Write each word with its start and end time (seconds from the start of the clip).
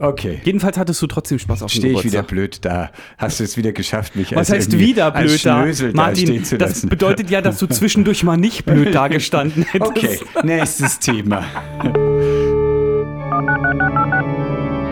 Okay. 0.00 0.40
Jedenfalls 0.42 0.76
hattest 0.76 1.00
du 1.02 1.06
trotzdem 1.06 1.38
Spaß 1.38 1.62
auf 1.62 1.70
dem 1.72 1.78
Stehe 1.78 1.92
ich 1.92 2.02
wieder 2.04 2.24
Geburtstag. 2.24 2.26
blöd 2.26 2.58
da. 2.64 2.90
Hast 3.16 3.38
du 3.38 3.44
es 3.44 3.56
wieder 3.56 3.70
geschafft, 3.70 4.16
mich 4.16 4.32
Was 4.32 4.50
als 4.50 4.66
heißt 4.66 4.72
wieder 4.76 5.12
blöd 5.12 5.46
da? 5.46 5.64
Da 5.64 5.92
Martin, 5.92 6.44
zu 6.44 6.58
das 6.58 6.70
lassen. 6.70 6.88
bedeutet 6.88 7.30
ja, 7.30 7.40
dass 7.40 7.58
du 7.60 7.68
zwischendurch 7.68 8.24
mal 8.24 8.36
nicht 8.36 8.64
blöd 8.64 8.92
dagestanden 8.94 9.62
hättest. 9.62 9.90
Okay, 9.92 10.18
nächstes 10.42 10.98
Thema. 10.98 11.44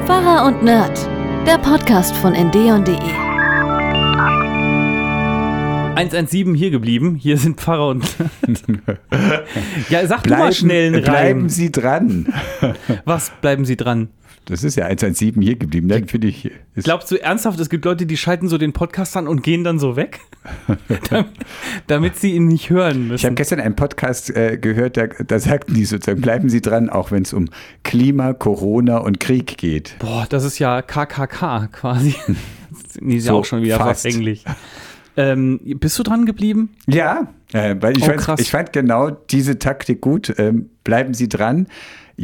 Pfarrer 0.06 0.46
und 0.46 0.62
Nerd, 0.62 0.96
der 1.48 1.58
Podcast 1.58 2.14
von 2.18 2.32
ndeon.de. 2.34 2.94
117 5.96 6.54
hier 6.54 6.70
geblieben. 6.70 7.16
Hier 7.16 7.38
sind 7.38 7.60
Pfarrer 7.60 7.88
und. 7.88 8.04
ja, 9.88 10.06
sag 10.06 10.22
du 10.22 10.30
mal 10.30 10.36
Bleiben, 10.36 10.52
schnell 10.54 10.94
einen 10.94 11.02
bleiben 11.02 11.40
Reim. 11.40 11.48
Sie 11.48 11.72
dran. 11.72 12.32
Was 13.04 13.30
bleiben 13.40 13.64
Sie 13.64 13.76
dran? 13.76 14.08
Das 14.46 14.64
ist 14.64 14.74
ja 14.76 14.86
117 14.86 15.40
hier 15.40 15.54
geblieben. 15.56 15.86
Dann 15.88 16.08
finde 16.08 16.26
ich. 16.26 16.50
Glaubst 16.74 17.10
du 17.10 17.16
ernsthaft, 17.22 17.60
es 17.60 17.70
gibt 17.70 17.84
Leute, 17.84 18.06
die 18.06 18.16
schalten 18.16 18.48
so 18.48 18.58
den 18.58 18.72
Podcast 18.72 19.16
an 19.16 19.28
und 19.28 19.42
gehen 19.42 19.62
dann 19.62 19.78
so 19.78 19.94
weg? 19.94 20.18
damit, 21.10 21.26
damit 21.86 22.16
sie 22.16 22.32
ihn 22.34 22.46
nicht 22.48 22.68
hören 22.70 23.02
ich 23.04 23.08
müssen. 23.08 23.24
habe 23.26 23.34
gestern 23.36 23.60
einen 23.60 23.76
Podcast 23.76 24.30
äh, 24.34 24.58
gehört, 24.58 24.96
da, 24.96 25.06
da 25.06 25.38
sagten 25.38 25.74
die 25.74 25.84
sozusagen, 25.84 26.20
bleiben 26.20 26.48
Sie 26.48 26.60
dran, 26.60 26.90
auch 26.90 27.12
wenn 27.12 27.22
es 27.22 27.32
um 27.32 27.50
Klima, 27.84 28.32
Corona 28.32 28.98
und 28.98 29.20
Krieg 29.20 29.58
geht. 29.58 29.94
Boah, 30.00 30.26
das 30.28 30.44
ist 30.44 30.58
ja 30.58 30.82
KKK 30.82 31.68
quasi. 31.70 32.14
Die 33.00 33.16
ist 33.16 33.26
ja 33.26 33.32
So 33.32 33.38
auch 33.38 33.44
schon 33.44 33.62
wieder 33.62 33.76
fast. 33.78 34.02
verfänglich. 34.02 34.44
Ähm, 35.16 35.60
bist 35.78 35.98
du 35.98 36.02
dran 36.02 36.24
geblieben? 36.26 36.70
Ja, 36.86 37.28
äh, 37.52 37.76
weil 37.80 37.96
ich, 37.96 38.02
Oh, 38.02 38.18
fand, 38.18 38.40
ich 38.40 38.50
fand 38.50 38.72
genau 38.72 39.10
diese 39.10 39.58
Taktik 39.58 40.00
gut. 40.00 40.34
Ähm, 40.38 40.70
bleiben 40.84 41.12
Sie 41.14 41.28
dran. 41.28 41.66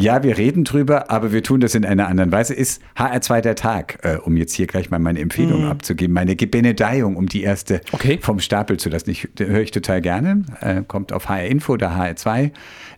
Ja, 0.00 0.22
wir 0.22 0.38
reden 0.38 0.62
drüber, 0.62 1.10
aber 1.10 1.32
wir 1.32 1.42
tun 1.42 1.58
das 1.58 1.74
in 1.74 1.84
einer 1.84 2.06
anderen 2.06 2.30
Weise. 2.30 2.54
Ist 2.54 2.80
HR2 2.96 3.40
der 3.40 3.56
Tag, 3.56 3.98
äh, 4.04 4.14
um 4.16 4.36
jetzt 4.36 4.52
hier 4.54 4.68
gleich 4.68 4.90
mal 4.90 5.00
meine 5.00 5.18
Empfehlung 5.18 5.66
abzugeben, 5.66 6.14
meine 6.14 6.36
Gebenedeiung, 6.36 7.16
um 7.16 7.26
die 7.26 7.42
erste 7.42 7.74
Mhm. 7.74 7.80
Okay. 7.92 8.18
vom 8.22 8.38
Stapel 8.38 8.76
zu 8.76 8.90
lassen. 8.90 9.10
Ich 9.10 9.28
höre 9.38 9.60
ich 9.60 9.72
total 9.72 10.00
gerne. 10.00 10.42
Äh, 10.60 10.82
kommt 10.86 11.12
auf 11.12 11.28
HR 11.28 11.46
Info 11.46 11.72
oder 11.72 11.96
HR2 11.96 12.52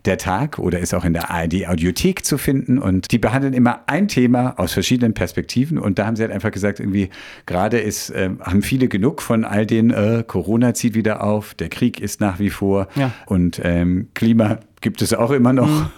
der 0.05 0.19
Tag 0.19 0.59
oder 0.59 0.77
ist 0.77 0.93
auch 0.93 1.03
in 1.03 1.13
der 1.13 1.31
ARD 1.31 1.65
Audiothek 1.67 2.23
zu 2.23 2.37
finden. 2.37 2.77
Und 2.77 3.11
die 3.11 3.17
behandeln 3.17 3.53
immer 3.55 3.81
ein 3.87 4.07
Thema 4.07 4.59
aus 4.59 4.71
verschiedenen 4.73 5.15
Perspektiven. 5.15 5.79
Und 5.79 5.97
da 5.97 6.05
haben 6.05 6.15
sie 6.15 6.21
halt 6.21 6.31
einfach 6.31 6.51
gesagt, 6.51 6.79
irgendwie 6.79 7.09
gerade 7.47 7.79
ist, 7.79 8.11
äh, 8.11 8.29
haben 8.41 8.61
viele 8.61 8.87
genug 8.89 9.23
von 9.23 9.43
all 9.43 9.65
den, 9.65 9.89
äh, 9.89 10.23
Corona 10.27 10.75
zieht 10.75 10.93
wieder 10.93 11.23
auf, 11.23 11.55
der 11.55 11.69
Krieg 11.69 11.99
ist 11.99 12.21
nach 12.21 12.37
wie 12.37 12.51
vor 12.51 12.87
Ja. 12.93 13.11
und 13.25 13.59
ähm, 13.63 14.09
Klima 14.13 14.59
gibt 14.81 15.01
es 15.01 15.13
auch 15.13 15.31
immer 15.31 15.53
noch. 15.53 15.89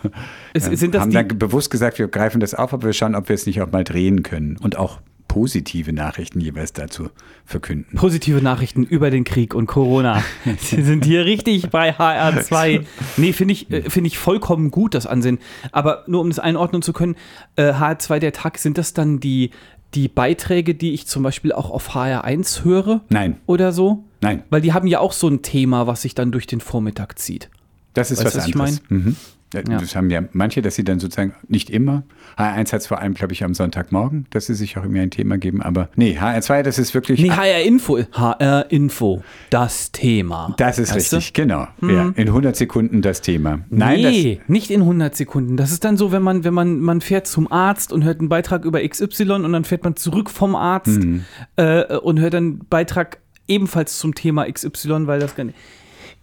Ist- 0.53 0.67
Ähm, 0.67 0.75
sind 0.77 0.93
das 0.95 1.01
haben 1.01 1.11
dann 1.11 1.27
bewusst 1.39 1.69
gesagt, 1.71 1.99
wir 1.99 2.07
greifen 2.07 2.39
das 2.39 2.53
auf, 2.53 2.73
aber 2.73 2.85
wir 2.87 2.93
schauen, 2.93 3.15
ob 3.15 3.29
wir 3.29 3.33
es 3.35 3.45
nicht 3.45 3.61
auch 3.61 3.71
mal 3.71 3.83
drehen 3.83 4.23
können 4.23 4.57
und 4.61 4.77
auch 4.77 4.99
positive 5.27 5.91
Nachrichten 5.93 6.39
jeweils 6.39 6.73
dazu 6.73 7.09
verkünden. 7.43 7.97
Positive 7.97 8.39
Nachrichten 8.39 8.83
über 8.83 9.09
den 9.09 9.23
Krieg 9.23 9.55
und 9.55 9.65
Corona. 9.65 10.21
Sie 10.59 10.83
sind 10.83 11.05
hier 11.05 11.25
richtig 11.25 11.71
bei 11.71 11.91
HR2. 11.97 12.83
Nee, 13.17 13.33
finde 13.33 13.53
ich, 13.53 13.71
äh, 13.71 13.89
finde 13.89 14.09
ich 14.09 14.19
vollkommen 14.19 14.69
gut, 14.69 14.93
das 14.93 15.07
Ansehen. 15.07 15.39
Aber 15.71 16.03
nur 16.05 16.21
um 16.21 16.29
das 16.29 16.37
einordnen 16.37 16.83
zu 16.83 16.93
können, 16.93 17.15
äh, 17.55 17.71
HR2 17.73 18.19
der 18.19 18.31
Tag, 18.31 18.59
sind 18.59 18.77
das 18.77 18.93
dann 18.93 19.19
die, 19.19 19.49
die 19.95 20.07
Beiträge, 20.07 20.75
die 20.75 20.93
ich 20.93 21.07
zum 21.07 21.23
Beispiel 21.23 21.51
auch 21.51 21.71
auf 21.71 21.95
HR1 21.95 22.63
höre? 22.63 23.01
Nein, 23.09 23.37
Oder 23.47 23.71
so? 23.71 24.03
nein, 24.21 24.43
Weil 24.51 24.61
die 24.61 24.73
haben 24.73 24.85
ja 24.87 24.99
auch 24.99 25.13
so 25.13 25.27
ein 25.29 25.41
Thema, 25.41 25.87
was 25.87 26.03
sich 26.03 26.13
dann 26.13 26.31
durch 26.31 26.45
den 26.45 26.61
Vormittag 26.61 27.17
zieht. 27.17 27.49
Das 27.93 28.11
ist 28.11 28.23
Weißt 28.23 28.35
du, 28.35 28.37
was 28.39 28.43
was 28.43 28.47
ich 28.47 28.55
anderes. 28.55 28.81
Mhm. 28.89 29.15
Ja. 29.53 29.61
Das 29.77 29.95
haben 29.95 30.09
ja 30.09 30.23
manche, 30.31 30.63
dass 30.63 30.73
sie 30.73 30.83
dann 30.83 30.99
sozusagen 30.99 31.35
nicht 31.47 31.69
immer. 31.69 32.01
HR1 32.39 32.73
hat 32.73 32.81
es 32.81 32.87
vor 32.87 32.99
allem, 32.99 33.13
glaube 33.13 33.33
ich, 33.33 33.43
am 33.43 33.53
Sonntagmorgen, 33.53 34.25
dass 34.31 34.47
sie 34.47 34.55
sich 34.55 34.79
auch 34.79 34.83
immer 34.83 34.99
ein 35.01 35.11
Thema 35.11 35.37
geben. 35.37 35.61
Aber 35.61 35.89
nee, 35.95 36.17
HR2, 36.19 36.63
das 36.63 36.79
ist 36.79 36.95
wirklich. 36.95 37.21
Nee, 37.21 37.29
HR 37.29 37.61
Info. 37.61 37.99
HR 38.13 38.71
Info. 38.71 39.21
Das 39.51 39.91
Thema. 39.91 40.55
das 40.57 40.79
ist 40.79 40.95
Weißt 40.95 41.11
du? 41.11 41.17
richtig, 41.17 41.33
genau. 41.35 41.67
Ja, 41.83 42.11
in 42.15 42.29
100 42.29 42.55
Sekunden 42.55 43.03
das 43.03 43.21
Thema. 43.21 43.59
Nein, 43.69 44.01
nee, 44.01 44.41
nicht 44.47 44.71
in 44.71 44.81
100 44.81 45.15
Sekunden. 45.15 45.55
Das 45.55 45.71
ist 45.71 45.83
dann 45.83 45.97
so, 45.97 46.11
wenn 46.11 46.23
man, 46.23 46.43
wenn 46.43 46.55
man, 46.55 46.79
man 46.79 46.99
fährt 47.01 47.27
zum 47.27 47.51
Arzt 47.51 47.93
und 47.93 48.03
hört 48.03 48.21
einen 48.21 48.29
Beitrag 48.29 48.65
über 48.65 48.81
XY 48.81 49.33
und 49.33 49.53
dann 49.53 49.65
fährt 49.65 49.83
man 49.83 49.95
zurück 49.95 50.31
vom 50.31 50.55
Arzt 50.55 50.87
Mhm. 51.03 51.25
äh, 51.57 51.95
und 51.97 52.19
hört 52.19 52.33
einen 52.33 52.57
Beitrag 52.69 53.19
ebenfalls 53.47 53.99
zum 53.99 54.15
Thema 54.15 54.51
XY, 54.51 55.05
weil 55.05 55.19
das 55.19 55.35
gar 55.35 55.43
nicht. 55.43 55.57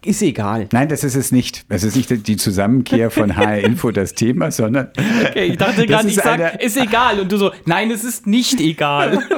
Ist 0.03 0.23
egal. 0.23 0.67
nein, 0.73 0.89
das 0.89 1.05
ist 1.05 1.15
es 1.15 1.31
nicht. 1.31 1.65
Es 1.69 1.83
ist 1.85 1.95
nicht 1.97 2.27
die 2.27 2.37
Zusammenkehr 2.37 3.11
von 3.11 3.37
HR 3.37 3.59
Info 3.59 3.91
das 3.91 4.15
Thema, 4.15 4.51
sondern 4.51 4.89
Okay, 5.29 5.45
ich 5.45 5.59
dachte 5.59 5.87
gerade, 5.87 6.09
ich 6.09 6.17
ist 6.17 6.25
sag, 6.25 6.41
eine- 6.41 6.61
ist 6.63 6.77
egal. 6.79 7.21
Und 7.21 7.31
du 7.31 7.37
so, 7.37 7.51
nein, 7.67 7.91
es 7.91 8.03
ist 8.05 8.27
nicht 8.27 8.59
egal. 8.61 9.19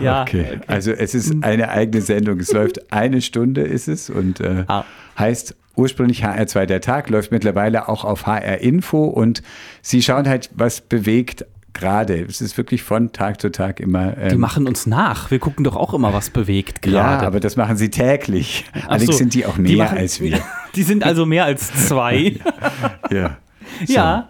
ja, 0.00 0.22
Okay. 0.22 0.58
Also 0.66 0.90
es 0.92 1.14
ist 1.14 1.34
Mhm. 1.34 1.44
eine 1.44 1.68
eigene 1.68 2.02
Sendung. 2.02 2.40
Es 2.40 2.52
läuft 2.52 2.92
eine 2.92 3.20
Stunde 3.22 3.62
ist 3.62 3.88
es 3.88 4.10
und 4.10 4.40
äh, 4.40 4.64
Ah. 4.68 4.84
heißt 5.18 5.54
ursprünglich 5.76 6.24
HR2 6.24 6.66
der 6.66 6.80
Tag, 6.80 7.10
läuft 7.10 7.32
mittlerweile 7.32 7.88
auch 7.88 8.04
auf 8.04 8.26
HR 8.26 8.58
Info 8.58 9.04
und 9.04 9.42
sie 9.82 10.02
schauen 10.02 10.28
halt, 10.28 10.50
was 10.54 10.80
bewegt 10.80 11.44
gerade. 11.74 12.20
Es 12.22 12.40
ist 12.40 12.56
wirklich 12.56 12.82
von 12.82 13.12
Tag 13.12 13.40
zu 13.40 13.50
Tag 13.50 13.80
immer. 13.80 14.12
Die 14.12 14.34
Ähm, 14.34 14.40
machen 14.40 14.66
uns 14.66 14.86
nach. 14.86 15.30
Wir 15.30 15.38
gucken 15.38 15.64
doch 15.64 15.76
auch 15.76 15.92
immer, 15.94 16.12
was 16.14 16.30
bewegt 16.30 16.84
ja, 16.86 16.92
gerade. 16.92 17.26
aber 17.26 17.40
das 17.40 17.56
machen 17.56 17.76
sie 17.76 17.90
täglich. 17.90 18.64
Ach 18.72 18.88
Allerdings 18.88 19.12
so, 19.12 19.18
sind 19.18 19.34
die 19.34 19.44
auch 19.46 19.56
mehr 19.58 19.76
machen- 19.76 19.98
als 19.98 20.20
wir. 20.20 20.38
Die 20.74 20.82
sind 20.82 21.04
also 21.04 21.24
mehr 21.26 21.44
als 21.44 21.72
zwei. 21.88 22.36
Ja. 23.10 23.16
Ja. 23.16 23.36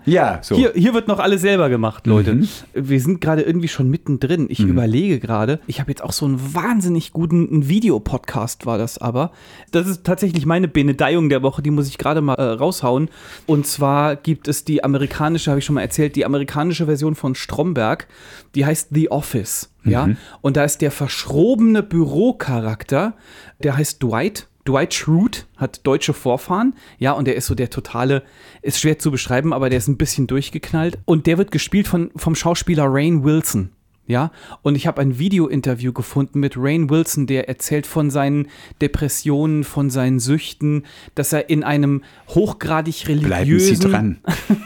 Ja, 0.05 0.41
so. 0.43 0.57
Hier, 0.57 0.73
hier 0.75 0.95
wird 0.95 1.09
noch 1.09 1.19
alles 1.19 1.41
selber 1.41 1.69
gemacht, 1.69 2.07
Leute. 2.07 2.35
Mhm. 2.35 2.49
Wir 2.75 3.01
sind 3.01 3.21
gerade 3.21 3.43
irgendwie 3.43 3.69
schon 3.69 3.89
mittendrin. 3.91 4.47
Ich 4.49 4.61
überlege 4.61 5.21
gerade, 5.21 5.61
ich 5.67 5.81
habe 5.81 5.91
jetzt 5.91 6.03
auch 6.03 6.13
so 6.13 6.27
einen 6.27 6.55
wahnsinnig 6.55 7.13
guten 7.13 7.69
Videopodcast, 7.69 8.67
war 8.67 8.79
das 8.79 8.99
aber. 8.99 9.33
Das 9.71 9.87
ist 9.87 10.05
tatsächlich 10.05 10.47
meine 10.47 10.69
Benedeiung 10.69 11.29
der 11.29 11.43
Woche, 11.43 11.63
die 11.63 11.71
muss 11.71 11.89
ich 11.89 11.99
gerade 11.99 12.21
mal 12.21 12.35
äh, 12.35 12.43
raushauen. 12.43 13.09
Und 13.47 13.67
zwar 13.67 14.17
gibt 14.17 14.49
es 14.49 14.65
die 14.65 14.83
amerikanische, 14.85 15.51
habe 15.51 15.59
ich 15.59 15.65
schon 15.65 15.75
mal 15.75 15.83
erzählt, 15.83 16.17
die 16.17 16.25
amerikanische 16.25 16.87
Version 16.87 17.15
von 17.15 17.35
Stromberg, 17.35 18.09
die 18.55 18.65
heißt 18.65 18.89
The 18.93 19.11
Office. 19.11 19.71
Ja, 19.87 20.09
und 20.41 20.57
da 20.57 20.65
ist 20.65 20.81
der 20.81 20.91
verschrobene 20.91 21.83
Bürocharakter, 21.83 23.15
der 23.63 23.77
heißt 23.77 24.03
Dwight. 24.03 24.49
Dwight 24.67 24.95
Schrute 24.95 25.43
hat 25.57 25.87
deutsche 25.87 26.15
Vorfahren, 26.15 26.75
ja, 26.99 27.13
und 27.13 27.27
der 27.27 27.37
ist 27.37 27.47
so 27.47 27.55
der 27.55 27.71
totale, 27.71 28.23
ist 28.63 28.81
schwer 28.81 28.99
zu 28.99 29.11
beschreiben, 29.11 29.53
aber 29.53 29.69
der 29.69 29.79
ist 29.79 29.89
ein 29.89 29.99
bisschen 29.99 30.27
durchgeknallt. 30.27 30.99
Und 31.05 31.27
der 31.27 31.39
wird 31.39 31.51
gespielt 31.51 31.87
von, 31.87 32.11
vom 32.17 32.35
Schauspieler 32.35 32.87
Rain 32.89 33.25
Wilson. 33.25 33.71
Ja, 34.07 34.33
und 34.61 34.75
ich 34.75 34.87
habe 34.87 35.01
ein 35.01 35.19
Video-Interview 35.19 35.93
gefunden 35.93 36.39
mit 36.39 36.57
Rain 36.59 36.91
Wilson, 36.91 37.27
der 37.27 37.49
erzählt 37.49 37.87
von 37.87 38.11
seinen 38.11 38.49
Depressionen, 38.83 39.65
von 39.65 39.89
seinen 39.89 40.21
Süchten, 40.21 40.85
dass 41.15 41.33
er 41.33 41.49
in 41.49 41.65
einem 41.65 42.03
hochgradig 42.29 43.09
religiösen 43.09 43.29
Bleiben 43.29 43.59
Sie 43.61 43.79
dran. 43.79 44.19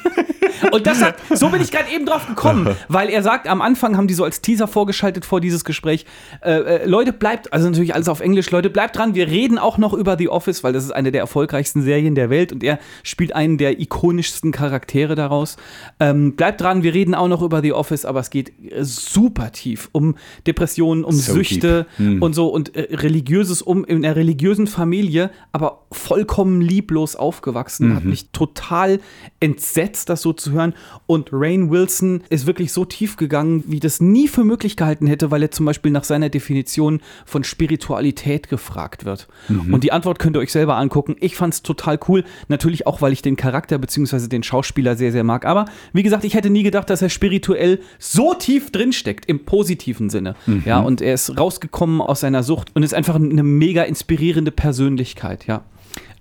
und 0.73 0.87
das 0.87 1.03
hat, 1.03 1.17
so 1.35 1.49
bin 1.49 1.61
ich 1.61 1.71
gerade 1.71 1.91
eben 1.91 2.07
drauf 2.07 2.27
gekommen, 2.27 2.77
weil 2.89 3.09
er 3.09 3.23
sagt, 3.23 3.49
am 3.49 3.61
Anfang 3.61 3.97
haben 3.97 4.07
die 4.07 4.15
so 4.15 4.25
als 4.25 4.41
Teaser 4.41 4.69
vorgeschaltet 4.69 5.25
vor 5.25 5.41
dieses 5.41 5.65
Gespräch, 5.65 6.07
äh, 6.43 6.53
äh, 6.53 6.87
Leute, 6.87 7.13
bleibt, 7.13 7.53
also 7.53 7.69
natürlich 7.69 7.95
alles 7.95 8.09
auf 8.09 8.21
Englisch, 8.21 8.51
Leute, 8.51 8.71
bleibt 8.71 8.97
dran, 8.97 9.15
wir 9.15 9.29
reden 9.29 9.59
auch 9.59 9.79
noch 9.79 9.93
über 9.93 10.17
The 10.19 10.29
Office, 10.29 10.65
weil 10.65 10.73
das 10.73 10.85
ist 10.85 10.91
eine 10.91 11.13
der 11.13 11.21
erfolgreichsten 11.21 11.83
Serien 11.83 12.15
der 12.15 12.31
Welt 12.31 12.53
und 12.53 12.63
er 12.63 12.79
spielt 13.03 13.35
einen 13.35 13.59
der 13.59 13.81
ikonischsten 13.81 14.53
Charaktere 14.53 15.15
daraus. 15.15 15.57
Ähm, 16.01 16.37
bleibt 16.37 16.61
dran, 16.61 16.83
wir 16.83 16.95
reden 16.95 17.15
auch 17.15 17.29
noch 17.29 17.43
über 17.43 17.63
The 17.63 17.73
Office, 17.73 18.05
aber 18.05 18.21
es 18.21 18.31
geht 18.31 18.53
äh, 18.71 18.85
super 18.85 19.53
tief 19.53 19.89
um 19.93 20.17
Depressionen, 20.47 21.05
um 21.05 21.15
So 21.15 21.35
Süchte 21.35 21.87
und 22.21 22.35
so 22.35 22.49
und 22.49 22.75
äh, 22.75 22.97
religiöses, 22.97 23.63
um 23.63 23.85
in 23.85 24.05
einer 24.05 24.17
religiösen 24.17 24.67
Familie, 24.67 25.31
aber 25.53 25.85
vollkommen 25.93 26.61
lieblos 26.61 27.17
aufgewachsen, 27.17 27.95
hat 27.95 28.05
mich 28.05 28.31
total 28.31 29.01
entsetzt, 29.41 30.09
das 30.09 30.23
so 30.23 30.33
zu 30.33 30.48
hören. 30.51 30.75
Und 31.07 31.31
Rain 31.33 31.71
Wilson 31.71 32.23
ist 32.29 32.47
wirklich 32.47 32.73
so 32.73 32.85
tief 32.85 33.17
gegangen, 33.17 33.65
wie 33.67 33.81
das 33.81 34.01
nie 34.01 34.29
für 34.29 34.45
möglich 34.45 34.77
gehalten 34.77 35.07
hätte, 35.07 35.31
weil 35.31 35.43
er 35.43 35.51
zum 35.51 35.67
Beispiel 35.67 35.91
nach 35.91 36.05
seiner 36.05 36.29
Definition 36.29 37.01
von 37.27 37.45
Spiritualität 37.45 38.49
gefragt 38.49 39.05
wird. 39.05 39.29
Und 39.73 39.85
die 39.85 39.93
Antwort 39.93 40.19
könnt 40.19 40.37
ihr 40.37 40.41
euch 40.41 40.53
selber 40.53 40.77
angucken. 40.77 41.17
Ich 41.21 41.37
fand 41.37 41.55
es 41.55 41.63
total 41.63 41.99
cool. 42.09 42.25
Natürlich 42.49 42.87
auch, 42.87 43.01
weil 43.03 43.13
ich 43.13 43.23
den 43.23 43.37
Charakter 43.37 43.79
bzw. 43.79 44.29
den 44.29 44.43
Schauspieler 44.43 44.97
sehr, 44.97 45.13
sehr 45.13 45.25
mag. 45.25 45.45
Aber 45.45 45.67
wie 45.93 46.03
gesagt, 46.03 46.25
ich 46.25 46.35
hätte 46.35 46.51
nie 46.51 46.63
gedacht, 46.63 46.91
dass 46.91 47.03
er 47.03 47.09
spirituell 47.09 47.81
so 47.99 48.35
tief 48.35 48.71
drinsteckt, 48.71 49.27
im 49.27 49.45
positiven 49.45 50.11
Sinne. 50.11 50.35
Ja, 50.65 50.81
und 50.81 51.01
er 51.01 51.15
ist 51.15 51.39
rausgekommen 51.39 52.01
aus 52.01 52.21
seiner 52.21 52.43
Sucht 52.43 52.71
und 52.75 52.83
ist 52.83 52.95
einfach 52.95 53.15
eine 53.17 53.43
mega 53.43 53.83
inspirierende 53.83 54.51
Persönlichkeit, 54.51 55.47
ja. 55.47 55.63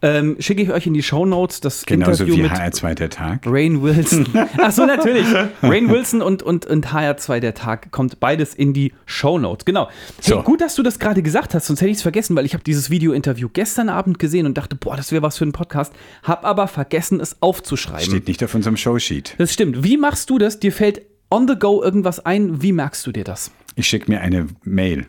Ähm, 0.01 0.35
Schicke 0.39 0.61
ich 0.61 0.71
euch 0.71 0.85
in 0.85 0.93
die 0.93 1.01
Show 1.03 1.25
Notes 1.25 1.59
das 1.61 1.85
Genauso 1.85 2.23
Interview 2.23 2.35
wie 2.37 2.41
mit 2.43 2.51
HR2 2.51 2.93
der 2.93 3.09
Tag. 3.09 3.41
Rain 3.45 3.81
Wilson. 3.81 4.27
Ach 4.57 4.71
so, 4.71 4.85
natürlich. 4.85 5.25
Rain 5.63 5.89
Wilson 5.89 6.21
und, 6.21 6.43
und, 6.43 6.65
und 6.65 6.87
HR2 6.87 7.39
der 7.39 7.53
Tag 7.53 7.91
kommt 7.91 8.19
beides 8.19 8.53
in 8.53 8.73
die 8.73 8.93
Show 9.05 9.39
Notes. 9.39 9.65
Genau. 9.65 9.87
Hey, 10.23 10.33
So. 10.33 10.43
gut, 10.43 10.61
dass 10.61 10.75
du 10.75 10.83
das 10.83 10.99
gerade 10.99 11.23
gesagt 11.23 11.53
hast, 11.53 11.67
sonst 11.67 11.81
hätte 11.81 11.91
ich 11.91 11.97
es 11.97 12.03
vergessen, 12.03 12.35
weil 12.35 12.45
ich 12.45 12.53
habe 12.53 12.63
dieses 12.63 12.89
Video-Interview 12.89 13.49
gestern 13.51 13.89
Abend 13.89 14.19
gesehen 14.19 14.45
und 14.45 14.57
dachte, 14.57 14.75
boah, 14.75 14.95
das 14.95 15.11
wäre 15.11 15.21
was 15.23 15.37
für 15.37 15.45
ein 15.45 15.51
Podcast. 15.51 15.93
Hab 16.23 16.45
aber 16.45 16.67
vergessen, 16.67 17.19
es 17.19 17.41
aufzuschreiben. 17.41 18.05
Steht 18.05 18.27
nicht 18.27 18.43
auf 18.43 18.53
unserem 18.53 18.77
Showsheet. 18.77 19.35
Das 19.37 19.51
stimmt. 19.53 19.83
Wie 19.83 19.97
machst 19.97 20.29
du 20.29 20.37
das? 20.37 20.59
Dir 20.59 20.71
fällt 20.71 21.01
on 21.31 21.47
the 21.47 21.55
go 21.57 21.81
irgendwas 21.83 22.25
ein. 22.25 22.61
Wie 22.61 22.71
merkst 22.71 23.05
du 23.07 23.11
dir 23.11 23.23
das? 23.23 23.51
Ich 23.75 23.87
schicke 23.87 24.11
mir 24.11 24.21
eine 24.21 24.47
Mail. 24.63 25.07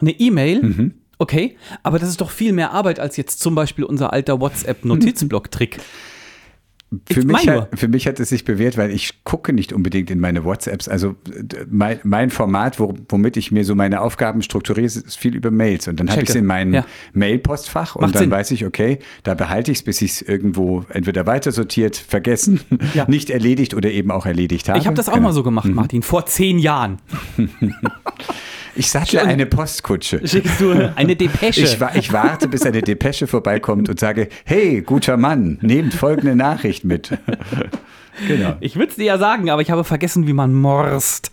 Eine 0.00 0.12
E-Mail? 0.12 0.62
Mhm. 0.62 0.94
Okay, 1.18 1.56
aber 1.82 1.98
das 1.98 2.08
ist 2.08 2.20
doch 2.20 2.30
viel 2.30 2.52
mehr 2.52 2.70
Arbeit 2.72 3.00
als 3.00 3.16
jetzt 3.16 3.40
zum 3.40 3.54
Beispiel 3.54 3.84
unser 3.84 4.12
alter 4.12 4.40
WhatsApp-Notizblock-Trick. 4.40 5.78
Für 7.10 7.20
Ich 7.20 7.26
mich, 7.26 7.46
hat, 7.46 7.68
für 7.78 7.86
mich 7.88 8.06
hat 8.06 8.18
es 8.18 8.30
sich 8.30 8.46
bewährt, 8.46 8.78
weil 8.78 8.90
ich 8.90 9.22
gucke 9.22 9.52
nicht 9.52 9.74
unbedingt 9.74 10.10
in 10.10 10.20
meine 10.20 10.44
WhatsApps. 10.44 10.88
Also 10.88 11.16
mein, 11.68 12.00
mein 12.02 12.30
Format, 12.30 12.80
wo, 12.80 12.94
womit 13.10 13.36
ich 13.36 13.52
mir 13.52 13.66
so 13.66 13.74
meine 13.74 14.00
Aufgaben 14.00 14.40
strukturiere, 14.40 14.86
ist 14.86 15.18
viel 15.18 15.36
über 15.36 15.50
Mails. 15.50 15.86
Und 15.86 16.00
dann 16.00 16.08
habe 16.10 16.22
ich 16.22 16.30
es 16.30 16.34
in 16.34 16.46
meinem 16.46 16.72
Ja. 16.72 16.86
Mail-Postfach 17.12 17.94
und 17.94 18.00
Macht 18.02 18.14
dann 18.14 18.22
Sinn. 18.22 18.30
weiß 18.30 18.52
ich, 18.52 18.64
okay, 18.64 19.00
da 19.22 19.34
behalte 19.34 19.70
ich 19.70 19.78
es, 19.78 19.84
bis 19.84 20.00
ich 20.00 20.12
es 20.12 20.22
irgendwo 20.22 20.86
entweder 20.88 21.26
weiter 21.26 21.52
sortiert, 21.52 21.94
vergessen, 21.94 22.60
Ja. 22.94 23.04
nicht 23.08 23.28
erledigt 23.28 23.74
oder 23.74 23.90
eben 23.90 24.10
auch 24.10 24.24
erledigt 24.24 24.70
habe. 24.70 24.78
Ich 24.78 24.86
habe 24.86 24.96
das 24.96 25.10
auch 25.10 25.14
Genau. 25.14 25.26
mal 25.26 25.32
so 25.34 25.42
gemacht, 25.42 25.68
Martin, 25.68 26.02
vor 26.02 26.24
zehn 26.24 26.58
Jahren. 26.58 27.00
Ich 28.78 28.90
sattle 28.90 29.22
eine 29.22 29.44
Postkutsche. 29.46 30.26
Schickst 30.26 30.60
du 30.60 30.92
eine 30.94 31.16
Depesche. 31.16 31.62
Ich, 31.62 31.78
ich 31.94 32.12
warte, 32.12 32.46
bis 32.48 32.62
eine 32.64 32.80
Depesche 32.80 33.26
vorbeikommt 33.26 33.88
und 33.88 33.98
sage, 33.98 34.28
hey, 34.44 34.82
guter 34.82 35.16
Mann, 35.16 35.58
nehmt 35.62 35.94
folgende 35.94 36.36
Nachricht 36.36 36.84
mit. 36.84 37.10
genau. 38.28 38.56
Ich 38.60 38.76
würde 38.76 38.90
es 38.90 38.96
dir 38.96 39.04
ja 39.04 39.18
sagen, 39.18 39.50
aber 39.50 39.62
ich 39.62 39.70
habe 39.70 39.84
vergessen, 39.84 40.26
wie 40.26 40.32
man 40.32 40.54
morst. 40.54 41.32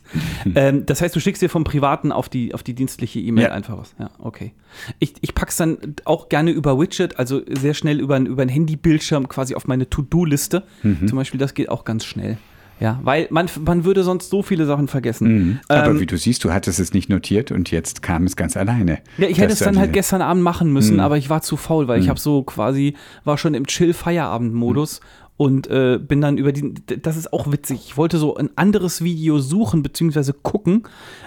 ähm, 0.56 0.86
das 0.86 1.02
heißt, 1.02 1.16
du 1.16 1.20
schickst 1.20 1.42
dir 1.42 1.50
vom 1.50 1.64
Privaten 1.64 2.12
auf 2.12 2.30
die, 2.30 2.54
auf 2.54 2.64
die 2.64 2.74
dienstliche 2.74 3.20
E-Mail 3.20 3.46
Ja. 3.46 3.52
einfach 3.52 3.78
was. 3.78 3.94
Ja, 4.00 4.10
okay. 4.20 4.54
Ich, 5.00 5.14
ich 5.22 5.36
pack's 5.36 5.58
dann 5.58 5.78
auch 6.06 6.30
gerne 6.30 6.52
über 6.52 6.80
Widget, 6.80 7.20
also 7.20 7.42
sehr 7.48 7.74
schnell 7.74 8.00
über, 8.00 8.16
ein- 8.16 8.26
über 8.26 8.42
einen 8.42 8.50
Handybildschirm 8.52 9.28
quasi 9.30 9.56
auf 9.56 9.68
meine 9.68 9.90
To-Do-Liste. 9.90 10.64
Mhm. 10.84 11.08
Zum 11.08 11.18
Beispiel, 11.18 11.40
das 11.40 11.54
geht 11.54 11.70
auch 11.70 11.86
ganz 11.86 12.06
schnell. 12.06 12.38
Ja, 12.80 13.00
weil 13.04 13.28
man, 13.30 13.48
man 13.66 13.86
würde 13.86 14.04
sonst 14.04 14.30
so 14.30 14.42
viele 14.44 14.66
Sachen 14.66 14.90
vergessen. 14.90 15.28
Mhm. 15.34 15.60
Aber 15.70 15.92
Ähm, 15.92 16.00
wie 16.02 16.06
du 16.06 16.18
siehst, 16.18 16.44
du 16.44 16.52
hattest 16.52 16.80
es 16.80 16.94
nicht 16.94 17.10
notiert 17.10 17.52
und 17.52 17.72
jetzt 17.72 18.02
kam 18.02 18.26
es 18.26 18.36
ganz 18.36 18.58
alleine. 18.58 19.00
Ja, 19.18 19.28
ich 19.30 19.38
hätte 19.40 19.54
es 19.54 19.60
dann 19.60 19.70
an 19.76 19.80
halt 19.80 19.90
die- 19.92 19.94
gestern 19.94 20.22
Abend 20.22 20.44
machen 20.44 20.74
müssen, 20.74 21.00
aber 21.00 21.18
ich 21.18 21.30
war 21.30 21.42
zu 21.42 21.56
faul, 21.56 21.88
weil 21.88 22.00
ich 22.02 22.06
Mhm. 22.08 22.10
habe 22.10 22.20
so 22.20 22.44
quasi, 22.44 22.96
war 23.24 23.38
schon 23.38 23.54
im 23.54 23.66
Chill-Feierabend-Modus 23.66 25.00
und 25.38 25.68
äh, 25.68 26.00
bin 26.02 26.22
dann 26.22 26.38
über 26.38 26.54
die, 26.54 26.74
das 27.02 27.18
ist 27.18 27.34
auch 27.34 27.52
witzig, 27.52 27.82
ich 27.88 27.98
wollte 27.98 28.18
so 28.18 28.36
ein 28.38 28.50
anderes 28.56 29.04
Video 29.04 29.40
suchen 29.40 29.84
beziehungsweise 29.84 30.32
gucken, 30.32 30.84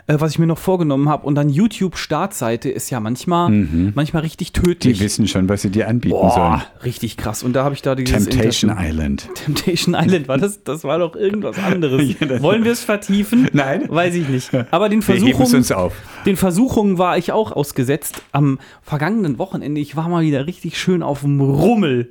äh, 0.07 0.17
was 0.19 0.33
ich 0.33 0.39
mir 0.39 0.47
noch 0.47 0.57
vorgenommen 0.57 1.11
habe 1.11 1.27
und 1.27 1.35
dann 1.35 1.51
YouTube-Startseite 1.51 2.71
ist 2.71 2.89
ja 2.89 3.01
manchmal, 3.01 3.51
manchmal 3.95 4.23
richtig 4.23 4.53
Die 4.53 4.61
tödlich. 4.63 5.01
wissen 5.01 5.29
schon, 5.29 5.49
was 5.51 5.61
sie 5.63 5.71
dir 5.71 5.89
anbieten 5.89 6.15
Boah, 6.15 6.31
sollen. 6.71 6.85
richtig 6.85 7.19
krass. 7.19 7.43
Und 7.43 7.53
da 7.53 7.65
habe 7.65 7.75
ich 7.75 7.83
da 7.83 7.95
dieses 7.95 8.25
Temptation 8.29 8.71
Interview- 8.71 8.89
Island. 8.89 9.29
Temptation 9.35 9.95
Island, 9.95 10.29
war 10.29 10.39
das, 10.39 10.63
das 10.65 10.85
war 10.85 10.99
doch 10.99 11.15
irgendwas 11.15 11.59
anderes. 11.63 12.15
Ja, 12.19 12.41
Wollen 12.43 12.65
wir 12.65 12.73
es 12.73 12.85
vertiefen? 12.85 13.49
Nein. 13.53 13.85
Weiß 13.89 14.15
ich 14.15 14.27
nicht. 14.29 14.51
Aber 14.71 14.89
den 14.89 15.01
Wir 15.07 15.17
Versuchungen, 15.17 15.55
uns 15.57 15.71
auf. 15.73 15.93
den 16.25 16.37
Versuchungen 16.37 16.97
war 16.97 17.19
ich 17.19 17.33
auch 17.33 17.53
ausgesetzt. 17.53 18.23
Am 18.33 18.59
vergangenen 18.83 19.39
Wochenende, 19.39 19.81
ich 19.83 19.97
war 19.97 20.09
mal 20.09 20.23
wieder 20.23 20.47
richtig 20.47 20.79
schön 20.79 21.03
auf 21.03 21.21
dem 21.21 21.41
Rummel. 21.43 22.11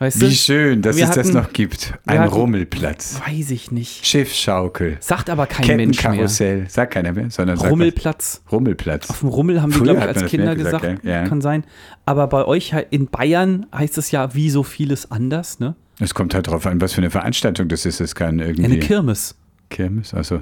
Weißt 0.00 0.18
Wie 0.22 0.28
du? 0.30 0.34
schön, 0.34 0.80
dass 0.80 0.96
es 0.96 1.02
das 1.10 1.18
hatten- 1.18 1.34
noch 1.34 1.52
gibt. 1.52 1.92
Ein 2.06 2.20
hatten- 2.20 2.32
Rummelplatz. 2.32 3.20
Weiß 3.26 3.50
ich 3.50 3.70
nicht. 3.70 4.06
Schiffschaukel. 4.06 4.96
Sagt 5.00 5.28
aber 5.28 5.46
kein 5.46 5.76
Mensch 5.76 6.02
mehr. 6.02 6.26
Sagt 6.26 6.94
keiner 6.94 7.12
mehr, 7.12 7.30
sondern 7.30 7.58
sagt 7.58 7.70
Rummelplatz. 7.70 8.42
Rummelplatz. 8.50 9.10
Auf 9.10 9.20
dem 9.20 9.28
Rummel 9.28 9.60
haben 9.60 9.74
wir, 9.74 9.82
glaube 9.82 10.00
ich, 10.00 10.06
als 10.06 10.20
das 10.22 10.30
Kinder 10.30 10.56
gesagt. 10.56 10.82
gesagt, 10.82 11.04
ja. 11.04 11.28
Kann 11.28 11.42
sein. 11.42 11.64
Aber 12.06 12.26
bei 12.28 12.46
euch 12.46 12.74
in 12.88 13.08
Bayern 13.08 13.66
heißt 13.74 13.98
es 13.98 14.10
ja 14.10 14.34
wie 14.34 14.48
so 14.48 14.62
vieles 14.62 15.10
anders, 15.10 15.60
ne? 15.60 15.76
Es 15.98 16.14
kommt 16.14 16.32
halt 16.32 16.46
drauf 16.46 16.64
an, 16.66 16.80
was 16.80 16.94
für 16.94 17.02
eine 17.02 17.10
Veranstaltung 17.10 17.68
das 17.68 17.84
ist. 17.84 18.00
Es 18.00 18.14
kann 18.14 18.38
irgendwie 18.38 18.64
eine 18.64 18.78
Kirmes. 18.78 19.34
Kirmes, 19.68 20.14
also 20.14 20.40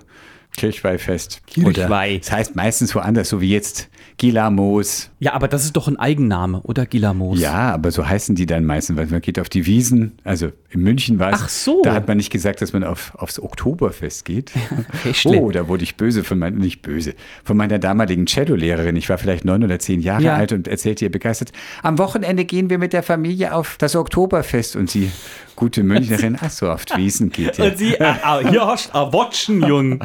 Kirchweihfest. 0.57 1.43
Kirchweih. 1.49 2.13
Oder, 2.15 2.19
das 2.19 2.31
heißt 2.33 2.57
meistens 2.57 2.95
woanders, 2.95 3.29
so 3.29 3.41
wie 3.41 3.51
jetzt 3.51 3.89
Gilamos. 4.19 5.11
Ja, 5.21 5.33
aber 5.33 5.47
das 5.47 5.65
ist 5.65 5.77
doch 5.77 5.87
ein 5.87 5.97
Eigenname, 5.97 6.61
oder 6.63 6.87
Gilamos? 6.87 7.41
Ja, 7.41 7.73
aber 7.73 7.93
so 7.93 8.07
heißen 8.07 8.35
die 8.35 8.47
dann 8.47 8.65
meistens, 8.65 8.97
weil 8.97 9.07
man 9.07 9.21
geht 9.21 9.39
auf 9.39 9.49
die 9.49 9.65
Wiesen. 9.65 10.19
Also 10.25 10.51
in 10.71 10.81
München 10.83 11.19
war 11.21 11.33
es. 11.33 11.41
Ach 11.43 11.49
so. 11.49 11.83
Da 11.83 11.95
hat 11.95 12.09
man 12.09 12.17
nicht 12.17 12.31
gesagt, 12.31 12.61
dass 12.61 12.73
man 12.73 12.83
auf, 12.83 13.13
aufs 13.17 13.39
Oktoberfest 13.41 14.25
geht. 14.25 14.53
Oh, 15.25 15.51
da 15.51 15.69
wurde 15.69 15.85
ich 15.85 15.97
böse 15.97 16.25
von 16.25 16.39
meiner, 16.39 16.57
nicht 16.57 16.83
böse, 16.83 17.15
von 17.45 17.57
meiner 17.57 17.79
damaligen 17.79 18.27
Cello-Lehrerin. 18.27 18.97
Ich 18.97 19.09
war 19.09 19.19
vielleicht 19.19 19.45
neun 19.45 19.63
oder 19.63 19.79
zehn 19.79 20.01
Jahre 20.01 20.23
Ja. 20.23 20.35
alt 20.37 20.53
und 20.53 20.67
erzählte 20.67 21.05
ihr 21.05 21.11
begeistert, 21.11 21.53
am 21.83 21.99
Wochenende 21.99 22.45
gehen 22.45 22.71
wir 22.71 22.79
mit 22.79 22.93
der 22.93 23.03
Familie 23.03 23.55
auf 23.55 23.77
das 23.79 23.95
Oktoberfest. 23.95 24.75
Und 24.77 24.91
sie, 24.91 25.11
gute 25.57 25.83
Münchnerin, 25.83 26.37
ach 26.43 26.51
so, 26.51 26.71
auf 26.71 26.85
die 26.85 26.97
Wiesen 26.97 27.31
geht 27.31 27.59
ihr. 27.59 27.67
Und 27.67 27.79
sie, 27.79 28.01
ah, 28.01 28.17
ah, 28.23 28.41
hier 28.41 28.67
hast 28.67 28.93
du 28.95 28.99
Wotschen, 29.13 29.63
Jung. 29.63 30.01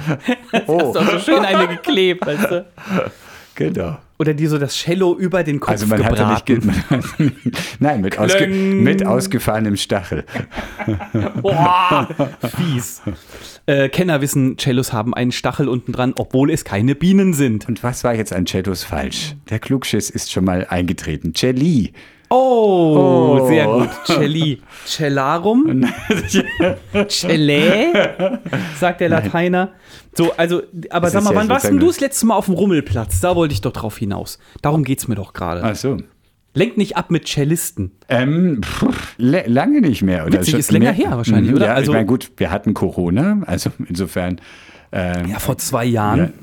Oh, 0.67 0.79
Hast 0.79 0.95
doch 0.95 1.11
so 1.13 1.19
schön 1.19 1.39
eine 1.45 1.67
geklebt, 1.67 2.25
weißt 2.25 2.51
du? 2.51 2.65
genau. 3.55 3.97
Oder 4.19 4.33
die 4.33 4.45
so 4.47 4.59
das 4.59 4.75
Cello 4.75 5.15
über 5.17 5.43
den 5.43 5.59
Kopf 5.59 5.71
Also 5.71 5.87
man 5.87 6.03
hat 6.03 6.17
ja 6.17 6.31
nicht, 6.31 6.45
gebraten. 6.45 7.35
nein, 7.79 8.01
mit, 8.01 8.19
ausge, 8.19 8.47
mit 8.47 9.05
ausgefahrenem 9.05 9.75
Stachel. 9.75 10.23
Boah, 11.41 12.07
fies. 12.55 13.01
Äh, 13.65 13.89
Kenner 13.89 14.21
wissen, 14.21 14.57
Cellos 14.57 14.93
haben 14.93 15.13
einen 15.13 15.31
Stachel 15.31 15.67
unten 15.67 15.93
dran, 15.93 16.13
obwohl 16.15 16.51
es 16.51 16.63
keine 16.63 16.93
Bienen 16.93 17.33
sind. 17.33 17.67
Und 17.67 17.81
was 17.83 18.03
war 18.03 18.13
jetzt 18.13 18.33
an 18.33 18.45
Cellos 18.45 18.83
falsch? 18.83 19.35
Der 19.49 19.59
Klugschiss 19.59 20.09
ist 20.09 20.31
schon 20.31 20.45
mal 20.45 20.67
eingetreten. 20.69 21.33
Celli. 21.33 21.93
Oh, 22.35 23.37
Oh. 23.39 23.47
sehr 23.47 23.65
gut. 23.65 23.89
Celli. 24.05 24.61
Cellarum? 24.85 25.85
Cellä? 27.07 28.39
Sagt 28.79 29.01
der 29.01 29.09
Lateiner. 29.09 29.69
So, 30.15 30.31
also, 30.33 30.61
aber 30.89 31.05
Das 31.07 31.13
sag 31.13 31.23
mal, 31.23 31.35
wann 31.35 31.49
warst 31.49 31.65
denn 31.67 31.79
du 31.79 31.87
das 31.87 31.99
letzte 31.99 32.25
Mal 32.25 32.35
auf 32.35 32.45
dem 32.45 32.55
Rummelplatz? 32.55 33.19
Da 33.21 33.35
wollte 33.35 33.53
ich 33.53 33.61
doch 33.61 33.71
drauf 33.73 33.97
hinaus. 33.97 34.39
Darum 34.61 34.83
geht's 34.83 35.07
mir 35.07 35.15
doch 35.15 35.33
gerade. 35.33 35.61
Ach 35.63 35.75
so. 35.75 35.97
Lenk 36.55 36.77
nicht 36.77 36.97
ab 36.97 37.09
mit 37.09 37.27
Cellisten. 37.27 37.91
Ähm, 38.09 38.61
pff, 38.63 39.15
lange 39.17 39.81
nicht 39.81 40.03
mehr. 40.03 40.25
Oder 40.25 40.33
Witzig, 40.39 40.51
schon 40.51 40.59
ist 40.59 40.71
länger 40.71 40.93
mehr- 40.93 41.07
her 41.07 41.17
wahrscheinlich, 41.17 41.51
oder? 41.53 41.65
Ja, 41.67 41.73
Also- 41.73 41.91
ich 41.91 41.95
meine, 41.95 42.05
gut, 42.05 42.31
wir 42.37 42.51
hatten 42.51 42.73
Corona, 42.75 43.41
also 43.47 43.71
insofern. 43.87 44.39
Ähm, 44.93 45.27
Ja, 45.27 45.39
vor 45.39 45.57
zwei 45.57 45.85
Jahren. 45.85 46.33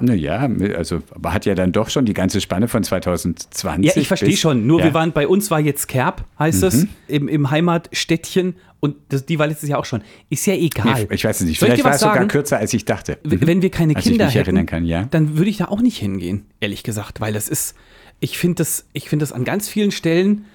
Naja, 0.00 0.48
also 0.76 1.02
aber 1.14 1.34
hat 1.34 1.44
ja 1.44 1.54
dann 1.54 1.70
doch 1.72 1.90
schon 1.90 2.06
die 2.06 2.14
ganze 2.14 2.40
Spanne 2.40 2.66
von 2.66 2.82
2020. 2.82 3.84
Ja, 3.84 4.00
ich 4.00 4.08
verstehe 4.08 4.36
schon. 4.36 4.66
Nur 4.66 4.78
ja. 4.78 4.86
Mhm. 4.86 4.88
wir 4.88 4.94
waren, 4.94 5.12
bei 5.12 5.28
uns 5.28 5.50
war 5.50 5.60
jetzt 5.60 5.86
Kerb, 5.86 6.24
heißt 6.38 6.62
es, 6.62 6.86
im, 7.08 7.28
im 7.28 7.50
Heimatstädtchen. 7.50 8.56
Und 8.80 8.96
das, 9.10 9.26
die 9.26 9.38
war 9.38 9.46
letztes 9.46 9.68
Jahr 9.68 9.78
auch 9.78 9.84
schon. 9.84 10.00
Ist 10.30 10.46
ja 10.46 10.54
egal. 10.54 11.02
Ich, 11.04 11.10
ich 11.10 11.24
weiß 11.24 11.42
es 11.42 11.46
nicht. 11.46 11.60
Soll 11.60 11.68
Vielleicht 11.68 11.84
war 11.84 11.92
es 11.92 12.00
sogar 12.00 12.26
kürzer, 12.26 12.56
als 12.56 12.72
ich 12.72 12.86
dachte. 12.86 13.18
Wenn 13.22 13.60
wir 13.60 13.70
keine 13.70 13.94
Als 13.94 14.06
Kinder 14.06 14.26
hätten, 14.26 14.38
erinnern 14.38 14.66
kann, 14.66 14.86
ja. 14.86 15.06
dann 15.10 15.36
würde 15.36 15.50
ich 15.50 15.58
da 15.58 15.66
auch 15.66 15.82
nicht 15.82 15.98
hingehen, 15.98 16.46
ehrlich 16.60 16.82
gesagt. 16.82 17.20
Weil 17.20 17.34
das 17.34 17.48
ist, 17.48 17.74
ich 18.20 18.38
finde 18.38 18.56
das, 18.56 18.86
ich 18.94 19.10
finde 19.10 19.24
das 19.24 19.32
an 19.32 19.44
ganz 19.44 19.68
vielen 19.68 19.90
Stellen, 19.90 20.46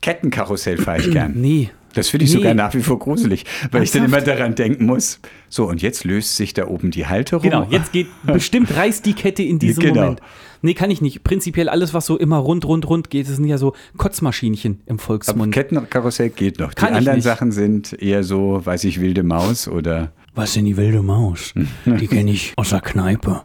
Kettenkarussell 0.00 0.76
fahre 0.76 1.00
ich 1.00 1.10
gern. 1.10 1.32
nee. 1.34 1.70
Das 1.94 2.08
finde 2.10 2.24
ich 2.26 2.30
Nee. 2.32 2.38
sogar 2.38 2.54
nach 2.54 2.74
wie 2.74 2.82
vor 2.82 2.98
gruselig, 2.98 3.44
weil 3.72 3.82
ich 3.82 3.90
dann 3.90 4.04
immer 4.04 4.18
Ernsthaft? 4.18 4.38
daran 4.40 4.54
denken 4.54 4.84
muss. 4.86 5.20
So, 5.48 5.66
und 5.68 5.80
jetzt 5.82 6.04
löst 6.04 6.36
sich 6.36 6.52
da 6.54 6.66
oben 6.66 6.90
die 6.90 7.06
Halterung. 7.06 7.42
Genau, 7.42 7.66
jetzt 7.70 7.92
geht, 7.92 8.08
bestimmt 8.26 8.74
reißt 8.76 9.04
die 9.06 9.14
Kette 9.14 9.42
in 9.42 9.58
diesem 9.58 9.82
Genau. 9.82 10.00
Moment. 10.02 10.20
Nee, 10.60 10.74
kann 10.74 10.90
ich 10.90 11.00
nicht. 11.00 11.22
Prinzipiell 11.24 11.68
alles, 11.68 11.94
was 11.94 12.04
so 12.06 12.18
immer 12.18 12.36
rund, 12.38 12.64
rund, 12.66 12.88
rund 12.88 13.10
geht, 13.10 13.28
das 13.28 13.36
sind 13.36 13.44
ja 13.46 13.58
so 13.58 13.74
Kotzmaschinchen 13.96 14.80
im 14.86 14.94
Aber 14.96 15.02
Volksmund. 15.02 15.54
Kettenkarussell 15.54 16.30
geht 16.30 16.58
noch. 16.58 16.74
Kann 16.74 16.92
die 16.92 16.98
anderen. 16.98 17.20
Sachen 17.20 17.52
sind 17.52 17.92
eher 18.02 18.24
so, 18.24 18.60
weiß 18.64 18.84
ich, 18.84 19.00
wilde 19.00 19.22
Maus 19.22 19.68
oder. 19.68 20.12
Was 20.38 20.52
denn 20.52 20.66
die 20.66 20.76
wilde 20.76 21.02
Maus? 21.02 21.52
Die 21.84 22.06
kenne 22.06 22.30
ich 22.30 22.52
aus 22.54 22.68
der 22.68 22.80
Kneipe. 22.80 23.42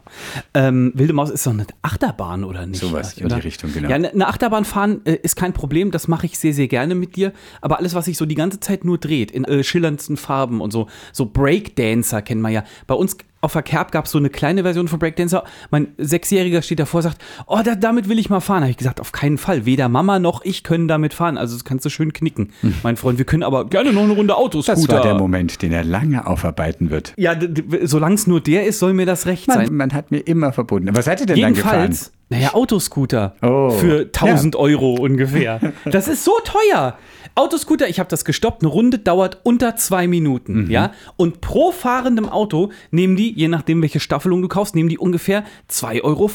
Ähm, 0.54 0.92
wilde 0.94 1.12
Maus 1.12 1.28
ist 1.28 1.44
doch 1.44 1.50
eine 1.50 1.66
Achterbahn, 1.82 2.44
oder 2.44 2.66
nicht? 2.66 2.80
Sowas 2.80 3.14
in 3.14 3.28
die 3.28 3.34
Richtung, 3.34 3.72
genau. 3.72 3.88
Ja, 3.88 3.96
eine 3.96 4.12
eine 4.12 4.28
Achterbahn 4.28 4.64
fahren 4.64 5.00
äh, 5.04 5.14
ist 5.14 5.34
kein 5.34 5.52
Problem, 5.52 5.90
das 5.90 6.06
mache 6.06 6.26
ich 6.26 6.38
sehr, 6.38 6.54
sehr 6.54 6.68
gerne 6.68 6.94
mit 6.94 7.16
dir. 7.16 7.32
Aber 7.60 7.80
alles, 7.80 7.94
was 7.94 8.04
sich 8.04 8.16
so 8.16 8.26
die 8.26 8.36
ganze 8.36 8.60
Zeit 8.60 8.84
nur 8.84 8.98
dreht, 8.98 9.32
in 9.32 9.42
äh, 9.42 9.64
schillerndsten 9.64 10.16
Farben 10.16 10.60
und 10.60 10.70
so, 10.70 10.86
so 11.12 11.26
Breakdancer 11.26 12.22
kennen 12.22 12.42
wir 12.42 12.50
ja. 12.50 12.64
Bei 12.86 12.94
uns 12.94 13.16
auf 13.44 13.52
der 13.52 13.62
Kerb 13.62 13.92
gab 13.92 14.06
es 14.06 14.10
so 14.10 14.18
eine 14.18 14.30
kleine 14.30 14.62
Version 14.62 14.88
von 14.88 14.98
Breakdancer. 14.98 15.44
Mein 15.70 15.88
Sechsjähriger 15.98 16.62
steht 16.62 16.80
davor 16.80 16.98
und 16.98 17.02
sagt, 17.02 17.22
oh, 17.46 17.60
da, 17.64 17.74
damit 17.74 18.08
will 18.08 18.18
ich 18.18 18.30
mal 18.30 18.40
fahren. 18.40 18.62
Habe 18.62 18.70
ich 18.70 18.76
gesagt, 18.76 19.00
auf 19.00 19.12
keinen 19.12 19.38
Fall. 19.38 19.66
Weder 19.66 19.88
Mama 19.88 20.18
noch 20.18 20.44
ich 20.44 20.62
können 20.64 20.88
damit 20.88 21.14
fahren. 21.14 21.36
Also 21.36 21.54
das 21.54 21.64
kannst 21.64 21.84
du 21.84 21.90
schön 21.90 22.12
knicken, 22.12 22.50
mein 22.82 22.96
Freund. 22.96 23.18
Wir 23.18 23.24
können 23.24 23.42
aber 23.42 23.68
gerne 23.68 23.92
noch 23.92 24.02
eine 24.02 24.12
Runde 24.12 24.36
Autoscooter. 24.36 24.80
Hm. 24.80 24.86
Das 24.86 24.96
war 24.96 25.02
der 25.02 25.14
Moment, 25.14 25.62
den 25.62 25.72
er 25.72 25.84
lange 25.84 26.26
aufarbeiten 26.26 26.90
wird. 26.90 27.12
Ja, 27.16 27.36
solange 27.82 28.14
es 28.14 28.26
nur 28.26 28.40
der 28.40 28.66
ist, 28.66 28.78
soll 28.78 28.94
mir 28.94 29.06
das 29.06 29.26
recht 29.26 29.46
Man, 29.48 29.58
sein. 29.58 29.74
man 29.74 29.92
hat 29.92 30.10
mir 30.10 30.20
immer 30.20 30.52
verbunden. 30.52 30.94
Was 30.94 31.04
seid 31.04 31.20
ihr 31.20 31.26
denn 31.26 31.40
dann 31.40 31.54
gefahren? 31.54 31.94
Naja, 32.34 32.54
Autoscooter 32.54 33.34
Oh. 33.42 33.70
für 33.70 34.10
1000 34.12 34.56
Euro 34.56 34.94
ungefähr. 34.94 35.60
Das 35.84 36.08
ist 36.08 36.24
so 36.24 36.32
teuer. 36.44 36.96
Autoscooter, 37.36 37.88
ich 37.88 37.98
habe 37.98 38.08
das 38.08 38.24
gestoppt, 38.24 38.62
eine 38.62 38.70
Runde 38.70 38.98
dauert 38.98 39.38
unter 39.42 39.74
zwei 39.76 40.06
Minuten, 40.06 40.70
ja. 40.70 40.92
Und 41.16 41.40
pro 41.40 41.72
fahrendem 41.72 42.28
Auto 42.28 42.70
nehmen 42.92 43.16
die, 43.16 43.32
je 43.32 43.48
nachdem 43.48 43.82
welche 43.82 43.98
Staffelung 43.98 44.40
du 44.40 44.48
kaufst, 44.48 44.74
nehmen 44.76 44.88
die 44.88 44.98
ungefähr 44.98 45.44
2,50 45.70 46.04
Euro 46.04 46.30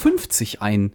ein. 0.59 0.91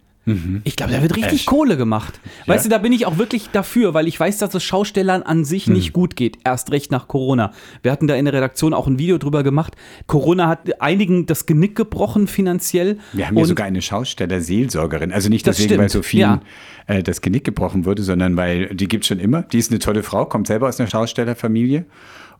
Ich 0.64 0.76
glaube, 0.76 0.92
da 0.92 1.02
wird 1.02 1.16
richtig 1.16 1.40
Echt? 1.40 1.46
Kohle 1.46 1.76
gemacht. 1.76 2.18
Weißt 2.46 2.64
du, 2.64 2.70
da 2.70 2.78
bin 2.78 2.92
ich 2.92 3.04
auch 3.04 3.18
wirklich 3.18 3.50
dafür, 3.50 3.92
weil 3.92 4.08
ich 4.08 4.18
weiß, 4.18 4.38
dass 4.38 4.54
es 4.54 4.62
Schaustellern 4.62 5.22
an 5.22 5.44
sich 5.44 5.66
nicht 5.66 5.92
gut 5.92 6.16
geht. 6.16 6.38
Erst 6.44 6.70
recht 6.70 6.90
nach 6.90 7.08
Corona. 7.08 7.52
Wir 7.82 7.92
hatten 7.92 8.06
da 8.06 8.14
in 8.14 8.24
der 8.24 8.32
Redaktion 8.32 8.72
auch 8.72 8.86
ein 8.86 8.98
Video 8.98 9.18
drüber 9.18 9.42
gemacht. 9.42 9.76
Corona 10.06 10.48
hat 10.48 10.80
einigen 10.80 11.26
das 11.26 11.44
Genick 11.44 11.76
gebrochen 11.76 12.26
finanziell. 12.26 12.98
Wir 13.12 13.28
haben 13.28 13.36
ja 13.36 13.44
sogar 13.44 13.66
eine 13.66 13.82
Schausteller-Seelsorgerin. 13.82 15.12
Also 15.12 15.28
nicht 15.28 15.46
deswegen, 15.46 15.70
weil 15.78 15.90
stimmt, 15.90 15.90
so 15.90 16.02
vielen 16.02 16.40
ja. 16.88 16.94
äh, 16.94 17.02
das 17.02 17.20
Genick 17.20 17.44
gebrochen 17.44 17.84
wurde, 17.84 18.02
sondern 18.02 18.36
weil 18.36 18.74
die 18.74 18.88
gibt 18.88 19.04
schon 19.04 19.18
immer. 19.18 19.42
Die 19.42 19.58
ist 19.58 19.70
eine 19.70 19.78
tolle 19.78 20.02
Frau, 20.02 20.24
kommt 20.24 20.46
selber 20.46 20.68
aus 20.68 20.80
einer 20.80 20.88
Schaustellerfamilie 20.88 21.84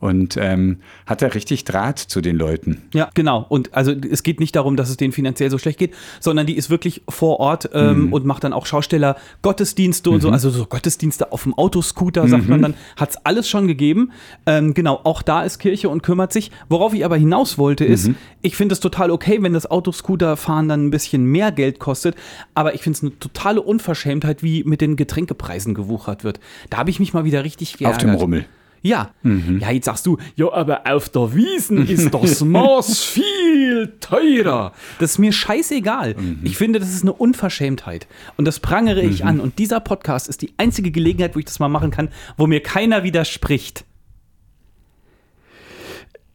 und 0.05 0.37
ähm, 0.39 0.81
hat 1.07 1.23
da 1.23 1.29
richtig 1.29 1.65
Draht 1.65 1.99
zu 1.99 2.21
den 2.21 2.37
Leuten. 2.37 2.83
Ja, 2.93 3.09
genau. 3.15 3.47
Und 3.49 3.73
also 3.73 3.91
es 3.91 4.23
geht 4.23 4.39
nicht 4.39 4.55
darum, 4.55 4.77
dass 4.77 4.91
es 4.91 4.99
denen 4.99 5.15
finanziell 5.15 5.51
so 5.51 5.57
schlecht 5.57 5.79
geht, 5.79 5.95
sondern 6.21 6.47
die 6.47 6.59
ist 6.59 6.69
wirklich 6.69 7.01
vor 7.09 7.41
Ort 7.41 7.71
ähm, 7.73 8.13
und 8.13 8.27
macht 8.27 8.45
dann 8.45 8.53
auch 8.53 8.67
Schausteller 8.67 9.17
Gottesdienste 9.41 10.11
und 10.11 10.21
so, 10.21 10.29
also 10.29 10.51
so 10.51 10.67
Gottesdienste 10.67 11.33
auf 11.33 11.45
dem 11.45 11.55
Autoscooter, 11.55 12.29
sagt 12.29 12.51
man 12.51 12.61
dann, 12.61 12.75
hat 12.99 13.11
es 13.11 13.17
alles 13.25 13.49
schon 13.49 13.67
gegeben. 13.67 14.13
Ähm, 14.45 14.75
genau, 14.75 15.01
auch 15.05 15.23
da 15.23 15.43
ist 15.43 15.59
Kirche 15.59 15.89
und 15.89 16.03
kümmert 16.03 16.35
sich. 16.35 16.51
Worauf 16.69 16.93
ich 16.93 17.03
aber 17.07 17.17
hinaus 17.17 17.57
wollte, 17.57 17.87
ist, 17.87 18.11
ich 18.43 18.57
finde 18.57 18.75
es 18.75 18.81
total 18.81 19.11
okay, 19.11 19.39
wenn 19.41 19.55
das 19.55 19.71
Autoscooterfahren 19.71 20.69
dann 20.69 20.87
ein 20.87 20.91
bisschen 20.91 21.25
mehr 21.25 21.51
Geld 21.51 21.79
kostet, 21.79 22.15
aber 22.53 22.75
ich 22.75 22.83
finde 22.83 22.99
es 22.99 23.03
eine 23.03 23.19
totale 23.19 23.63
Unverschämtheit, 23.63 24.43
wie 24.43 24.65
mit 24.65 24.83
den 24.83 24.97
Getränkepreisen 24.97 25.73
gewuchert 25.73 26.25
wird. 26.25 26.41
Da 26.69 26.77
habe 26.77 26.91
ich 26.91 27.01
mich 27.01 27.15
mal 27.15 27.25
wieder 27.25 27.43
richtig 27.43 27.79
geärgert. 27.79 28.05
Auf 28.05 28.11
dem 28.11 28.15
Rummel. 28.17 28.45
Ja. 28.87 29.12
Ja, 29.61 29.71
jetzt 29.71 29.87
sagst 29.87 30.05
du, 30.05 30.19
ja, 30.37 30.53
aber 30.53 30.83
auf 30.85 31.09
der 31.09 31.35
Wiesen 31.35 31.88
ist 31.88 32.12
das 32.12 32.41
Maß 32.45 33.03
viel 33.03 33.95
teurer. 33.99 34.73
Das 34.99 35.12
ist 35.12 35.19
mir 35.19 35.33
scheißegal. 35.33 36.14
Ich 36.43 36.59
finde, 36.59 36.81
das 36.81 36.91
ist 36.91 37.00
eine 37.03 37.14
Unverschämtheit. 37.14 38.07
Und 38.37 38.45
das 38.45 38.61
prangere 38.61 39.00
ich 39.00 39.25
an. 39.25 39.41
Und 39.41 39.59
dieser 39.59 39.81
Podcast 39.81 40.29
ist 40.29 40.43
die 40.43 40.53
einzige 40.59 40.91
Gelegenheit, 40.91 41.35
wo 41.35 41.38
ich 41.38 41.47
das 41.47 41.59
mal 41.61 41.69
machen 41.71 41.91
kann, 41.91 42.11
wo 42.37 42.47
mir 42.47 42.61
keiner 42.61 43.05
widerspricht. 43.05 43.87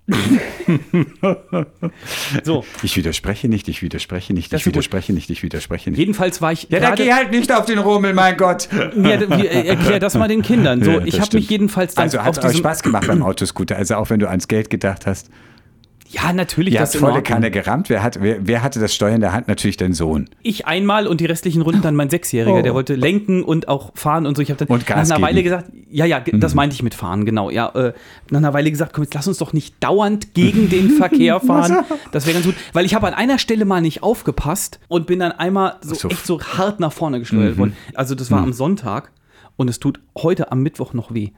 so, 2.44 2.64
Ich 2.84 2.96
widerspreche 2.98 3.48
nicht, 3.48 3.68
ich 3.68 3.82
widerspreche 3.82 4.34
nicht, 4.34 4.52
Das 4.52 4.62
ich 4.62 4.62
ist 4.62 4.66
gut. 4.66 4.74
widerspreche 4.76 5.14
nicht, 5.14 5.30
ich 5.30 5.44
widerspreche 5.44 5.90
nicht. 5.90 6.00
jedenfalls 6.00 6.42
war 6.42 6.52
ich 6.52 6.64
Ja, 6.70 6.80
dann 6.80 6.90
gerade- 6.96 7.04
geh 7.04 7.14
halt 7.14 7.32
nicht 7.32 7.52
auf 7.52 7.66
den 7.66 7.80
Rummel, 7.80 8.14
mein 8.14 8.38
Gott. 8.38 8.68
Ja, 8.72 9.10
äh, 9.12 9.68
erklär 9.68 10.00
das 10.00 10.16
mal 10.16 10.28
den 10.28 10.42
Kindern. 10.42 10.84
So, 10.84 10.92
Ja, 11.00 11.02
ich 11.06 11.20
habe 11.20 11.38
mich 11.38 11.50
jedenfalls 11.50 11.96
dann 11.96 12.04
Also 12.04 12.24
hat 12.24 12.38
es 12.38 12.44
euch 12.44 12.58
Spaß 12.58 12.84
gemacht 12.84 13.08
beim 13.08 13.24
Autoscooter, 13.30 13.76
also 13.78 13.96
auch 13.96 14.10
wenn 14.10 14.20
du 14.20 14.28
ans 14.30 14.48
Geld 14.48 14.70
gedacht 14.70 15.06
hast. 15.06 15.30
Ja, 16.12 16.34
natürlich, 16.34 16.74
Ihr 16.74 16.80
das 16.80 16.96
volle 16.96 17.14
Ordnung. 17.14 17.24
Kanne 17.24 17.52
gerammt. 17.52 17.88
Wer, 17.90 18.02
hat, 18.02 18.20
wer, 18.20 18.38
wer 18.48 18.64
hatte 18.64 18.80
das 18.80 18.96
Steuer 18.96 19.14
in 19.14 19.22
der 19.22 19.32
Hand? 19.32 19.48
Natürlich 19.48 19.78
dein 19.78 19.94
Sohn. 19.94 20.28
Ich 20.42 20.66
einmal 20.66 21.06
und 21.06 21.22
die 21.22 21.28
restlichen 21.28 21.62
Runden 21.62 21.84
dann 21.84 21.96
mein 21.96 22.10
Sechsjähriger, 22.10 22.58
Oh. 22.58 22.62
der 22.64 22.74
wollte 22.74 22.96
lenken 22.96 23.44
und 23.44 23.68
auch 23.68 23.92
fahren 23.96 24.26
und 24.26 24.36
so. 24.36 24.42
Ich 24.42 24.50
habe 24.50 24.58
dann 24.66 24.68
Und 24.76 24.90
nach 24.90 24.96
einer 24.98 25.22
Weile 25.22 25.44
geben. 25.44 25.56
Mhm. 25.56 25.62
gesagt, 25.64 25.72
ja, 25.92 26.06
ja, 26.06 26.18
ge- 26.18 26.40
das 26.40 26.56
meinte 26.56 26.74
ich 26.74 26.82
mit 26.82 26.96
fahren, 26.96 27.26
genau. 27.26 27.52
Ja, 27.52 27.70
äh, 27.76 27.94
nach 28.32 28.40
einer 28.40 28.54
Weile 28.56 28.72
gesagt, 28.72 28.94
komm, 28.94 29.04
jetzt 29.04 29.14
lass 29.14 29.28
uns 29.28 29.38
doch 29.38 29.54
nicht 29.54 29.76
dauernd 29.84 30.34
gegen 30.34 30.70
den 30.70 30.90
Verkehr 30.98 31.40
fahren. 31.40 31.86
Das 32.12 32.26
wäre 32.26 32.34
ganz 32.34 32.46
gut, 32.48 32.56
weil 32.74 32.86
ich 32.86 32.96
habe 32.96 33.06
an 33.08 33.14
einer 33.14 33.38
Stelle 33.38 33.66
mal 33.66 33.82
nicht 33.82 34.02
aufgepasst 34.02 34.80
und 34.88 35.06
bin 35.06 35.20
dann 35.20 35.32
einmal 35.32 35.76
so, 35.82 35.94
So. 35.94 36.08
Mhm. 36.08 36.12
echt 36.14 36.26
so 36.26 36.42
hart 36.42 36.80
nach 36.80 36.92
vorne 36.92 37.20
geschleudert 37.20 37.58
worden. 37.60 37.76
Also 37.94 38.16
das 38.16 38.32
war 38.32 38.42
am 38.42 38.54
Sonntag 38.54 39.12
und 39.58 39.70
es 39.70 39.78
tut 39.80 40.00
heute 40.18 40.52
am 40.52 40.64
Mittwoch 40.64 40.94
noch 40.94 41.14
weh. 41.14 41.30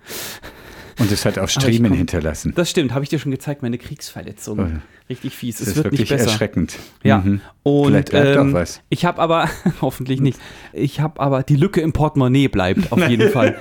Und 1.02 1.12
es 1.12 1.26
hat 1.26 1.38
auch 1.40 1.50
Striemen 1.50 1.94
hinterlassen. 1.94 2.54
Das 2.56 2.70
stimmt, 2.70 2.94
habe 2.94 3.04
ich 3.04 3.10
dir 3.10 3.20
schon 3.20 3.32
gezeigt, 3.32 3.62
meine 3.62 3.78
Kriegsverletzung. 3.78 4.82
Richtig 5.10 5.36
fies. 5.36 5.58
Das 5.58 5.64
es 5.64 5.68
ist 5.70 5.76
wird 5.78 5.86
wirklich 5.88 6.00
nicht 6.02 6.10
besser. 6.10 6.30
erschreckend. 6.32 6.78
Ja, 7.04 7.18
Mhm. 7.18 7.42
und 7.64 7.88
Vielleicht 7.88 8.12
bleibt 8.12 8.38
ähm, 8.38 8.50
auch 8.52 8.54
was. 8.54 8.82
ich 8.90 9.04
habe 9.04 9.20
aber, 9.22 9.50
hoffentlich 9.82 10.22
nicht, 10.22 10.40
ich 10.72 11.00
habe 11.02 11.20
aber, 11.20 11.44
die 11.44 11.56
Lücke 11.58 11.82
im 11.82 11.92
Portemonnaie 11.92 12.48
bleibt 12.48 12.92
auf 12.92 13.06
jeden 13.10 13.30
Fall. 13.32 13.58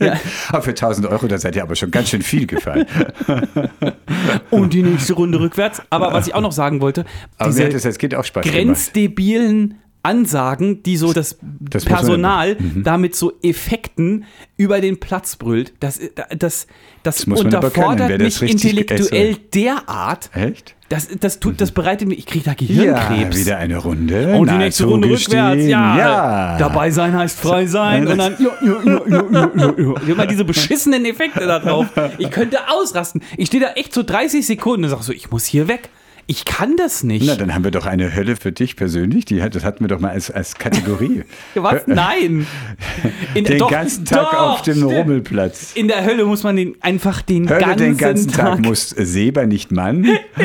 Ja. 0.00 0.18
Aber 0.48 0.62
für 0.62 0.70
1000 0.70 1.06
Euro, 1.08 1.26
da 1.26 1.36
seid 1.38 1.56
ihr 1.56 1.62
aber 1.62 1.74
schon 1.76 1.90
ganz 1.90 2.08
schön 2.08 2.22
viel 2.22 2.46
gefallen. 2.46 2.86
Und 4.50 4.72
die 4.72 4.82
nächste 4.82 5.12
Runde 5.14 5.40
rückwärts. 5.40 5.82
Aber 5.90 6.12
was 6.12 6.26
ich 6.26 6.34
auch 6.34 6.40
noch 6.40 6.52
sagen 6.52 6.80
wollte, 6.80 7.04
Aber 7.38 7.50
diese 7.50 7.68
das 7.68 7.84
als 7.84 7.98
Kind 7.98 8.14
auch 8.14 8.24
Spaß 8.24 8.44
grenzdebilen 8.46 9.74
Ansagen, 10.04 10.82
die 10.82 10.96
so 10.96 11.12
das, 11.12 11.38
Das 11.42 11.84
Personal 11.84 12.56
damit 12.82 13.14
so 13.14 13.32
Effekten 13.42 14.24
über 14.56 14.80
den 14.80 15.00
Platz 15.00 15.36
brüllt, 15.36 15.72
das, 15.80 15.98
das, 16.36 16.66
das, 17.02 17.26
aber 17.26 17.34
können, 17.36 17.46
unterfordert 17.46 18.20
das 18.20 18.40
mich 18.40 18.50
intellektuell 18.52 19.30
esse. 19.30 19.40
derart. 19.54 20.30
Echt? 20.34 20.74
Das, 20.90 21.08
das, 21.18 21.40
tut, 21.40 21.60
das 21.60 21.72
bereitet 21.72 22.06
mich, 22.06 22.18
ich 22.18 22.26
kriege 22.26 22.44
da 22.44 22.50
Ja, 22.52 22.56
Gehirnkrebs. 23.08 23.38
wieder 23.38 23.56
eine 23.56 23.78
Runde. 23.78 24.36
Und 24.36 24.46
die 24.48 24.52
Na, 24.52 24.58
nächste 24.58 24.84
Runde 24.84 25.08
rückwärts, 25.08 25.64
ja. 25.66 25.98
ja. 25.98 26.58
Dabei 26.58 26.90
sein 26.90 27.16
heißt 27.16 27.40
frei 27.40 27.66
sein. 27.66 28.06
Und 28.06 28.18
dann, 28.18 28.36
ja, 28.38 28.50
ja, 28.62 28.76
ja, 28.84 29.00
ja, 29.08 29.24
ja, 29.32 29.50
ja, 29.56 29.74
ja. 29.76 29.94
Immer 30.06 30.26
diese 30.26 30.44
beschissenen 30.44 31.04
Effekte 31.06 31.46
da 31.46 31.58
drauf. 31.58 31.86
Ich 32.18 32.30
könnte 32.30 32.58
ausrasten. 32.68 33.22
Ich 33.38 33.48
stehe 33.48 33.62
da 33.62 33.72
echt 33.72 33.94
so 33.94 34.02
30 34.02 34.46
Sekunden 34.46 34.84
und 34.84 34.90
sage 34.90 35.02
so, 35.02 35.12
ich 35.12 35.30
muss 35.30 35.46
hier 35.46 35.66
weg. 35.66 35.88
Ich 36.26 36.44
kann 36.44 36.76
das 36.76 37.02
nicht. 37.04 37.26
Na, 37.26 37.34
dann 37.34 37.54
haben 37.54 37.64
wir 37.64 37.70
doch 37.70 37.86
eine 37.86 38.14
Hölle 38.14 38.36
für 38.36 38.50
dich 38.52 38.76
persönlich. 38.76 39.24
Die, 39.26 39.42
hat- 39.42 39.54
das 39.54 39.62
hatten 39.64 39.84
wir 39.84 39.88
doch 39.88 40.00
mal 40.00 40.10
als, 40.10 40.30
als 40.30 40.54
Kategorie. 40.56 41.24
Was? 41.54 41.86
Nein. 41.86 42.46
In, 43.34 43.44
Den 43.44 43.58
doch, 43.58 43.70
ganzen 43.70 44.04
Tag 44.04 44.30
doch, 44.30 44.38
auf 44.54 44.62
dem. 44.62 44.82
Rummelplatz. 44.82 45.72
In 45.74 45.88
der 45.88 46.04
Hölle 46.04 46.24
muss 46.24 46.42
man 46.42 46.56
den 46.56 46.76
einfach 46.80 47.20
den 47.22 47.48
Hölle 47.48 47.60
ganzen, 47.60 47.78
den 47.78 47.96
ganzen 47.98 48.30
Tag, 48.32 48.56
Tag. 48.56 48.60
muss 48.60 48.88
Seber, 48.90 49.46
nicht 49.46 49.70
Mann. 49.72 50.04
ich, 50.38 50.44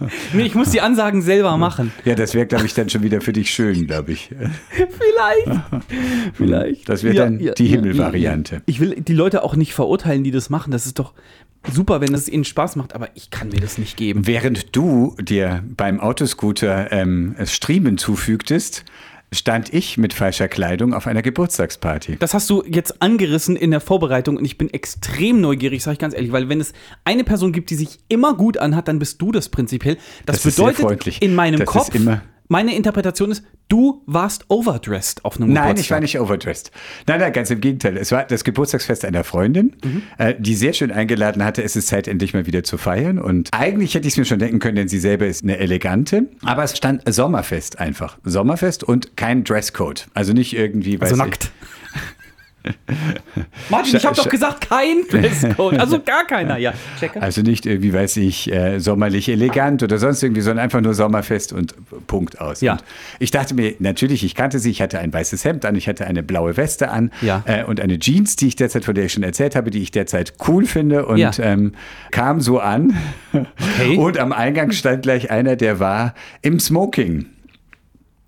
nee, 0.32 0.42
ich 0.42 0.54
muss 0.54 0.70
die 0.70 0.80
Ansagen 0.80 1.22
selber 1.22 1.56
machen. 1.56 1.92
Ja, 2.04 2.14
das 2.14 2.34
wäre, 2.34 2.46
glaube 2.46 2.66
ich, 2.66 2.74
dann 2.74 2.88
schon 2.88 3.02
wieder 3.02 3.20
für 3.20 3.32
dich 3.32 3.50
schön, 3.50 3.86
glaube 3.86 4.12
ich. 4.12 4.30
Vielleicht. 4.70 5.60
Vielleicht. 6.34 6.88
Das 6.88 7.02
wäre 7.02 7.14
dann 7.14 7.38
die 7.38 7.66
Himmelvariante. 7.66 8.62
Ich 8.66 8.80
will 8.80 9.00
die 9.00 9.14
Leute 9.14 9.42
auch 9.42 9.56
nicht 9.56 9.74
verurteilen, 9.74 10.24
die 10.24 10.30
das 10.30 10.50
machen. 10.50 10.70
Das 10.70 10.86
ist 10.86 10.98
doch 10.98 11.12
super, 11.70 12.00
wenn 12.00 12.14
es 12.14 12.28
ihnen 12.28 12.44
Spaß 12.44 12.76
macht, 12.76 12.94
aber 12.94 13.08
ich 13.14 13.30
kann 13.30 13.48
mir 13.48 13.60
das 13.60 13.78
nicht 13.78 13.96
geben. 13.96 14.26
Während 14.26 14.74
du 14.74 15.14
dir 15.20 15.62
beim 15.76 16.00
Autoscooter 16.00 16.90
ähm, 16.90 17.36
Striemen 17.44 17.98
zufügtest, 17.98 18.84
stand 19.32 19.72
ich 19.72 19.96
mit 19.96 20.12
falscher 20.12 20.46
Kleidung 20.48 20.94
auf 20.94 21.06
einer 21.06 21.22
Geburtstagsparty. 21.22 22.16
Das 22.18 22.34
hast 22.34 22.48
du 22.50 22.62
jetzt 22.66 23.00
angerissen 23.02 23.56
in 23.56 23.70
der 23.70 23.80
Vorbereitung 23.80 24.36
und 24.36 24.44
ich 24.44 24.58
bin 24.58 24.72
extrem 24.72 25.40
neugierig, 25.40 25.82
sage 25.82 25.94
ich 25.94 25.98
ganz 25.98 26.14
ehrlich, 26.14 26.32
weil 26.32 26.48
wenn 26.48 26.60
es 26.60 26.72
eine 27.04 27.24
Person 27.24 27.52
gibt, 27.52 27.70
die 27.70 27.74
sich 27.74 27.98
immer 28.08 28.34
gut 28.34 28.58
anhat, 28.58 28.88
dann 28.88 28.98
bist 28.98 29.20
du 29.22 29.32
das 29.32 29.48
prinzipiell. 29.48 29.96
Das, 30.26 30.42
Das 30.42 30.54
bedeutet 30.54 31.18
in 31.20 31.34
meinem 31.34 31.60
Das 31.60 31.68
Kopf, 31.68 31.90
meine 32.52 32.76
Interpretation 32.76 33.30
ist, 33.32 33.42
du 33.68 34.02
warst 34.06 34.44
overdressed 34.48 35.24
auf 35.24 35.36
einem 35.36 35.52
Nein, 35.52 35.62
Geburtstag. 35.70 35.84
ich 35.84 35.90
war 35.90 36.00
nicht 36.00 36.20
overdressed. 36.20 36.70
Nein, 37.08 37.18
nein, 37.20 37.32
ganz 37.32 37.50
im 37.50 37.60
Gegenteil. 37.60 37.96
Es 37.96 38.12
war 38.12 38.24
das 38.24 38.44
Geburtstagsfest 38.44 39.04
einer 39.04 39.24
Freundin, 39.24 39.74
Mhm. 39.82 40.02
äh, 40.18 40.34
die 40.38 40.54
sehr 40.54 40.72
schön 40.74 40.92
eingeladen 40.92 41.42
hatte. 41.44 41.62
Es 41.62 41.74
ist 41.74 41.88
Zeit, 41.88 42.06
endlich 42.06 42.34
mal 42.34 42.46
wieder 42.46 42.62
zu 42.62 42.78
feiern. 42.78 43.18
Und 43.18 43.48
eigentlich 43.52 43.94
hätte 43.94 44.06
ich 44.06 44.14
es 44.14 44.18
mir 44.18 44.24
schon 44.26 44.38
denken 44.38 44.58
können, 44.60 44.76
denn 44.76 44.88
sie 44.88 44.98
selber 45.00 45.26
ist 45.26 45.42
eine 45.42 45.58
elegante. 45.58 46.26
Aber 46.44 46.62
es 46.62 46.76
stand 46.76 47.02
Sommerfest 47.12 47.78
einfach. 47.80 48.18
Sommerfest 48.22 48.84
und 48.84 49.16
kein 49.16 49.42
Dresscode. 49.44 50.06
Also 50.14 50.32
nicht 50.32 50.54
irgendwie, 50.54 51.00
weiß 51.00 51.10
Also 51.12 51.24
ich- 51.24 51.30
nackt. 51.30 51.50
Martin, 53.70 53.96
ich 53.96 54.04
habe 54.06 54.16
doch 54.16 54.28
gesagt, 54.28 54.68
kein 54.68 55.02
Dresscode. 55.10 55.78
Also 55.78 56.00
gar 56.04 56.26
keiner. 56.26 56.58
Ja, 56.58 56.72
checker. 56.98 57.22
Also 57.22 57.42
nicht 57.42 57.66
irgendwie, 57.66 57.92
weiß 57.92 58.16
ich, 58.18 58.52
äh, 58.52 58.78
sommerlich 58.78 59.28
elegant 59.28 59.82
oder 59.82 59.98
sonst 59.98 60.22
irgendwie, 60.22 60.40
sondern 60.42 60.62
einfach 60.64 60.80
nur 60.80 60.94
Sommerfest 60.94 61.52
und 61.52 61.74
Punkt 62.06 62.40
aus. 62.40 62.60
Ja. 62.60 62.74
Und 62.74 62.82
ich 63.18 63.30
dachte 63.30 63.54
mir, 63.54 63.74
natürlich, 63.78 64.24
ich 64.24 64.34
kannte 64.34 64.58
sie, 64.58 64.70
ich 64.70 64.82
hatte 64.82 64.98
ein 64.98 65.12
weißes 65.12 65.44
Hemd 65.44 65.64
an, 65.64 65.74
ich 65.76 65.88
hatte 65.88 66.06
eine 66.06 66.22
blaue 66.22 66.56
Weste 66.56 66.90
an 66.90 67.10
Ja. 67.20 67.42
äh, 67.46 67.64
und 67.64 67.80
eine 67.80 67.98
Jeans, 67.98 68.36
die 68.36 68.48
ich 68.48 68.56
derzeit, 68.56 68.84
von 68.84 68.94
der 68.94 69.04
ich 69.06 69.12
schon 69.12 69.22
erzählt 69.22 69.56
habe, 69.56 69.70
die 69.70 69.82
ich 69.82 69.90
derzeit 69.90 70.34
cool 70.46 70.64
finde 70.66 71.06
und 71.06 71.18
Ja. 71.18 71.30
ähm, 71.40 71.72
kam 72.10 72.40
so 72.40 72.58
an. 72.60 72.96
Okay. 73.32 73.96
Und 74.02 74.18
am 74.18 74.32
Eingang 74.32 74.72
stand 74.72 75.02
gleich 75.02 75.30
einer, 75.30 75.56
der 75.56 75.78
war 75.80 76.14
im 76.42 76.58
Smoking. 76.60 77.26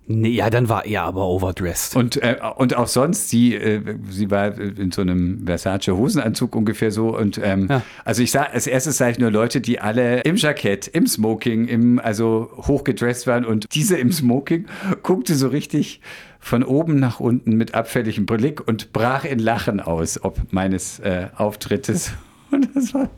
Nee, 0.07 0.29
ja, 0.29 0.51
dann 0.51 0.69
war 0.69 0.85
er 0.85 1.01
aber 1.03 1.25
overdressed. 1.27 1.95
Und, 1.95 2.17
äh, 2.21 2.37
und 2.57 2.75
auch 2.75 2.87
sonst, 2.87 3.29
sie, 3.29 3.55
äh, 3.55 3.81
sie 4.09 4.29
war 4.29 4.55
in 4.55 4.91
so 4.91 5.01
einem 5.01 5.45
Versace-Hosenanzug 5.47 6.55
ungefähr 6.55 6.91
so. 6.91 7.17
Und 7.17 7.39
ähm, 7.43 7.67
Ja. 7.69 7.81
also 8.03 8.21
ich 8.21 8.29
sah, 8.31 8.43
als 8.43 8.67
erstes 8.67 8.97
sah 8.97 9.09
ich 9.09 9.17
nur 9.17 9.31
Leute, 9.31 9.61
die 9.61 9.79
alle 9.79 10.21
im 10.21 10.35
Jackett, 10.35 10.87
im 10.87 11.07
Smoking, 11.07 11.67
im, 11.67 11.99
also 11.99 12.51
hochgedresst 12.55 13.25
waren. 13.25 13.45
Und 13.45 13.73
diese 13.73 13.97
im 13.97 14.11
Smoking 14.11 14.65
guckte 15.01 15.33
so 15.33 15.47
richtig 15.47 16.01
von 16.39 16.63
oben 16.63 16.99
nach 16.99 17.19
unten 17.19 17.55
mit 17.55 17.73
abfälligem 17.73 18.27
Blick 18.27 18.67
und 18.67 18.93
brach 18.93 19.25
in 19.25 19.39
Lachen 19.39 19.79
aus, 19.79 20.23
ob 20.23 20.37
meines 20.51 20.99
äh, 20.99 21.27
Auftrittes. 21.35 22.11
Und 22.51 22.69
das 22.75 22.93
war. 22.93 23.09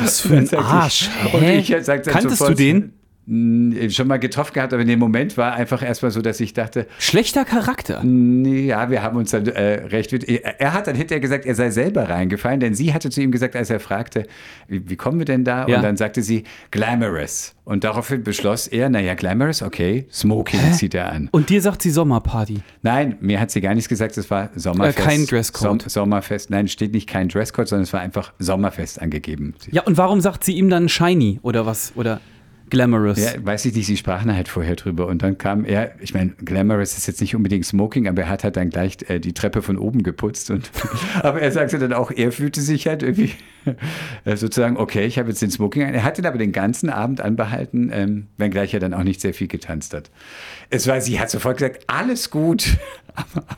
Was 0.00 0.20
für 0.20 0.36
ein 0.36 0.48
Arsch. 0.54 1.10
Ich 1.42 1.68
Kanntest 1.70 2.38
sofort, 2.38 2.50
du 2.50 2.54
den? 2.54 2.92
Schon 3.90 4.08
mal 4.08 4.16
getroffen 4.16 4.54
gehabt, 4.54 4.72
aber 4.72 4.80
in 4.80 4.88
dem 4.88 4.98
Moment 4.98 5.36
war 5.36 5.52
einfach 5.52 5.82
erstmal 5.82 6.10
so, 6.10 6.22
dass 6.22 6.40
ich 6.40 6.54
dachte, 6.54 6.86
Schlechter 6.98 7.44
Charakter. 7.44 8.02
Nee, 8.02 8.66
ja, 8.66 8.90
wir 8.90 9.02
haben 9.02 9.18
uns 9.18 9.32
dann 9.32 9.46
äh, 9.46 9.86
recht. 9.86 10.14
Er, 10.14 10.60
er 10.60 10.72
hat 10.72 10.86
dann 10.86 10.96
hinterher 10.96 11.20
gesagt, 11.20 11.44
er 11.44 11.54
sei 11.54 11.68
selber 11.70 12.08
reingefallen, 12.08 12.60
denn 12.60 12.74
sie 12.74 12.94
hatte 12.94 13.10
zu 13.10 13.20
ihm 13.20 13.30
gesagt, 13.30 13.54
als 13.54 13.68
er 13.68 13.80
fragte, 13.80 14.24
wie, 14.66 14.88
wie 14.88 14.96
kommen 14.96 15.18
wir 15.18 15.26
denn 15.26 15.44
da? 15.44 15.66
Ja. 15.66 15.76
Und 15.76 15.82
dann 15.82 15.98
sagte 15.98 16.22
sie, 16.22 16.44
glamorous. 16.70 17.54
Und 17.64 17.84
daraufhin 17.84 18.22
beschloss 18.24 18.66
er, 18.66 18.88
naja, 18.88 19.12
glamorous, 19.12 19.60
okay, 19.60 20.06
Smoking 20.10 20.72
zieht 20.72 20.94
er 20.94 21.12
an. 21.12 21.28
Und 21.30 21.50
dir 21.50 21.60
sagt 21.60 21.82
sie 21.82 21.90
Sommerparty. 21.90 22.62
Nein, 22.80 23.18
mir 23.20 23.40
hat 23.40 23.50
sie 23.50 23.60
gar 23.60 23.74
nichts 23.74 23.90
gesagt, 23.90 24.16
es 24.16 24.30
war 24.30 24.48
Sommerfest. 24.54 24.98
Äh, 24.98 25.02
kein 25.02 25.26
Dresscode. 25.26 25.82
Som 25.82 25.90
Sommerfest, 25.90 26.48
nein, 26.48 26.66
steht 26.66 26.94
nicht 26.94 27.06
kein 27.06 27.28
Dresscode, 27.28 27.68
sondern 27.68 27.82
es 27.82 27.92
war 27.92 28.00
einfach 28.00 28.32
Sommerfest 28.38 29.02
angegeben. 29.02 29.54
Ja, 29.70 29.82
und 29.82 29.98
warum 29.98 30.22
sagt 30.22 30.44
sie 30.44 30.54
ihm 30.54 30.70
dann 30.70 30.88
shiny 30.88 31.40
oder 31.42 31.66
was? 31.66 31.92
Oder 31.94 32.22
glamorous? 32.70 33.18
Ja, 33.18 33.32
weiß 33.44 33.64
ich 33.66 33.74
nicht, 33.74 33.86
sie 33.86 33.96
sprachen 33.96 34.34
halt 34.34 34.48
vorher 34.48 34.76
drüber 34.76 35.06
und 35.06 35.22
dann 35.22 35.38
kam 35.38 35.64
er, 35.64 35.92
ich 36.00 36.14
meine, 36.14 36.30
Glamorous 36.30 36.96
ist 36.96 37.06
jetzt 37.06 37.20
nicht 37.20 37.34
unbedingt 37.34 37.64
Smoking, 37.64 38.08
aber 38.08 38.22
er 38.22 38.28
hat 38.28 38.44
halt 38.44 38.56
dann 38.56 38.70
gleich 38.70 38.98
äh, 39.08 39.18
die 39.18 39.32
Treppe 39.32 39.62
von 39.62 39.78
oben 39.78 40.02
geputzt 40.02 40.50
und 40.50 40.70
aber 41.22 41.40
er 41.40 41.52
sagte 41.52 41.78
dann 41.78 41.92
auch, 41.92 42.10
er 42.10 42.32
fühlte 42.32 42.60
sich 42.60 42.86
halt 42.86 43.02
irgendwie 43.02 43.32
äh, 44.24 44.36
sozusagen, 44.36 44.76
okay, 44.76 45.04
ich 45.04 45.18
habe 45.18 45.28
jetzt 45.28 45.42
den 45.42 45.50
Smoking 45.50 45.84
an. 45.84 45.94
Er 45.94 46.04
hat 46.04 46.18
ihn 46.18 46.26
aber 46.26 46.38
den 46.38 46.52
ganzen 46.52 46.90
Abend 46.90 47.20
anbehalten, 47.20 47.90
ähm, 47.92 48.26
wenngleich 48.36 48.74
er 48.74 48.80
dann 48.80 48.94
auch 48.94 49.02
nicht 49.02 49.20
sehr 49.20 49.34
viel 49.34 49.48
getanzt 49.48 49.94
hat. 49.94 50.10
Es 50.70 50.86
war, 50.86 51.00
sie 51.00 51.18
hat 51.20 51.30
sofort 51.30 51.58
gesagt, 51.58 51.84
alles 51.86 52.30
gut. 52.30 52.76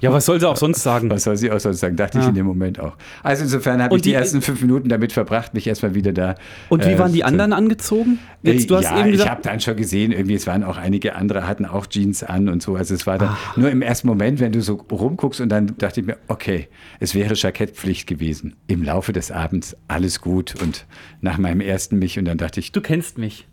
Ja, 0.00 0.12
was 0.12 0.24
soll 0.26 0.40
sie 0.40 0.48
auch 0.48 0.56
sonst 0.56 0.82
sagen? 0.82 1.10
Was 1.10 1.24
soll 1.24 1.36
sie 1.36 1.50
auch 1.50 1.60
sonst 1.60 1.80
sagen? 1.80 1.96
Dachte 1.96 2.18
ich 2.18 2.26
in 2.26 2.34
dem 2.34 2.46
Moment 2.46 2.80
auch. 2.80 2.96
Also 3.22 3.42
insofern 3.44 3.82
habe 3.82 3.96
ich 3.96 4.02
die, 4.02 4.10
die- 4.10 4.14
ersten 4.14 4.40
fünf 4.42 4.60
Minuten 4.60 4.88
damit 4.88 5.12
verbracht, 5.12 5.54
mich 5.54 5.66
erstmal 5.66 5.94
wieder 5.94 6.12
da. 6.12 6.34
Und 6.68 6.84
wie 6.86 6.90
äh, 6.92 6.98
waren 6.98 7.12
die 7.12 7.24
anderen 7.24 7.52
angezogen? 7.52 8.18
Jetzt, 8.42 8.70
du 8.70 8.76
hast 8.76 8.84
ja, 8.84 8.98
eben 8.98 9.06
ich 9.08 9.12
gesagt, 9.12 9.30
habe 9.30 9.42
dann 9.42 9.60
schon 9.60 9.76
gesehen, 9.76 10.12
irgendwie, 10.12 10.34
es 10.34 10.46
waren 10.46 10.64
auch 10.64 10.78
einige 10.78 11.14
andere, 11.14 11.46
hatten 11.46 11.66
auch 11.66 11.86
Jeans 11.86 12.22
an 12.22 12.48
und 12.48 12.62
so. 12.62 12.74
Also 12.76 12.94
es 12.94 13.06
war 13.06 13.18
dann 13.18 13.28
Ah. 13.30 13.36
nur 13.56 13.70
im 13.70 13.82
ersten 13.82 14.08
Moment, 14.08 14.40
wenn 14.40 14.52
du 14.52 14.62
so 14.62 14.74
rumguckst 14.74 15.40
und 15.40 15.50
dann 15.50 15.74
dachte 15.78 16.00
ich 16.00 16.06
mir, 16.06 16.16
okay, 16.28 16.68
es 17.00 17.14
wäre 17.14 17.34
Jackettpflicht 17.34 18.06
gewesen. 18.06 18.56
Im 18.66 18.82
Laufe 18.82 19.12
des 19.12 19.30
Abends 19.30 19.76
alles 19.88 20.20
gut 20.20 20.54
und 20.62 20.86
nach 21.20 21.36
meinem 21.38 21.60
ersten 21.60 21.98
mich 21.98 22.18
und 22.18 22.24
dann 22.24 22.38
dachte 22.38 22.60
ich, 22.60 22.72
du 22.72 22.80
kennst 22.80 23.18
mich. 23.18 23.46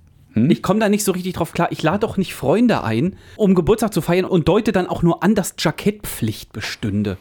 Hm? 0.44 0.50
Ich 0.50 0.62
komme 0.62 0.80
da 0.80 0.90
nicht 0.90 1.04
so 1.04 1.12
richtig 1.12 1.34
drauf 1.34 1.54
klar. 1.54 1.68
Ich 1.72 1.84
lade 1.84 2.00
doch 2.00 2.18
nicht 2.18 2.34
Freunde 2.34 2.84
ein, 2.84 3.16
um 3.36 3.56
Geburtstag 3.56 3.94
zu 3.94 4.02
feiern 4.02 4.26
und 4.26 4.48
deute 4.48 4.72
dann 4.72 4.88
auch 4.88 5.04
nur 5.04 5.24
an, 5.24 5.36
dass 5.36 5.56
Jackettpflicht 5.58 6.54
bestünde. 6.54 7.18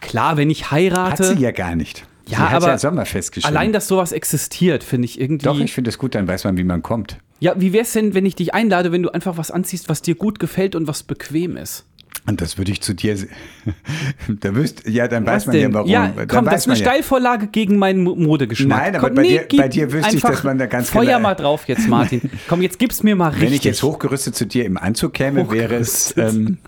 Klar, 0.00 0.36
wenn 0.36 0.50
ich 0.50 0.64
hat 0.64 0.72
heirate. 0.72 1.24
sie 1.24 1.40
ja 1.40 1.50
gar 1.50 1.74
nicht. 1.76 2.06
Ja, 2.26 2.38
sie 2.38 2.42
hat 2.44 2.54
aber 2.54 2.68
ja 2.68 2.78
Sommerfest 2.78 3.32
geschrieben. 3.32 3.54
Allein, 3.54 3.72
dass 3.72 3.86
sowas 3.86 4.12
existiert, 4.12 4.82
finde 4.84 5.06
ich 5.06 5.20
irgendwie. 5.20 5.44
Doch, 5.44 5.58
ich 5.58 5.72
finde 5.72 5.90
es 5.90 5.98
gut, 5.98 6.14
dann 6.14 6.26
weiß 6.26 6.44
man, 6.44 6.56
wie 6.56 6.64
man 6.64 6.82
kommt. 6.82 7.18
ja, 7.40 7.54
wie 7.58 7.72
wär's 7.72 7.92
denn, 7.92 8.14
wenn 8.14 8.24
ich 8.26 8.34
dich 8.34 8.54
einlade, 8.54 8.92
wenn 8.92 9.02
du 9.02 9.10
einfach 9.10 9.36
was 9.36 9.50
anziehst, 9.50 9.88
was 9.88 10.02
dir 10.02 10.14
gut 10.14 10.38
gefällt 10.38 10.74
und 10.74 10.86
was 10.86 11.02
bequem 11.02 11.56
ist? 11.56 11.86
Und 12.26 12.40
das 12.40 12.56
würde 12.56 12.72
ich 12.72 12.80
zu 12.80 12.94
dir. 12.94 13.16
da 14.40 14.54
wüsst, 14.54 14.88
ja, 14.88 15.08
dann 15.08 15.26
weiß 15.26 15.42
Was 15.42 15.46
man 15.46 15.56
ja, 15.56 15.62
denn? 15.62 15.74
warum. 15.74 15.90
Ja, 15.90 16.08
Dann 16.08 16.26
komm, 16.26 16.44
das 16.46 16.54
weiß 16.54 16.60
ist 16.60 16.66
eine 16.68 16.72
man 16.74 16.78
ja. 16.84 16.90
Steilvorlage 16.90 17.46
gegen 17.48 17.76
meinen 17.76 18.02
Mo- 18.02 18.14
Modegeschmack. 18.16 18.78
Nein, 18.78 18.96
aber 18.96 19.08
komm, 19.08 19.16
bei 19.16 19.22
dir- 19.24 19.44
gib 19.44 19.60
bei 19.60 19.68
dir 19.68 19.92
wüsste 19.92 20.16
ich, 20.16 20.22
dass 20.22 20.42
man 20.42 20.56
da 20.56 20.66
ganz 20.66 20.88
Feuer 20.88 21.04
genau- 21.04 21.20
mal 21.20 21.34
drauf 21.34 21.64
jetzt, 21.68 21.86
Martin. 21.88 22.22
komm, 22.48 22.62
jetzt 22.62 22.78
gib's 22.78 23.02
mir 23.02 23.14
mal 23.14 23.28
richtig. 23.28 23.48
Wenn 23.48 23.54
ich 23.54 23.64
jetzt 23.64 23.82
hochgerüstet 23.82 24.34
zu 24.34 24.46
dir 24.46 24.64
im 24.64 24.78
Anzug 24.78 25.12
käme, 25.12 25.50
wäre 25.50 25.74
es. 25.76 26.14
Ähm, 26.16 26.58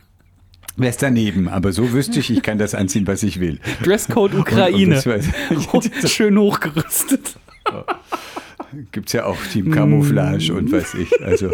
Wäre 0.78 0.90
es 0.90 0.98
daneben, 0.98 1.48
aber 1.48 1.72
so 1.72 1.90
wüsste 1.94 2.20
ich, 2.20 2.30
ich 2.30 2.42
kann 2.42 2.58
das 2.58 2.74
anziehen, 2.74 3.06
was 3.06 3.22
ich 3.22 3.40
will. 3.40 3.58
Dresscode 3.82 4.32
Und- 4.34 4.40
und 4.40 4.40
Ukraine. 4.42 4.96
das 4.96 5.06
weiß- 5.06 6.06
Schön 6.06 6.36
hochgerüstet. 6.38 7.38
Gibt 8.92 9.06
es 9.06 9.14
ja 9.14 9.24
auch 9.24 9.38
Team 9.50 9.70
Camouflage 9.70 10.52
und 10.52 10.70
weiß 10.70 10.96
ich. 10.96 11.22
Also, 11.24 11.50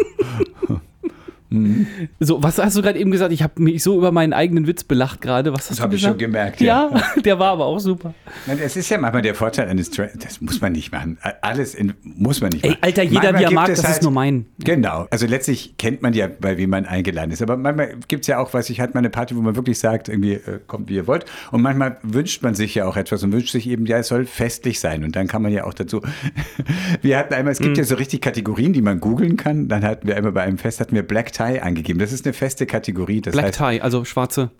So, 2.19 2.41
was 2.41 2.57
hast 2.57 2.75
du 2.77 2.81
gerade 2.81 2.97
eben 2.99 3.11
gesagt? 3.11 3.31
Ich 3.31 3.43
habe 3.43 3.61
mich 3.61 3.83
so 3.83 3.97
über 3.97 4.11
meinen 4.11 4.33
eigenen 4.33 4.65
Witz 4.67 4.83
belacht 4.83 5.21
gerade. 5.21 5.53
Was 5.53 5.61
hast 5.61 5.69
Das 5.71 5.77
du 5.77 5.83
hab 5.83 5.93
ich 5.93 6.01
schon 6.01 6.17
gemerkt, 6.17 6.61
Ja, 6.61 6.89
ja. 6.93 7.21
der 7.23 7.39
war 7.39 7.51
aber 7.51 7.65
auch 7.65 7.79
super. 7.79 8.13
es 8.47 8.75
ist 8.75 8.89
ja 8.89 8.97
manchmal 8.97 9.21
der 9.21 9.35
Vorteil 9.35 9.67
eines 9.67 9.89
Tra 9.91 10.07
Das 10.19 10.41
muss 10.41 10.61
man 10.61 10.71
nicht 10.71 10.91
machen. 10.91 11.17
Alles 11.41 11.75
in, 11.75 11.93
muss 12.03 12.41
man 12.41 12.49
nicht 12.51 12.63
Ey, 12.63 12.71
machen. 12.71 12.83
Alter, 12.83 13.03
jeder, 13.03 13.15
Manchmal 13.23 13.39
wie 13.39 13.43
er 13.45 13.51
mag, 13.51 13.67
das 13.67 13.87
ist 13.89 14.01
nur 14.03 14.11
mein. 14.11 14.45
Genau. 14.59 15.07
Also 15.11 15.27
letztlich 15.27 15.77
kennt 15.77 16.01
man 16.01 16.13
ja, 16.13 16.27
bei 16.27 16.57
wem 16.57 16.69
man 16.71 16.85
eingeladen 16.85 17.31
ist. 17.31 17.41
Aber 17.41 17.55
manchmal 17.57 17.95
gibt 18.07 18.21
es 18.23 18.27
ja 18.27 18.39
auch, 18.39 18.53
was 18.53 18.69
ich 18.69 18.79
hat 18.79 18.93
mal 18.93 18.99
eine 18.99 19.09
Party, 19.09 19.35
wo 19.35 19.41
man 19.41 19.55
wirklich 19.55 19.77
sagt, 19.79 20.09
irgendwie 20.09 20.33
äh, 20.33 20.59
kommt, 20.67 20.89
wie 20.89 20.95
ihr 20.95 21.07
wollt. 21.07 21.25
Und 21.51 21.61
manchmal 21.61 21.97
wünscht 22.03 22.41
man 22.43 22.55
sich 22.55 22.75
ja 22.75 22.85
auch 22.85 22.97
etwas 22.97 23.23
und 23.23 23.31
wünscht 23.31 23.51
sich 23.51 23.67
eben, 23.69 23.85
ja, 23.85 23.97
es 23.99 24.07
soll 24.07 24.25
festlich 24.25 24.79
sein. 24.79 25.03
Und 25.03 25.15
dann 25.15 25.27
kann 25.27 25.41
man 25.41 25.51
ja 25.51 25.65
auch 25.65 25.73
dazu. 25.73 26.01
wir 27.01 27.17
hatten 27.17 27.33
einmal, 27.33 27.51
es 27.53 27.59
Mhm. 27.59 27.65
gibt 27.65 27.77
ja 27.77 27.83
so 27.83 27.95
richtig 27.95 28.21
Kategorien, 28.21 28.73
die 28.73 28.81
man 28.81 28.99
googeln 28.99 29.37
kann. 29.37 29.67
Dann 29.67 29.83
hatten 29.83 30.07
wir 30.07 30.15
einmal 30.17 30.31
bei 30.31 30.41
einem 30.41 30.57
Fest, 30.57 30.79
hatten 30.79 30.95
wir 30.95 31.03
Black 31.03 31.31
Tie 31.31 31.42
angegeben. 31.43 31.99
Das 31.99 32.11
ist 32.11 32.25
eine 32.25 32.33
feste 32.33 32.65
Kategorie. 32.65 33.21
Das 33.21 33.33
Black 33.33 33.45
heißt, 33.47 33.57
Tie, 33.57 33.81
also 33.81 34.05
schwarze. 34.05 34.51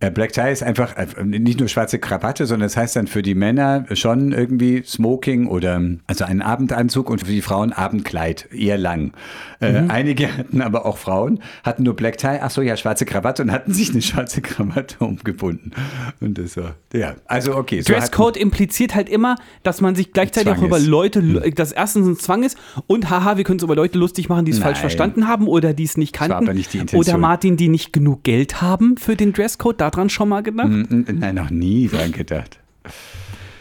Äh, 0.00 0.10
Black 0.10 0.32
Tie 0.32 0.50
ist 0.50 0.62
einfach 0.62 0.96
äh, 0.96 1.06
nicht 1.24 1.60
nur 1.60 1.68
schwarze 1.68 1.98
Krawatte, 1.98 2.46
sondern 2.46 2.66
es 2.66 2.76
heißt 2.76 2.96
dann 2.96 3.06
für 3.06 3.22
die 3.22 3.34
Männer 3.34 3.84
schon 3.92 4.32
irgendwie 4.32 4.82
Smoking 4.84 5.46
oder 5.46 5.80
also 6.06 6.24
einen 6.24 6.40
Abendanzug 6.40 7.10
und 7.10 7.20
für 7.20 7.30
die 7.30 7.42
Frauen 7.42 7.72
Abendkleid, 7.72 8.48
eher 8.52 8.78
lang. 8.78 9.12
Äh, 9.60 9.82
Einige 9.88 10.36
hatten 10.36 10.62
aber 10.62 10.86
auch 10.86 10.96
Frauen, 10.96 11.40
hatten 11.64 11.82
nur 11.82 11.94
Black 11.94 12.16
Tie, 12.16 12.38
ach 12.40 12.50
so, 12.50 12.62
ja, 12.62 12.76
schwarze 12.78 13.04
Krawatte 13.04 13.42
und 13.42 13.52
hatten 13.52 13.74
sich 13.74 13.90
eine 13.90 14.00
schwarze 14.00 14.40
Krawatte 14.40 14.96
umgebunden. 15.04 15.72
Und 16.20 16.38
das 16.38 16.56
war, 16.56 16.76
ja, 16.94 17.16
also 17.26 17.54
okay. 17.54 17.82
So 17.82 17.92
Dresscode 17.92 18.38
impliziert 18.38 18.94
halt 18.94 19.10
immer, 19.10 19.36
dass 19.62 19.82
man 19.82 19.94
sich 19.94 20.12
gleichzeitig 20.12 20.52
Zwang 20.54 20.62
auch 20.62 20.66
über 20.66 20.78
ist. 20.78 20.86
Leute, 20.86 21.22
dass 21.54 21.72
erstens 21.72 22.06
ein 22.06 22.16
Zwang 22.16 22.42
ist 22.42 22.56
und 22.86 23.10
haha, 23.10 23.36
wir 23.36 23.44
können 23.44 23.56
uns 23.56 23.64
über 23.64 23.76
Leute 23.76 23.98
lustig 23.98 24.30
machen, 24.30 24.46
die 24.46 24.52
es 24.52 24.58
falsch 24.58 24.78
verstanden 24.78 25.28
haben 25.28 25.46
oder 25.46 25.74
die 25.74 25.84
es 25.84 25.98
nicht 25.98 26.18
war 26.18 26.28
kannten. 26.28 26.48
aber 26.48 26.54
nicht 26.54 26.72
die 26.72 26.78
Intention. 26.78 27.00
oder 27.00 27.18
Martin, 27.18 27.58
die 27.58 27.68
nicht 27.68 27.92
genug 27.92 28.24
Geld 28.24 28.62
haben 28.62 28.96
für 28.96 29.14
den 29.14 29.34
Dresscode, 29.34 29.80
daran 29.90 30.10
schon 30.10 30.28
mal 30.28 30.42
gedacht? 30.42 30.68
nein, 30.68 31.34
noch 31.34 31.50
nie 31.50 31.88
dran 31.88 32.12
gedacht. 32.12 32.58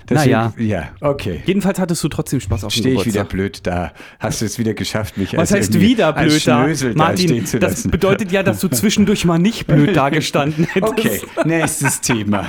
Naja. 0.10 0.54
Ja, 0.58 0.90
okay. 1.02 1.42
Jedenfalls 1.46 1.80
hattest 1.80 2.04
du 2.04 2.10
trotzdem 2.10 2.40
Spaß 2.40 2.64
auf 2.64 2.74
dem 2.74 2.80
Stehe 2.80 2.96
ich 2.96 3.06
wieder 3.06 3.24
blöd 3.24 3.66
da. 3.66 3.92
Hast 4.20 4.42
du 4.42 4.46
es 4.46 4.60
wieder 4.60 4.74
geschafft, 4.74 5.18
mich 5.18 5.34
Was 5.34 5.52
als 5.52 5.70
heißt 5.70 5.80
wieder 5.80 6.14
blöd 6.14 6.48
da? 6.48 6.68
Da 6.68 6.94
Martin, 6.96 7.46
zu 7.46 7.60
das 7.60 7.88
bedeutet 7.88 8.32
ja, 8.32 8.44
dass 8.44 8.60
du 8.60 8.68
zwischendurch 8.70 9.26
mal 9.26 9.40
nicht 9.40 9.68
blöd 9.68 9.96
dagestanden 9.96 10.66
hättest. 10.66 10.92
Okay, 10.92 11.22
nächstes 11.46 12.02
Thema. 12.02 12.46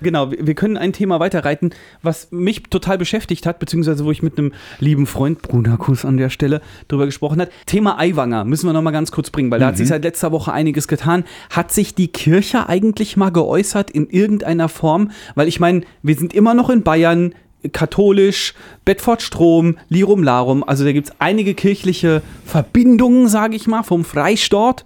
Genau, 0.00 0.32
wir 0.32 0.54
können 0.54 0.76
ein 0.76 0.92
Thema 0.92 1.20
weiterreiten, 1.20 1.70
was 2.02 2.32
mich 2.32 2.64
total 2.64 2.98
beschäftigt 2.98 3.46
hat, 3.46 3.58
beziehungsweise 3.58 4.04
wo 4.04 4.10
ich 4.10 4.22
mit 4.22 4.38
einem 4.38 4.52
lieben 4.80 5.06
Freund, 5.06 5.42
Bruderkuss 5.42 6.04
an 6.04 6.16
der 6.16 6.30
Stelle, 6.30 6.60
drüber 6.88 7.06
gesprochen 7.06 7.40
hat. 7.40 7.50
Thema 7.66 7.98
Eiwanger 7.98 8.44
müssen 8.44 8.66
wir 8.66 8.72
noch 8.72 8.82
mal 8.82 8.90
ganz 8.90 9.12
kurz 9.12 9.30
bringen, 9.30 9.50
weil 9.50 9.60
da 9.60 9.66
hat 9.66 9.76
sich 9.76 9.88
seit 9.88 10.02
letzter 10.02 10.32
Woche 10.32 10.52
einiges 10.52 10.88
getan. 10.88 11.24
Hat 11.50 11.70
sich 11.72 11.94
die 11.94 12.08
Kirche 12.08 12.68
eigentlich 12.68 13.16
mal 13.16 13.30
geäußert 13.30 13.90
in 13.90 14.08
irgendeiner 14.08 14.68
Form? 14.68 15.10
Weil 15.34 15.46
ich 15.46 15.60
meine, 15.60 15.82
wir 16.02 16.16
sind 16.16 16.34
immer 16.34 16.41
noch 16.54 16.68
in 16.70 16.82
Bayern, 16.82 17.34
katholisch, 17.72 18.54
Bedford 18.84 19.22
Strom, 19.22 19.78
Lirum 19.88 20.22
Larum, 20.24 20.64
also 20.64 20.84
da 20.84 20.92
gibt 20.92 21.08
es 21.08 21.14
einige 21.20 21.54
kirchliche 21.54 22.20
Verbindungen, 22.44 23.28
sage 23.28 23.54
ich 23.56 23.66
mal, 23.68 23.82
vom 23.84 24.04
Freistaat. 24.04 24.84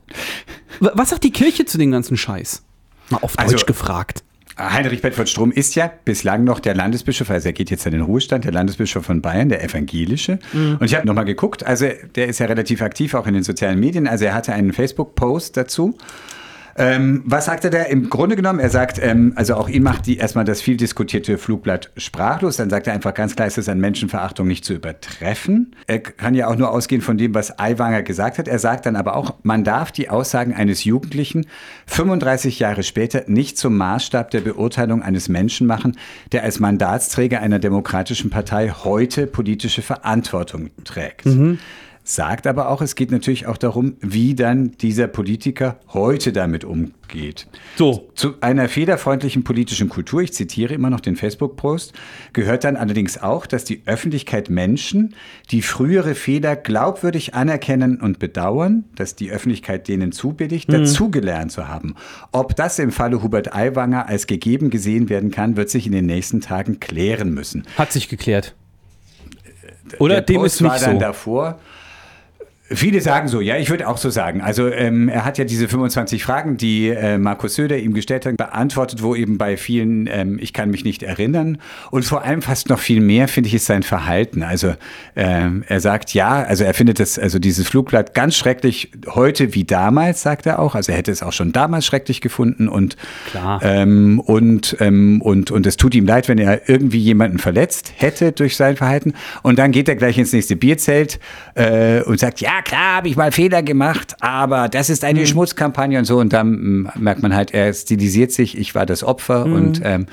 W- 0.81 0.91
Was 0.95 1.11
sagt 1.11 1.25
die 1.25 1.33
Kirche 1.33 1.65
zu 1.65 1.79
dem 1.79 1.91
ganzen 1.91 2.17
Scheiß? 2.17 2.63
Mal 3.11 3.19
auf 3.23 3.37
Deutsch 3.37 3.53
Also- 3.55 3.67
gefragt. 3.67 4.23
Heinrich 4.59 5.03
Bedford 5.03 5.29
Strom 5.29 5.53
ist 5.53 5.75
ja 5.75 5.91
bislang 6.07 6.45
noch 6.45 6.61
der 6.61 6.75
Landesbischof, 6.75 7.29
also 7.31 7.47
er 7.49 7.53
geht 7.53 7.71
jetzt 7.71 7.85
in 7.85 7.93
den 7.93 8.01
Ruhestand, 8.01 8.47
der 8.47 8.53
Landesbischof 8.53 9.05
von 9.05 9.21
Bayern, 9.21 9.51
der 9.51 9.63
evangelische. 9.63 10.39
Und 10.55 10.83
ich 10.83 10.95
habe 10.95 11.07
nochmal 11.07 11.27
geguckt, 11.27 11.67
also 11.67 11.87
der 12.15 12.29
ist 12.29 12.39
ja 12.39 12.47
relativ 12.47 12.81
aktiv 12.81 13.13
auch 13.13 13.27
in 13.27 13.35
den 13.35 13.43
sozialen 13.43 13.79
Medien, 13.79 14.07
also 14.09 14.25
er 14.25 14.33
hatte 14.33 14.55
einen 14.55 14.73
Facebook-Post 14.73 15.59
dazu. 15.59 15.99
Ähm, 16.79 17.23
was 17.25 17.47
sagt 17.47 17.65
er 17.65 17.71
da? 17.71 17.83
Im 17.83 18.11
Grunde 18.11 18.37
genommen, 18.37 18.59
er 18.59 18.69
sagt, 18.69 19.01
ähm, 19.03 19.33
also 19.37 19.55
auch 19.55 19.69
ihn 19.69 19.83
macht 19.83 20.07
die 20.07 20.19
erstmal 20.19 20.45
das 20.45 20.61
viel 20.61 20.77
diskutierte 20.77 21.39
Flugblatt 21.39 21.91
sprachlos. 21.97 22.57
Dann 22.57 22.69
sagt 22.69 22.87
er 22.87 22.93
einfach 22.93 23.15
ganz 23.15 23.35
klar, 23.35 23.49
es 23.49 23.57
ist 23.57 23.69
an 23.69 23.81
Menschenverachtung 23.81 24.47
nicht 24.47 24.65
zu 24.65 24.75
übertreffen. 24.75 25.75
Er 25.87 26.01
kann 26.01 26.35
ja 26.35 26.49
auch 26.49 26.57
nur 26.57 26.71
ausgehen 26.71 27.01
von 27.01 27.17
dem, 27.17 27.35
was 27.35 27.59
Aiwanger 27.59 28.03
gesagt 28.03 28.39
hat. 28.39 28.49
Er 28.49 28.59
sagt 28.59 28.87
dann 28.87 28.97
aber 28.97 29.17
auch, 29.17 29.35
man 29.43 29.65
darf 29.65 29.91
die 29.91 30.11
Aussagen 30.11 30.55
eines 30.55 30.85
Jugendlichen 30.85 31.47
35 31.87 32.59
Jahre 32.59 32.83
später 32.83 33.25
nicht 33.27 33.57
zum 33.57 33.77
Maßstab 33.77 34.31
der 34.31 34.41
Beurteilung 34.43 35.03
eines 35.03 35.29
Menschen 35.29 35.67
machen, 35.67 35.97
der 36.33 36.43
als 36.43 36.61
Mandatsträger 36.61 37.41
einer 37.41 37.59
demokratischen 37.59 38.31
Partei 38.31 38.69
heute 38.71 39.27
politische 39.27 39.83
Verantwortung 39.83 40.71
trägt. 40.85 41.27
Sagt 42.09 42.47
aber 42.47 42.69
auch, 42.69 42.83
es 42.83 42.95
geht 42.95 43.11
natürlich 43.11 43.49
auch 43.49 43.57
darum, 43.57 43.97
wie 44.01 44.37
dann 44.37 44.71
dieser 44.81 45.09
Politiker 45.09 45.81
heute 45.93 46.33
damit 46.33 46.63
umgeht. 46.63 47.49
So. 47.75 48.09
Zu 48.15 48.35
einer 48.41 48.69
federfreundlichen 48.69 49.43
politischen 49.43 49.89
Kultur, 49.89 50.23
ich 50.23 50.33
zitiere 50.33 50.73
immer 50.73 50.89
noch 50.89 51.01
den 51.01 51.17
Facebook-Post, 51.17 51.95
gehört 52.33 52.63
dann 52.63 52.77
allerdings 52.77 53.21
auch, 53.21 53.45
dass 53.47 53.65
die 53.65 53.83
Öffentlichkeit 53.87 54.51
Menschen, 54.51 55.17
die 55.51 55.63
frühere 55.63 56.15
Fehler 56.15 56.55
glaubwürdig 56.55 57.35
anerkennen 57.35 58.01
und 58.01 58.21
bedauern, 58.21 58.85
dass 58.95 59.17
die 59.17 59.33
Öffentlichkeit 59.33 59.89
denen 59.89 60.13
zubilligt, 60.13 60.73
dazugelernt 60.73 61.51
zu 61.51 61.67
haben. 61.67 61.97
Ob 62.31 62.55
das 62.55 62.79
im 62.79 62.93
Falle 62.93 63.21
Hubert 63.21 63.53
Aiwanger 63.53 64.07
als 64.07 64.29
gegeben 64.29 64.71
gesehen 64.71 65.09
werden 65.09 65.33
kann, 65.33 65.57
wird 65.57 65.71
sich 65.71 65.87
in 65.87 65.93
den 65.93 66.07
nächsten 66.07 66.41
Tagen 66.41 66.79
klären 66.79 67.35
müssen. 67.35 67.65
Hat 67.77 67.91
sich 67.91 68.09
geklärt. 68.09 68.55
Oder 69.99 70.17
Der 70.17 70.23
dem 70.23 70.37
Post 70.37 70.55
ist 70.55 70.61
nicht 70.61 70.71
war 70.71 70.79
dann 70.79 70.95
so. 70.95 71.01
davor. 71.01 71.59
Viele 72.69 73.01
sagen 73.01 73.29
so, 73.29 73.41
ja, 73.41 73.57
ich 73.57 73.71
würde 73.71 73.87
auch 73.89 73.97
so 73.97 74.11
sagen. 74.11 74.41
Also 74.41 74.69
ähm, 74.69 75.09
er 75.09 75.25
hat 75.25 75.39
ja 75.39 75.45
diese 75.45 75.69
25 75.69 76.25
Fragen, 76.25 76.57
die 76.57 76.89
äh, 76.89 77.17
Markus 77.17 77.55
Söder 77.55 77.79
ihm 77.79 77.95
gestellt 77.95 78.27
hat, 78.27 78.37
beantwortet, 78.37 79.03
wo 79.03 79.15
eben 79.15 79.39
bei 79.39 79.57
vielen, 79.57 80.09
ähm, 80.09 80.39
ich 80.41 80.53
kann 80.53 80.71
mich 80.71 80.85
nicht 80.85 81.05
erinnern. 81.05 81.59
Und 81.93 82.05
vor 82.05 82.25
allem 82.25 82.43
fast 82.43 82.69
noch 82.69 82.81
viel 82.81 83.01
mehr, 83.01 83.29
finde 83.29 83.49
ich, 83.49 83.55
ist 83.55 83.67
sein 83.67 83.85
Verhalten. 83.85 84.43
Also 84.43 84.75
ähm, 85.15 85.65
er 85.69 85.79
sagt 85.79 86.13
ja, 86.13 86.43
also 86.43 86.65
er 86.65 86.75
findet 86.75 86.99
das, 86.99 87.21
also 87.21 87.39
dieses 87.39 87.69
Flugblatt 87.69 88.15
ganz 88.15 88.35
schrecklich, 88.35 88.91
heute 89.07 89.55
wie 89.55 89.65
damals, 89.65 90.23
sagt 90.23 90.47
er 90.47 90.59
auch. 90.59 90.75
Also 90.75 90.91
er 90.91 90.99
hätte 90.99 91.13
es 91.13 91.23
auch 91.23 91.33
schon 91.33 91.53
damals 91.53 91.87
schrecklich 91.87 92.21
gefunden 92.21 92.69
und 92.69 92.97
Klar. 93.31 93.61
Ähm, 93.63 94.19
und, 94.19 94.77
ähm, 94.81 95.23
und, 95.23 95.53
und 95.53 95.67
es 95.67 95.77
tut 95.77 95.95
ihm 95.95 96.07
leid, 96.07 96.29
wenn 96.29 96.39
er 96.39 96.69
irgendwie 96.69 96.99
jemanden 96.99 97.39
verletzt 97.39 97.93
hätte 97.97 98.33
durch 98.33 98.57
sein 98.57 98.77
Verhalten. 98.77 99.15
Und 99.43 99.59
dann 99.59 99.71
geht 99.71 99.89
er 99.89 99.95
gleich 99.95 100.19
ins 100.19 100.33
nächste 100.33 100.57
Bierzelt 100.57 101.21
äh, 101.55 102.03
und 102.03 102.19
sagt, 102.19 102.41
ja, 102.41 102.56
klar, 102.63 102.97
habe 102.97 103.09
ich 103.09 103.17
mal 103.17 103.33
Fehler 103.33 103.63
gemacht, 103.63 104.17
aber 104.21 104.69
das 104.69 104.91
ist 104.91 105.05
eine 105.05 105.27
Schmutzkampagne 105.27 105.99
und 105.99 106.05
so. 106.05 106.19
Und 106.19 106.33
dann 106.33 106.51
mm, 106.51 106.89
merkt 106.97 107.23
man 107.23 107.35
halt, 107.35 107.53
er 107.55 107.73
stilisiert 107.73 108.33
sich, 108.33 108.57
ich 108.57 108.75
war 108.75 108.87
das 108.87 109.05
Opfer 109.05 109.45
und 109.45 109.81
ähm, 109.85 110.07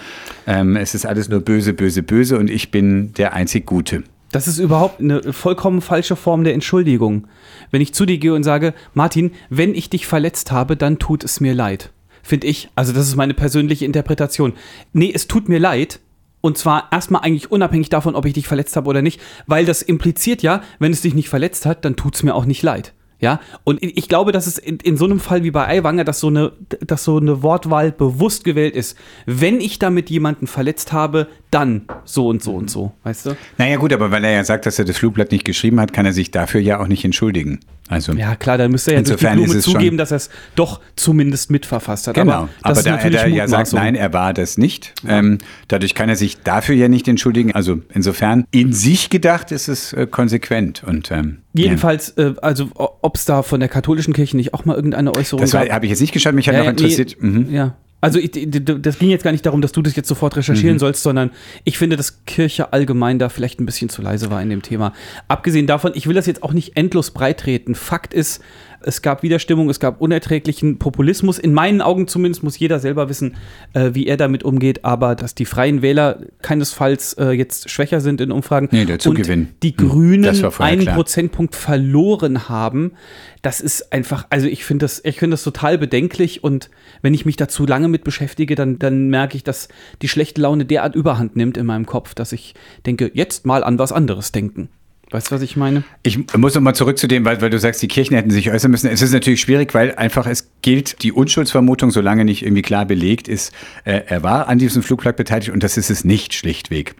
ähm, 0.47 0.75
es 0.75 0.95
ist 0.95 1.06
alles 1.06 1.29
nur 1.29 1.41
böse, 1.41 1.73
böse, 1.73 2.03
böse 2.03 2.38
und 2.38 2.49
ich 2.49 2.71
bin 2.71 3.13
der 3.13 3.34
einzig 3.34 3.65
Gute. 3.65 4.03
Das 4.32 4.47
ist 4.47 4.58
überhaupt 4.58 4.99
eine 4.99 5.32
vollkommen 5.32 5.82
falsche 5.82 6.15
Form 6.15 6.43
der 6.43 6.56
Entschuldigung. 6.56 7.27
Wenn 7.69 7.82
ich 7.82 7.93
zu 7.93 8.06
dir 8.06 8.17
gehe 8.17 8.34
und 8.34 8.43
sage, 8.43 8.73
Martin, 8.95 9.32
wenn 9.49 9.75
ich 9.75 9.89
dich 9.91 10.08
verletzt 10.08 10.51
habe, 10.51 10.75
dann 10.75 10.97
tut 10.97 11.23
es 11.23 11.39
mir 11.39 11.53
leid. 11.53 11.91
Finde 12.23 12.47
ich. 12.47 12.69
Also 12.73 12.93
das 12.93 13.08
ist 13.08 13.15
meine 13.15 13.36
persönliche 13.36 13.86
Interpretation. 13.86 14.53
Nee, 14.91 15.12
es 15.13 15.27
tut 15.27 15.49
mir 15.49 15.60
leid. 15.60 15.99
Und 16.45 16.58
zwar 16.58 16.89
erstmal 16.91 17.21
eigentlich 17.21 17.51
unabhängig 17.51 17.88
davon, 17.88 18.15
ob 18.15 18.25
ich 18.25 18.34
dich 18.34 18.49
verletzt 18.49 18.75
habe 18.75 18.89
oder 18.89 19.01
nicht, 19.01 19.21
weil 19.47 19.63
das 19.63 19.82
impliziert 19.82 20.43
ja, 20.43 20.62
wenn 20.77 20.91
es 20.91 20.99
dich 20.99 21.13
nicht 21.13 21.29
verletzt 21.29 21.65
hat, 21.65 21.86
dann 21.86 21.95
tut 21.95 22.15
es 22.15 22.23
mir 22.23 22.36
auch 22.36 22.43
nicht 22.43 22.62
leid. 22.62 22.93
Ja, 23.23 23.39
und 23.63 23.81
ich 23.81 24.09
glaube, 24.09 24.33
dass 24.33 24.47
es 24.47 24.57
in, 24.57 24.79
in 24.79 24.97
so 24.97 25.05
einem 25.05 25.21
Fall 25.21 25.45
wie 25.45 25.51
bei 25.51 25.65
Aiwanger, 25.65 26.03
dass 26.03 26.19
so, 26.19 26.27
eine, 26.27 26.51
dass 26.81 27.05
so 27.05 27.15
eine 27.15 27.41
Wortwahl 27.41 27.93
bewusst 27.93 28.43
gewählt 28.43 28.75
ist. 28.75 28.97
Wenn 29.25 29.62
ich 29.62 29.79
damit 29.79 30.09
jemanden 30.09 30.45
verletzt 30.45 30.91
habe, 30.91 31.27
dann 31.49 31.83
so 32.03 32.27
und 32.27 32.43
so 32.43 32.53
und 32.53 32.69
so, 32.69 32.91
weißt 33.03 33.27
du? 33.27 33.38
Naja 33.57 33.77
gut, 33.77 33.93
aber 33.93 34.12
weil 34.12 34.25
er 34.25 34.31
ja 34.31 34.43
sagt, 34.43 34.65
dass 34.65 34.77
er 34.77 34.83
das 34.83 34.97
Flugblatt 34.97 35.31
nicht 35.31 35.45
geschrieben 35.45 35.79
hat, 35.79 35.93
kann 35.93 36.05
er 36.05 36.12
sich 36.12 36.31
dafür 36.31 36.59
ja 36.59 36.81
auch 36.81 36.88
nicht 36.88 37.05
entschuldigen. 37.05 37.62
Also 37.88 38.12
Ja, 38.12 38.36
klar, 38.36 38.57
dann 38.57 38.71
müsste 38.71 38.91
er 38.91 38.97
ja 38.97 39.03
durch 39.03 39.19
die 39.19 39.25
Insofern 39.25 39.43
Blume 39.43 39.59
zugeben, 39.59 39.97
dass 39.97 40.12
er 40.12 40.17
es 40.17 40.29
doch 40.55 40.81
zumindest 40.97 41.49
mitverfasst 41.49 42.07
hat. 42.07 42.15
Genau, 42.15 42.33
aber, 42.33 42.49
das 42.62 42.86
aber 42.86 42.97
ist 42.97 43.13
da 43.13 43.19
er 43.21 43.27
ja 43.29 43.47
sagt, 43.47 43.71
nein, 43.71 43.95
er 43.95 44.12
war 44.12 44.33
das 44.33 44.57
nicht. 44.57 44.93
Ähm, 45.07 45.38
dadurch 45.69 45.95
kann 45.95 46.09
er 46.09 46.17
sich 46.17 46.41
dafür 46.41 46.75
ja 46.75 46.89
nicht 46.89 47.07
entschuldigen. 47.07 47.53
Also 47.53 47.79
insofern, 47.93 48.45
in 48.51 48.73
sich 48.73 49.09
gedacht 49.09 49.53
ist 49.53 49.69
es 49.69 49.93
äh, 49.93 50.07
konsequent. 50.07 50.83
Und 50.83 51.09
ähm, 51.12 51.42
Jedenfalls, 51.53 52.09
äh, 52.17 52.33
also 52.41 52.69
ob 52.75 53.15
es 53.15 53.25
da 53.25 53.43
von 53.43 53.59
der 53.59 53.69
katholischen 53.69 54.13
Kirche 54.13 54.35
nicht 54.37 54.53
auch 54.53 54.65
mal 54.65 54.75
irgendeine 54.75 55.13
Äußerung 55.15 55.39
ja. 55.39 55.43
das 55.45 55.51
gab. 55.51 55.69
habe 55.69 55.85
ich 55.85 55.91
jetzt 55.91 56.01
nicht 56.01 56.13
geschaut, 56.13 56.33
mich 56.33 56.47
hat 56.47 56.53
Ja, 56.53 56.59
noch 56.59 56.65
ja, 56.65 56.71
interessiert. 56.71 57.17
Nee, 57.19 57.27
mhm. 57.29 57.53
Ja. 57.53 57.75
Also 58.01 58.19
ich, 58.19 58.31
das 58.33 58.99
ging 58.99 59.11
jetzt 59.11 59.23
gar 59.23 59.31
nicht 59.31 59.45
darum, 59.45 59.61
dass 59.61 59.71
du 59.71 59.81
das 59.81 59.95
jetzt 59.95 60.09
sofort 60.09 60.35
recherchieren 60.35 60.75
Mhm. 60.75 60.79
sollst, 60.79 61.03
sondern 61.03 61.29
ich 61.63 61.77
finde, 61.77 61.95
dass 61.95 62.25
Kirche 62.25 62.73
allgemein 62.73 63.17
da 63.17 63.29
vielleicht 63.29 63.61
ein 63.61 63.65
bisschen 63.65 63.87
zu 63.87 64.01
leise 64.01 64.29
war 64.29 64.41
in 64.41 64.49
dem 64.49 64.61
Thema. 64.61 64.91
Abgesehen 65.29 65.67
davon, 65.67 65.93
ich 65.95 66.05
will 66.05 66.13
das 66.13 66.25
jetzt 66.25 66.43
auch 66.43 66.51
nicht 66.51 66.75
endlos 66.75 67.11
breitreten. 67.11 67.75
Fakt 67.75 68.13
ist, 68.13 68.41
es 68.86 69.02
gab 69.02 69.24
Widerstimmung, 69.24 69.69
es 69.69 69.80
gab 69.80 70.00
unerträglichen 70.02 70.80
Populismus. 70.80 71.39
In 71.39 71.54
meinen 71.54 71.82
Augen 71.82 72.08
zumindest 72.08 72.43
muss 72.43 72.58
jeder 72.60 72.80
selber 72.80 73.10
wissen, 73.10 73.36
äh, 73.74 73.91
wie 73.93 74.08
er 74.08 74.17
damit 74.17 74.43
umgeht. 74.43 74.84
Aber 74.86 75.15
dass 75.15 75.36
die 75.36 75.46
Freien 75.46 75.82
Wähler 75.82 76.19
keinesfalls 76.41 77.13
äh, 77.13 77.32
jetzt 77.32 77.69
schwächer 77.69 78.02
sind 78.02 78.22
in 78.22 78.32
Umfragen 78.32 78.69
Nee, 78.72 78.86
der 78.86 79.00
Zugewinn. 79.00 79.39
und 79.41 79.63
die 79.63 79.76
Hm, 79.78 79.89
Grünen 79.89 80.36
vorher 80.36 80.65
einen 80.65 80.82
klar. 80.84 80.96
Prozentpunkt 80.96 81.56
verloren 81.56 82.50
haben, 82.50 82.93
das 83.41 83.60
ist 83.60 83.91
einfach, 83.91 84.26
also 84.30 84.48
ich 84.48 84.63
finde 84.63 84.86
das, 84.86 85.02
ich 85.04 85.19
finde 85.19 85.34
das 85.34 85.43
total 85.43 85.78
bedenklich 85.78 86.43
und 86.43 86.69
wenn 87.02 87.13
ich 87.13 87.26
mich 87.26 87.36
dazu 87.36 87.65
lange 87.65 87.88
mit 87.89 88.04
beschäftige, 88.04 88.56
dann, 88.56 88.80
dann 88.80 89.10
merke 89.10 89.36
ich, 89.36 89.43
dass 89.43 89.67
die 90.02 90.08
schlechte 90.08 90.41
Laune 90.41 90.65
derart 90.65 90.96
überhand 90.96 91.36
nimmt 91.36 91.58
in 91.58 91.65
meinem 91.65 91.86
Kopf, 91.86 92.13
dass 92.13 92.32
ich 92.32 92.54
denke, 92.86 93.12
jetzt 93.13 93.46
mal 93.46 93.63
an 93.63 93.78
was 93.80 93.91
anderes 93.91 94.32
denken. 94.32 94.69
Weißt 95.13 95.30
du, 95.30 95.36
was 95.36 95.43
ich 95.43 95.56
meine? 95.56 95.84
Ich 96.02 96.17
muss 96.36 96.56
nochmal 96.56 96.73
zurück 96.73 96.97
zu 96.97 97.08
dem, 97.08 97.23
weil, 97.23 97.39
weil 97.39 97.52
du 97.52 97.60
sagst, 97.60 97.84
die 97.84 97.88
Kirchen 97.88 98.15
hätten 98.15 98.32
sich 98.32 98.52
äußern 98.52 98.71
müssen. 98.71 98.89
Es 98.89 99.04
ist 99.04 99.13
natürlich 99.13 99.41
schwierig, 99.41 99.73
weil 99.76 99.93
einfach 99.93 100.26
es 100.26 100.49
gilt 100.63 101.04
die 101.04 101.12
Unschuldsvermutung, 101.12 101.91
solange 101.91 102.26
nicht 102.26 102.43
irgendwie 102.43 102.63
klar 102.63 102.86
belegt 102.86 103.28
ist, 103.28 103.54
äh, 103.86 104.02
er 104.08 104.23
war 104.23 104.47
an 104.47 104.58
diesem 104.58 104.82
Flugblatt 104.82 105.15
beteiligt 105.15 105.52
und 105.52 105.62
das 105.62 105.78
ist 105.78 105.91
es 105.91 106.04
nicht 106.04 106.34
schlichtweg. 106.34 106.95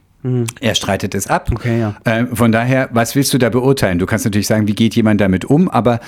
Er 0.62 0.76
streitet 0.76 1.16
es 1.16 1.28
ab. 1.28 1.50
Mhm. 1.50 1.58
Okay, 1.58 1.80
ja. 1.80 1.96
äh, 2.06 2.26
von 2.34 2.52
daher, 2.52 2.90
was 2.94 3.16
willst 3.16 3.34
du 3.34 3.38
da 3.38 3.50
beurteilen? 3.50 4.00
Du 4.00 4.06
kannst 4.06 4.24
natürlich 4.24 4.48
sagen, 4.48 4.68
wie 4.68 4.76
geht 4.76 4.96
jemand 4.96 5.20
damit 5.20 5.46
um, 5.46 5.68
aber 5.70 6.00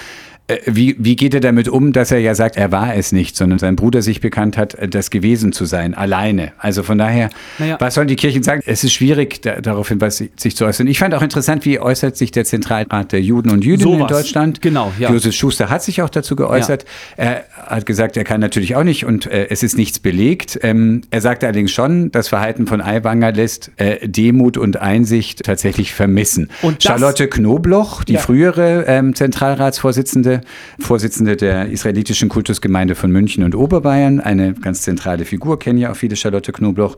wie, 0.65 0.95
wie 0.99 1.15
geht 1.15 1.33
er 1.33 1.39
damit 1.39 1.67
um, 1.67 1.91
dass 1.91 2.11
er 2.11 2.19
ja 2.19 2.35
sagt, 2.35 2.55
er 2.55 2.71
war 2.71 2.95
es 2.95 3.11
nicht, 3.11 3.35
sondern 3.35 3.57
sein 3.57 3.75
Bruder 3.75 4.03
sich 4.03 4.21
bekannt 4.21 4.57
hat, 4.57 4.75
äh, 4.75 4.87
das 4.87 5.09
gewesen 5.09 5.53
zu 5.53 5.65
sein, 5.65 5.95
alleine. 5.95 6.51
Also 6.59 6.83
von 6.83 6.99
daher, 6.99 7.29
Naja. 7.57 7.77
was 7.79 7.95
sollen 7.95 8.07
die 8.07 8.15
Kirchen 8.15 8.43
sagen? 8.43 8.61
Es 8.65 8.83
ist 8.83 8.93
schwierig, 8.93 9.41
da, 9.41 9.59
daraufhin 9.59 9.99
was 10.01 10.17
sich 10.35 10.55
zu 10.55 10.65
äußern. 10.65 10.85
Ich 10.85 10.99
fand 10.99 11.15
auch 11.15 11.23
interessant, 11.23 11.65
wie 11.65 11.79
äußert 11.79 12.15
sich 12.15 12.29
der 12.31 12.45
Zentralrat 12.45 13.11
der 13.11 13.21
Juden 13.21 13.49
und 13.49 13.65
Jüdinnen 13.65 13.93
in 13.93 13.99
Sowas. 14.01 14.11
Deutschland. 14.11 14.61
Genau, 14.61 14.91
ja. 14.99 15.11
Josef 15.11 15.33
Schuster 15.33 15.69
hat 15.69 15.81
sich 15.81 16.03
auch 16.03 16.09
dazu 16.11 16.35
geäußert. 16.35 16.85
Er 17.17 17.45
hat 17.65 17.87
gesagt, 17.87 18.15
er 18.15 18.23
kann 18.23 18.39
natürlich 18.39 18.75
auch 18.75 18.83
nicht 18.83 19.03
und 19.05 19.25
äh, 19.25 19.47
es 19.49 19.63
ist 19.63 19.77
nichts 19.77 19.97
belegt. 19.99 20.59
Ähm, 20.61 21.01
er 21.09 21.21
sagte 21.21 21.47
allerdings 21.47 21.71
schon, 21.71 22.11
das 22.11 22.27
Verhalten 22.27 22.67
von 22.67 22.81
Aiwanger 22.81 23.31
lässt 23.31 23.71
äh, 23.77 24.07
Demut 24.07 24.57
und 24.57 24.77
Einsicht 24.77 25.43
tatsächlich 25.43 25.91
vermissen. 25.93 26.51
Und 26.61 26.77
das- 26.85 26.91
Charlotte 26.91 27.27
Knobloch, 27.27 28.03
die 28.03 28.13
Ja. 28.13 28.19
frühere 28.19 28.85
ähm, 28.87 29.15
Zentralratsvorsitzende, 29.15 30.34
Vorsitzende 30.79 31.35
der 31.35 31.67
israelitischen 31.67 32.29
Kultusgemeinde 32.29 32.95
von 32.95 33.11
München 33.11 33.43
und 33.43 33.55
Oberbayern, 33.55 34.19
eine 34.19 34.53
ganz 34.53 34.81
zentrale 34.81 35.25
Figur, 35.25 35.59
kennen 35.59 35.77
ja 35.79 35.91
auch 35.91 35.95
viele 35.95 36.15
Charlotte 36.15 36.51
Knobloch, 36.51 36.97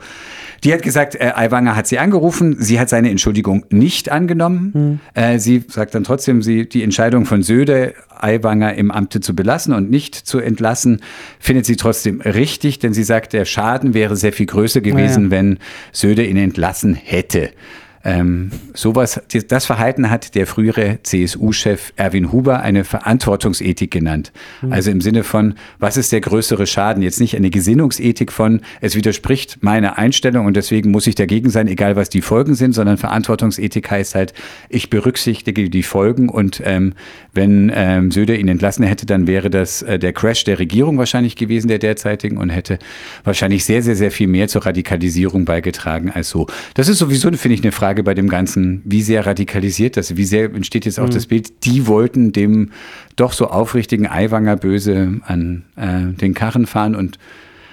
die 0.64 0.74
hat 0.74 0.82
gesagt, 0.82 1.16
äh, 1.16 1.32
Aiwanger 1.36 1.76
hat 1.76 1.88
sie 1.88 2.00
angerufen, 2.00 2.56
sie 2.60 2.80
hat 2.80 2.90
seine 2.90 3.10
Entschuldigung 3.12 3.66
nicht 3.70 4.10
angenommen. 4.12 5.00
Äh, 5.14 5.40
sie 5.40 5.64
sagt 5.68 5.94
dann 5.96 6.04
trotzdem, 6.04 6.42
sie 6.42 6.68
die 6.68 6.84
Entscheidung 6.84 7.26
von 7.26 7.44
Söder, 7.44 7.92
Aiwanger 8.20 8.74
im 8.76 8.90
Amte 8.90 9.20
zu 9.20 9.36
belassen 9.36 9.74
und 9.74 9.92
nicht 9.92 10.16
zu 10.16 10.40
entlassen, 10.40 11.02
findet 11.40 11.66
sie 11.66 11.76
trotzdem 11.76 12.22
richtig, 12.22 12.80
denn 12.80 12.94
sie 12.94 13.04
sagt, 13.04 13.34
der 13.34 13.46
Schaden 13.46 13.94
wäre 13.94 14.16
sehr 14.16 14.34
viel 14.34 14.48
größer 14.48 14.82
gewesen, 14.82 15.26
Ja. 15.26 15.32
wenn 15.32 15.60
Söder 15.92 16.26
ihn 16.26 16.38
entlassen 16.38 16.96
hätte. 16.96 17.52
Ähm, 18.08 18.52
sowas, 18.74 19.22
das 19.50 19.66
Verhalten 19.66 20.10
hat 20.10 20.34
der 20.34 20.48
frühere 20.48 21.00
CSU-Chef 21.04 21.92
Erwin 21.98 22.32
Huber 22.32 22.62
eine 22.62 22.86
Verantwortungsethik 22.86 23.92
genannt. 23.92 24.32
Also 24.70 24.92
im 24.92 25.02
Sinne 25.02 25.26
von, 25.26 25.56
was 25.78 25.98
ist 25.98 26.14
der 26.14 26.22
größere 26.22 26.68
Schaden? 26.68 27.04
Jetzt 27.04 27.20
nicht 27.20 27.36
eine 27.36 27.50
Gesinnungsethik 27.50 28.32
von, 28.32 28.62
es 28.80 28.96
widerspricht 28.96 29.62
meiner 29.62 29.98
Einstellung 29.98 30.46
und 30.46 30.56
deswegen 30.56 30.90
muss 30.92 31.06
ich 31.06 31.16
dagegen 31.16 31.50
sein, 31.50 31.68
egal 31.68 31.98
was 31.98 32.08
die 32.08 32.22
Folgen 32.22 32.56
sind, 32.56 32.72
sondern 32.72 32.96
Verantwortungsethik 32.96 33.92
heißt 33.92 34.16
halt, 34.16 34.34
ich 34.70 34.90
berücksichtige 34.90 35.70
die 35.70 35.84
Folgen 35.84 36.30
und 36.30 36.62
ähm, 36.64 36.94
wenn 37.34 37.70
ähm, 37.76 38.12
Söder 38.12 38.40
ihn 38.40 38.48
entlassen 38.48 38.86
hätte, 38.86 39.06
dann 39.06 39.28
wäre 39.28 39.50
das 39.50 39.82
äh, 39.82 40.00
der 40.00 40.14
Crash 40.14 40.46
der 40.46 40.60
Regierung 40.60 40.98
wahrscheinlich 40.98 41.36
gewesen, 41.36 41.68
der 41.68 41.80
derzeitigen 41.80 42.38
und 42.38 42.52
hätte 42.52 42.80
wahrscheinlich 43.26 43.66
sehr, 43.66 43.84
sehr, 43.84 43.98
sehr 43.98 44.12
viel 44.12 44.28
mehr 44.28 44.48
zur 44.48 44.66
Radikalisierung 44.66 45.44
beigetragen 45.44 46.10
als 46.10 46.30
so. 46.30 46.48
Das 46.74 46.88
ist 46.88 47.00
sowieso, 47.00 47.30
finde 47.34 47.56
ich, 47.56 47.64
eine 47.64 47.74
Frage 47.74 47.97
bei 48.04 48.14
dem 48.14 48.30
Ganzen, 48.30 48.82
wie 48.86 49.02
sehr 49.02 49.26
radikalisiert 49.26 49.98
das, 49.98 50.16
wie 50.18 50.24
sehr 50.26 50.46
entsteht 50.54 50.86
jetzt 50.86 51.00
auch 51.00 51.10
das 51.10 51.26
Bild, 51.28 51.66
die 51.66 51.88
wollten 51.88 52.32
dem 52.32 52.72
doch 53.16 53.34
so 53.34 53.48
aufrichtigen 53.48 54.08
Eiwanger 54.08 54.56
böse 54.58 55.20
an 55.26 55.64
äh, 55.76 56.14
den 56.20 56.34
Karren 56.34 56.66
fahren 56.66 56.96
und 56.96 57.18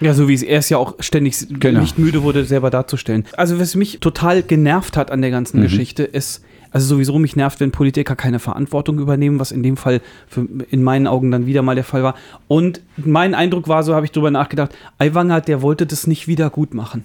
Ja, 0.01 0.13
so 0.15 0.29
wie 0.29 0.35
es 0.35 0.43
er 0.43 0.59
es 0.59 0.69
ja 0.69 0.79
auch 0.79 0.95
ständig 1.01 1.37
Genau. 1.61 1.81
nicht 1.81 1.99
müde 1.99 2.23
wurde, 2.23 2.45
selber 2.45 2.71
darzustellen. 2.71 3.25
Also 3.37 3.59
was 3.61 3.75
mich 3.77 4.01
total 4.01 4.43
genervt 4.43 4.97
hat 4.97 5.11
an 5.11 5.21
der 5.23 5.31
ganzen 5.31 5.59
Mhm. 5.59 5.63
Geschichte 5.65 6.03
ist, 6.03 6.43
also 6.73 6.87
sowieso 6.97 7.19
mich 7.21 7.37
nervt, 7.37 7.61
wenn 7.61 7.71
Politiker 7.71 8.17
keine 8.17 8.41
Verantwortung 8.41 8.99
übernehmen, 8.99 9.39
was 9.39 9.53
in 9.53 9.63
dem 9.63 9.77
Fall 9.77 10.01
für, 10.27 10.45
in 10.71 10.83
meinen 10.83 11.07
Augen 11.07 11.31
dann 11.31 11.47
wieder 11.47 11.63
mal 11.63 11.77
der 11.77 11.85
Fall 11.85 12.03
war. 12.03 12.17
Und 12.49 12.81
mein 12.97 13.33
Eindruck 13.35 13.69
war, 13.69 13.85
so 13.85 13.95
habe 13.95 14.05
ich 14.07 14.11
drüber 14.13 14.33
nachgedacht, 14.33 14.75
Aiwanger, 14.99 15.41
der 15.41 15.63
wollte 15.63 15.87
das 15.87 16.09
nicht 16.09 16.27
wieder 16.27 16.51
gut 16.51 16.75
machen. 16.75 17.05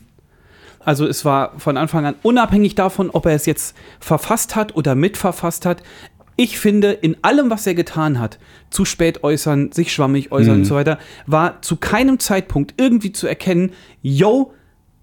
Also 0.79 1.05
es 1.05 1.25
war 1.25 1.59
von 1.59 1.77
Anfang 1.77 2.05
an 2.05 2.15
unabhängig 2.23 2.75
davon, 2.75 3.09
ob 3.09 3.25
er 3.25 3.33
es 3.33 3.45
jetzt 3.45 3.75
verfasst 3.99 4.55
hat 4.55 4.75
oder 4.75 4.95
mitverfasst 4.95 5.65
hat. 5.65 5.83
Ich 6.35 6.57
finde, 6.57 6.91
in 6.91 7.17
allem, 7.21 7.49
was 7.49 7.67
er 7.67 7.75
getan 7.75 8.19
hat, 8.19 8.39
zu 8.69 8.85
spät 8.85 9.23
äußern, 9.23 9.73
sich 9.73 9.91
schwammig 9.91 10.31
äußern 10.31 10.55
und 10.55 10.65
so 10.65 10.75
weiter, 10.75 10.97
war 11.27 11.61
zu 11.61 11.75
keinem 11.75 12.17
Zeitpunkt 12.17 12.75
irgendwie 12.77 13.11
zu 13.11 13.27
erkennen, 13.27 13.73
yo, 14.01 14.53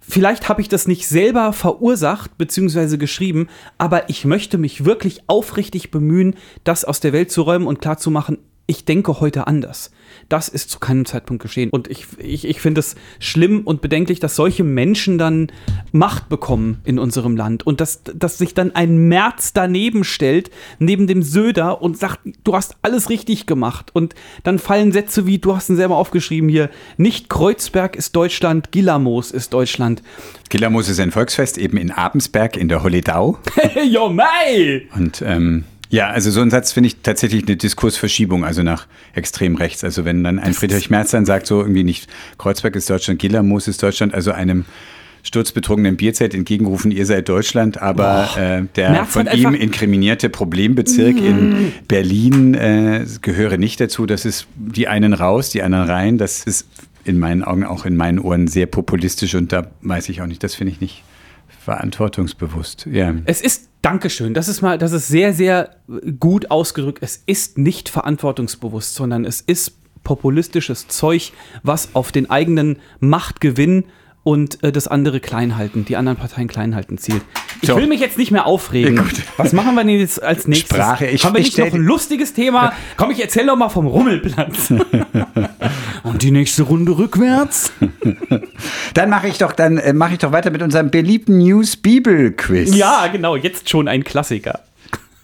vielleicht 0.01 0.49
habe 0.49 0.63
ich 0.63 0.69
das 0.71 0.89
nicht 0.89 1.07
selber 1.07 1.53
verursacht 1.53 2.39
bzw. 2.39 2.97
geschrieben, 2.97 3.49
aber 3.77 4.09
ich 4.09 4.25
möchte 4.25 4.57
mich 4.57 4.87
wirklich 4.87 5.25
aufrichtig 5.27 5.91
bemühen, 5.91 6.37
das 6.65 6.87
aus 6.87 7.01
der 7.01 7.13
Welt 7.13 7.31
zu 7.31 7.43
räumen 7.43 7.67
und 7.67 7.83
klarzumachen, 7.83 8.39
ich 8.67 8.85
denke 8.85 9.21
heute 9.21 9.47
anders. 9.47 9.91
Das 10.29 10.49
ist 10.49 10.71
zu 10.71 10.81
keinem 10.81 11.05
Zeitpunkt 11.05 11.43
geschehen. 11.43 11.71
Und 11.71 11.89
ich, 11.89 12.07
ich, 12.19 12.45
ich 12.47 12.61
finde 12.61 12.81
es 12.81 12.97
schlimm 13.21 13.61
und 13.61 13.81
bedenklich, 13.81 14.19
dass 14.19 14.35
solche 14.35 14.65
Menschen 14.65 15.19
dann 15.19 15.53
Macht 15.93 16.29
bekommen 16.29 16.81
in 16.85 16.99
unserem 16.99 17.37
Land 17.37 17.65
und 17.65 17.81
dass, 17.81 18.03
dass 18.03 18.39
sich 18.39 18.55
dann 18.55 18.75
ein 18.75 19.09
Merz 19.09 19.53
daneben 19.53 20.03
stellt, 20.03 20.51
neben 20.81 21.07
dem 21.07 21.23
Söder 21.23 21.81
und 21.81 21.97
sagt, 21.97 22.21
du 22.43 22.55
hast 22.55 22.77
alles 22.83 23.09
richtig 23.09 23.47
gemacht. 23.47 23.91
Und 23.93 24.15
dann 24.43 24.59
fallen 24.59 24.91
Sätze 24.91 25.27
wie, 25.27 25.39
du 25.39 25.55
hast 25.55 25.71
ihn 25.71 25.77
selber 25.77 25.97
aufgeschrieben 25.97 26.49
hier, 26.49 26.71
nicht 26.97 27.29
Kreuzberg 27.29 27.95
ist 27.95 28.17
Deutschland, 28.17 28.73
Gillamos 28.73 29.31
ist 29.31 29.53
Deutschland. 29.53 30.03
Gillamos 30.49 30.89
ist 30.89 30.99
ein 30.99 31.13
Volksfest 31.13 31.57
eben 31.57 31.77
in 31.77 31.93
Abensberg 31.93 32.57
in 32.57 32.69
der 32.69 32.83
Holledau. 32.83 33.39
jo, 33.89 34.09
mei! 34.09 34.89
Und 34.95 35.23
ähm, 35.23 35.65
ja, 35.89 36.09
also 36.11 36.31
so 36.31 36.41
ein 36.41 36.51
Satz 36.51 36.73
finde 36.73 36.89
ich 36.89 36.97
tatsächlich 37.03 37.47
eine 37.47 37.57
Diskursverschiebung, 37.57 38.45
also 38.45 38.63
nach 38.63 38.87
extrem 39.15 39.57
rechts. 39.57 39.85
Also 39.85 40.05
wenn 40.05 40.25
dann 40.25 40.39
ein 40.39 40.55
Friedrich 40.55 40.91
Merz 40.91 41.11
dann 41.11 41.25
sagt, 41.25 41.47
so 41.47 41.61
irgendwie 41.61 41.85
nicht 41.85 42.09
Kreuzberg 42.39 42.77
ist 42.77 42.91
Deutschland, 42.91 43.21
Gillermoos 43.21 43.69
ist 43.69 43.83
Deutschland, 43.83 44.15
also 44.15 44.33
einem 44.33 44.65
sturzbetrunkenen 45.23 45.97
Bierzelt 45.97 46.35
entgegenrufen, 46.35 46.93
ihr 46.93 47.05
seid 47.05 47.29
Deutschland, 47.29 47.83
aber 47.83 48.29
äh, 48.37 48.63
der 48.77 48.91
Merz 48.91 49.13
von 49.13 49.27
ihm 49.27 49.55
inkriminierte 49.55 50.29
Problembezirk 50.29 51.17
in 51.17 51.73
Berlin 51.89 52.55
äh, 52.55 53.05
gehöre 53.23 53.59
nicht 53.59 53.81
dazu. 53.81 54.07
Das 54.07 54.25
ist 54.25 54.47
die 54.55 54.87
einen 54.87 55.13
raus, 55.13 55.51
die 55.51 55.63
anderen 55.63 55.91
rein. 55.91 56.19
Das 56.19 56.45
ist 56.45 56.69
in 57.05 57.19
meinen 57.19 57.43
Augen 57.43 57.65
auch 57.65 57.87
in 57.87 57.97
meinen 57.97 58.19
Ohren 58.19 58.47
sehr 58.47 58.67
populistisch 58.67 59.35
und 59.35 59.53
da 59.53 59.69
weiß 59.83 60.09
ich 60.09 60.23
auch 60.23 60.27
nicht, 60.27 60.43
das 60.43 60.55
finde 60.55 60.73
ich 60.73 60.81
nicht 60.81 61.03
verantwortungsbewusst. 61.65 62.87
Ja. 62.91 63.15
Es 63.25 63.41
ist, 63.41 63.69
Dankeschön, 63.87 64.35
das 64.35 64.49
ist 64.49 64.63
mal, 64.63 64.79
das 64.79 64.91
ist 64.91 65.07
sehr, 65.07 65.33
sehr 65.33 65.77
gut 66.19 66.51
ausgedrückt. 66.51 66.99
Es 67.03 67.23
ist 67.25 67.57
nicht 67.57 67.89
verantwortungsbewusst, 67.89 68.97
sondern 68.97 69.25
es 69.25 69.41
ist 69.41 69.75
populistisches 70.03 70.89
Zeug, 70.89 71.33
was 71.63 71.95
auf 71.95 72.11
den 72.11 72.29
eigenen 72.29 72.81
Machtgewinn 72.99 73.85
und 74.27 74.61
äh, 74.65 74.73
das 74.73 74.89
andere 74.89 75.21
klein 75.21 75.57
halten, 75.57 75.85
die 75.85 75.97
anderen 75.97 76.19
Parteien 76.19 76.49
klein 76.49 76.75
halten 76.75 76.99
zielt. 76.99 77.23
Ich 77.63 77.69
So. 77.69 77.77
will 77.77 77.87
mich 77.87 78.01
jetzt 78.01 78.19
nicht 78.19 78.33
mehr 78.33 78.45
aufregen. 78.45 78.97
Ja. 78.97 79.05
Was 79.37 79.53
machen 79.53 79.77
wir 79.77 79.85
denn 79.85 80.01
jetzt 80.01 80.21
als 80.21 80.49
nächstes? 80.49 80.77
Sprache. 80.77 81.07
Ich- 81.07 81.25
Haben 81.25 81.35
wir 81.35 81.41
ich 81.41 81.57
nicht 81.57 81.59
noch 81.65 81.73
ein 81.73 81.81
lustiges 81.85 82.33
Thema? 82.35 82.73
Komm, 82.97 83.13
ich 83.13 83.23
erzähle 83.23 83.47
doch 83.47 83.57
mal 83.57 83.69
vom 83.69 83.87
Rummelplatz. 83.87 84.73
und 86.03 86.23
die 86.23 86.33
nächste 86.33 86.65
Runde 86.65 86.99
rückwärts? 86.99 87.71
Dann 88.95 89.11
mache 89.11 89.29
ich 89.29 89.39
doch, 89.39 89.53
dann 89.53 89.79
äh, 89.79 89.93
mache 89.93 90.15
ich 90.15 90.19
doch 90.19 90.33
weiter 90.33 90.51
mit 90.51 90.61
unserem 90.63 90.91
beliebten 90.91 91.39
News 91.39 91.77
Bibel 91.77 92.33
Quiz. 92.33 92.75
Ja, 92.75 93.07
genau, 93.07 93.37
jetzt 93.37 93.71
schon 93.71 93.87
ein 93.87 94.03
Klassiker. 94.03 94.61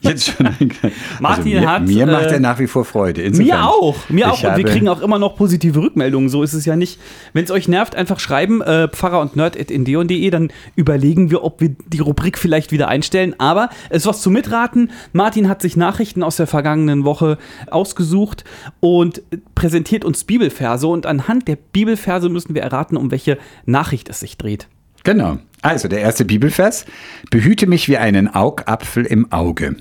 Jetzt 0.03 0.33
schon. 0.33 0.47
Martin 1.21 1.45
also 1.45 1.49
mir, 1.49 1.71
hat, 1.71 1.87
Mir 1.87 2.07
macht 2.07 2.27
äh, 2.27 2.35
er 2.35 2.41
nach 2.41 2.59
wie 2.59 2.67
vor 2.67 2.85
Freude. 2.85 3.23
Insofern, 3.23 3.47
Mir 3.47 3.69
auch, 3.69 4.09
mir 4.09 4.33
auch. 4.33 4.43
Und 4.43 4.57
wir 4.57 4.65
kriegen 4.65 4.89
auch 4.89 5.01
immer 5.01 5.19
noch 5.19 5.37
positive 5.37 5.81
Rückmeldungen. 5.81 6.29
So 6.29 6.43
ist 6.43 6.55
es 6.55 6.65
ja 6.65 6.75
nicht. 6.75 6.99
Wenn 7.33 7.45
es 7.45 7.53
euch 7.53 7.69
nervt, 7.69 7.95
einfach 7.95 8.19
schreiben, 8.19 8.61
äh, 8.63 8.89
Pfarrer 8.89 9.21
und 9.21 9.37
Nerd 9.37 9.55
in 9.57 9.85
deon.de, 9.85 10.29
dann 10.31 10.51
überlegen 10.75 11.31
wir, 11.31 11.45
ob 11.45 11.61
wir 11.61 11.71
die 11.87 12.01
Rubrik 12.01 12.37
vielleicht 12.37 12.73
wieder 12.73 12.89
einstellen. 12.89 13.37
Aber 13.39 13.71
es 13.91 14.03
ist 14.03 14.07
was 14.07 14.23
zu 14.23 14.31
mitraten. 14.31 14.91
Martin 15.13 15.49
hat 15.49 15.63
sich 15.63 15.77
Nachrichten 15.77 16.25
aus 16.25 16.37
der 16.37 16.49
vergangenen 16.49 17.05
Woche 17.05 17.39
ausgesucht 17.71 18.45
und 18.81 19.23
präsentiert 19.55 20.05
uns 20.05 20.25
Bibelverse. 20.25 20.89
Und 20.89 21.07
anhand 21.07 21.47
der 21.47 21.57
Bibelverse 21.57 22.29
müssen 22.29 22.57
wir 22.57 22.63
erraten, 22.63 22.97
um 22.97 23.13
welche 23.13 23.39
Nachricht 23.67 24.09
es 24.09 24.19
sich 24.21 24.37
dreht. 24.37 24.67
Genau. 25.05 25.39
Also 25.63 25.87
der 25.87 26.01
erste 26.01 26.25
Bibelvers. 26.25 26.87
Behüte 27.31 27.67
mich 27.67 27.89
wie 27.89 27.97
einen 27.97 28.29
Augapfel 28.29 29.05
im 29.05 29.31
Auge. 29.31 29.77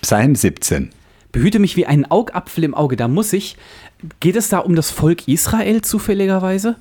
Psalm 0.00 0.34
17. 0.34 0.90
Behüte 1.32 1.58
mich 1.58 1.76
wie 1.76 1.86
einen 1.86 2.10
Augapfel 2.10 2.64
im 2.64 2.74
Auge. 2.74 2.96
Da 2.96 3.08
muss 3.08 3.32
ich. 3.32 3.56
Geht 4.20 4.36
es 4.36 4.48
da 4.48 4.58
um 4.58 4.74
das 4.76 4.90
Volk 4.90 5.28
Israel 5.28 5.82
zufälligerweise? 5.82 6.76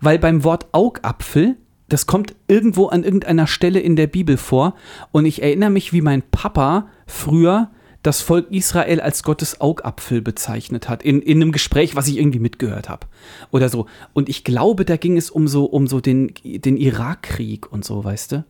Weil 0.00 0.18
beim 0.18 0.44
Wort 0.44 0.66
Augapfel, 0.72 1.56
das 1.88 2.06
kommt 2.06 2.34
irgendwo 2.46 2.86
an 2.86 3.04
irgendeiner 3.04 3.46
Stelle 3.46 3.80
in 3.80 3.96
der 3.96 4.06
Bibel 4.06 4.36
vor. 4.36 4.74
Und 5.12 5.26
ich 5.26 5.42
erinnere 5.42 5.70
mich, 5.70 5.92
wie 5.92 6.02
mein 6.02 6.22
Papa 6.22 6.88
früher 7.06 7.70
das 8.02 8.20
Volk 8.20 8.50
Israel 8.50 9.00
als 9.00 9.22
Gottes 9.22 9.60
Augapfel 9.60 10.22
bezeichnet 10.22 10.88
hat. 10.88 11.02
In, 11.02 11.20
in 11.20 11.42
einem 11.42 11.52
Gespräch, 11.52 11.96
was 11.96 12.06
ich 12.06 12.18
irgendwie 12.18 12.38
mitgehört 12.38 12.88
habe. 12.88 13.06
Oder 13.50 13.68
so. 13.68 13.86
Und 14.12 14.28
ich 14.28 14.44
glaube, 14.44 14.84
da 14.84 14.96
ging 14.96 15.16
es 15.16 15.30
um 15.30 15.48
so, 15.48 15.64
um 15.64 15.86
so 15.88 16.00
den, 16.00 16.32
den 16.44 16.76
Irakkrieg 16.76 17.70
und 17.72 17.84
so, 17.84 18.04
weißt 18.04 18.32
du? 18.32 18.44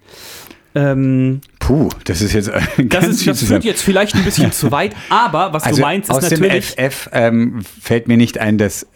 Ähm, 0.78 1.40
Puh, 1.58 1.88
das 2.04 2.22
ist 2.22 2.32
jetzt 2.32 2.48
das 2.78 3.06
ist, 3.06 3.22
viel 3.22 3.32
das 3.32 3.42
führt 3.42 3.64
jetzt 3.64 3.82
vielleicht 3.82 4.14
ein 4.14 4.24
bisschen 4.24 4.52
zu 4.52 4.70
weit, 4.70 4.94
aber 5.08 5.52
was 5.52 5.64
Also 5.64 5.76
du 5.76 5.82
meinst, 5.82 6.08
ist 6.08 6.16
aus 6.16 6.28
dem 6.28 6.40
natürlich. 6.40 6.66
FF 6.66 7.10
ähm, 7.12 7.60
fällt 7.80 8.08
mir 8.08 8.16
nicht 8.16 8.38
ein, 8.38 8.58
dass 8.58 8.86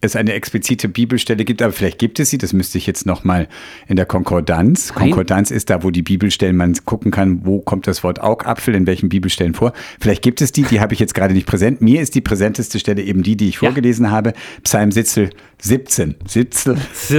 es 0.00 0.14
eine 0.14 0.32
explizite 0.32 0.88
Bibelstelle 0.88 1.44
gibt, 1.44 1.60
aber 1.60 1.72
vielleicht 1.72 1.98
gibt 1.98 2.20
es 2.20 2.30
sie, 2.30 2.38
das 2.38 2.52
müsste 2.52 2.78
ich 2.78 2.86
jetzt 2.86 3.04
nochmal 3.04 3.48
in 3.88 3.96
der 3.96 4.06
Konkordanz. 4.06 4.92
Nein. 4.94 5.06
Konkordanz 5.10 5.50
ist 5.50 5.70
da, 5.70 5.82
wo 5.82 5.90
die 5.90 6.02
Bibelstellen, 6.02 6.56
man 6.56 6.74
gucken 6.84 7.10
kann, 7.10 7.44
wo 7.44 7.60
kommt 7.60 7.86
das 7.88 8.04
Wort 8.04 8.20
Augapfel, 8.20 8.74
in 8.76 8.86
welchen 8.86 9.08
Bibelstellen 9.08 9.54
vor. 9.54 9.72
Vielleicht 10.00 10.22
gibt 10.22 10.40
es 10.40 10.52
die, 10.52 10.62
die 10.62 10.80
habe 10.80 10.94
ich 10.94 11.00
jetzt 11.00 11.14
gerade 11.14 11.34
nicht 11.34 11.46
präsent. 11.46 11.80
Mir 11.80 12.00
ist 12.00 12.14
die 12.14 12.20
präsenteste 12.20 12.78
Stelle 12.78 13.02
eben 13.02 13.22
die, 13.24 13.36
die 13.36 13.48
ich 13.48 13.54
Ja. 13.56 13.68
vorgelesen 13.70 14.10
habe. 14.10 14.34
Psalm 14.62 14.92
Sitzel 14.92 15.30
17. 15.62 16.14
Sitzel. 16.26 16.76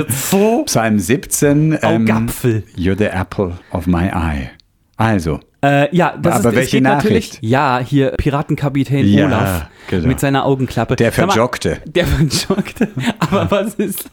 so 0.09 0.63
Psalm 0.63 0.99
17. 0.99 1.77
ähm, 1.81 2.03
Augapfel. 2.03 2.63
You're 2.77 2.97
the 2.97 3.05
apple 3.05 3.59
of 3.71 3.87
my 3.87 4.07
eye. 4.13 4.51
Also, 4.95 5.39
Äh, 5.61 5.93
ja, 5.95 6.15
das 6.21 6.37
Aber 6.37 6.49
ist, 6.51 6.55
welche 6.55 6.79
Nachricht? 6.81 7.33
natürlich. 7.33 7.39
Ja, 7.41 7.81
hier 7.85 8.11
Piratenkapitän 8.11 9.05
Ja, 9.05 9.25
Olaf 9.25 9.67
genau. 9.89 10.07
mit 10.07 10.19
seiner 10.21 10.45
Augenklappe. 10.45 10.95
der 10.95 11.11
verjoggte. 11.11 11.79
Der 11.85 12.07
verjoggte. 12.07 12.87
Aber 13.19 13.51
was 13.51 13.73
ist. 13.75 14.05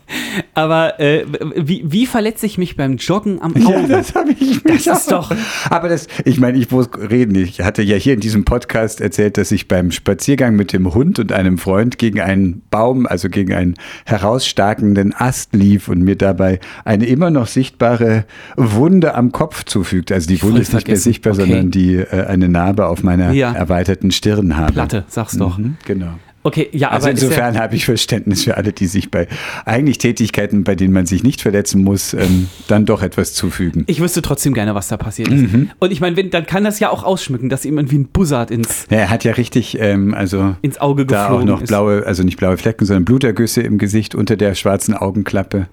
Aber 0.54 0.98
äh, 0.98 1.24
wie, 1.54 1.84
wie 1.86 2.06
verletze 2.06 2.46
ich 2.46 2.58
mich 2.58 2.76
beim 2.76 2.96
Joggen 2.96 3.40
am 3.40 3.54
Ja, 3.56 3.66
Auge? 3.76 3.86
das 3.88 4.14
habe 4.16 4.32
ich 4.32 4.64
mich 4.64 4.84
Das 4.84 5.02
ist 5.04 5.12
auch- 5.14 5.28
doch- 5.30 5.36
Aber 5.70 5.88
das, 5.88 6.08
ich 6.24 6.40
meine, 6.40 6.58
ich 6.58 6.68
muss 6.72 6.88
reden. 6.98 7.36
Ich 7.36 7.60
hatte 7.60 7.82
ja 7.82 7.94
hier 7.96 8.14
in 8.14 8.20
diesem 8.20 8.44
Podcast 8.44 9.00
erzählt, 9.00 9.36
dass 9.38 9.52
ich 9.52 9.68
beim 9.68 9.92
Spaziergang 9.92 10.56
mit 10.56 10.72
dem 10.72 10.94
Hund 10.94 11.20
und 11.20 11.30
einem 11.30 11.58
Freund 11.58 11.96
gegen 11.98 12.20
einen 12.20 12.62
Baum, 12.70 13.06
also 13.06 13.28
gegen 13.28 13.52
einen 13.54 13.74
herausstarkenden 14.04 15.14
Ast 15.16 15.54
lief 15.54 15.88
und 15.88 16.02
mir 16.02 16.16
dabei 16.16 16.58
eine 16.84 17.06
immer 17.06 17.30
noch 17.30 17.46
sichtbare 17.46 18.24
Wunde 18.56 19.14
am 19.14 19.30
Kopf 19.30 19.62
zufügt. 19.64 20.10
Also 20.10 20.26
die 20.28 20.42
Wunde 20.42 20.60
ist 20.60 20.74
nicht 20.74 20.88
mehr 20.88 20.96
sichtbar, 20.96 21.35
Okay. 21.38 21.46
sondern 21.50 21.70
die 21.70 21.94
äh, 21.96 22.26
eine 22.26 22.48
Narbe 22.48 22.86
auf 22.86 23.02
meiner 23.02 23.32
Ja. 23.32 23.52
erweiterten 23.52 24.10
Stirn 24.10 24.56
habe. 24.56 24.72
Platte, 24.72 25.04
sag's 25.08 25.36
doch. 25.36 25.58
Mhm, 25.58 25.76
genau. 25.84 26.14
Okay, 26.42 26.68
ja, 26.70 26.90
Also 26.92 27.08
insofern 27.08 27.58
habe 27.58 27.74
ich 27.74 27.86
Verständnis 27.86 28.44
für 28.44 28.56
alle, 28.56 28.72
die 28.72 28.86
sich 28.86 29.10
bei 29.10 29.26
eigentlich 29.64 29.98
Tätigkeiten, 29.98 30.62
bei 30.62 30.76
denen 30.76 30.92
man 30.94 31.04
sich 31.04 31.24
nicht 31.24 31.40
verletzen 31.40 31.82
muss, 31.82 32.14
ähm, 32.14 32.46
dann 32.68 32.86
doch 32.86 33.02
etwas 33.02 33.34
zufügen. 33.34 33.82
ich 33.88 34.00
wüsste 34.00 34.22
trotzdem 34.22 34.54
gerne, 34.54 34.72
was 34.76 34.86
da 34.86 34.96
passiert 34.96 35.26
ist. 35.32 35.52
Mhm. 35.52 35.70
Und 35.80 35.90
ich 35.90 36.00
meine, 36.00 36.22
dann 36.22 36.46
kann 36.46 36.62
das 36.62 36.78
ja 36.78 36.90
auch 36.90 37.02
ausschmücken, 37.02 37.48
dass 37.48 37.64
ihm 37.64 37.78
irgendwie 37.78 37.98
ein 37.98 38.06
Buzzard 38.06 38.52
ins, 38.52 38.86
Ja, 38.90 38.98
er 38.98 39.10
hat 39.10 39.24
ja 39.24 39.32
richtig, 39.32 39.76
ähm, 39.80 40.14
also 40.14 40.54
ins 40.62 40.78
Auge 40.80 41.04
da 41.04 41.24
auch 41.24 41.28
geflogen 41.30 41.48
noch 41.48 41.62
ist. 41.62 41.68
blaue, 41.68 42.06
also 42.06 42.22
nicht 42.22 42.36
blaue 42.36 42.56
Flecken, 42.58 42.84
sondern 42.86 43.04
Blutergüsse 43.04 43.62
im 43.62 43.78
Gesicht 43.78 44.14
unter 44.14 44.36
der 44.36 44.54
schwarzen 44.54 44.94
Augenklappe. 44.94 45.66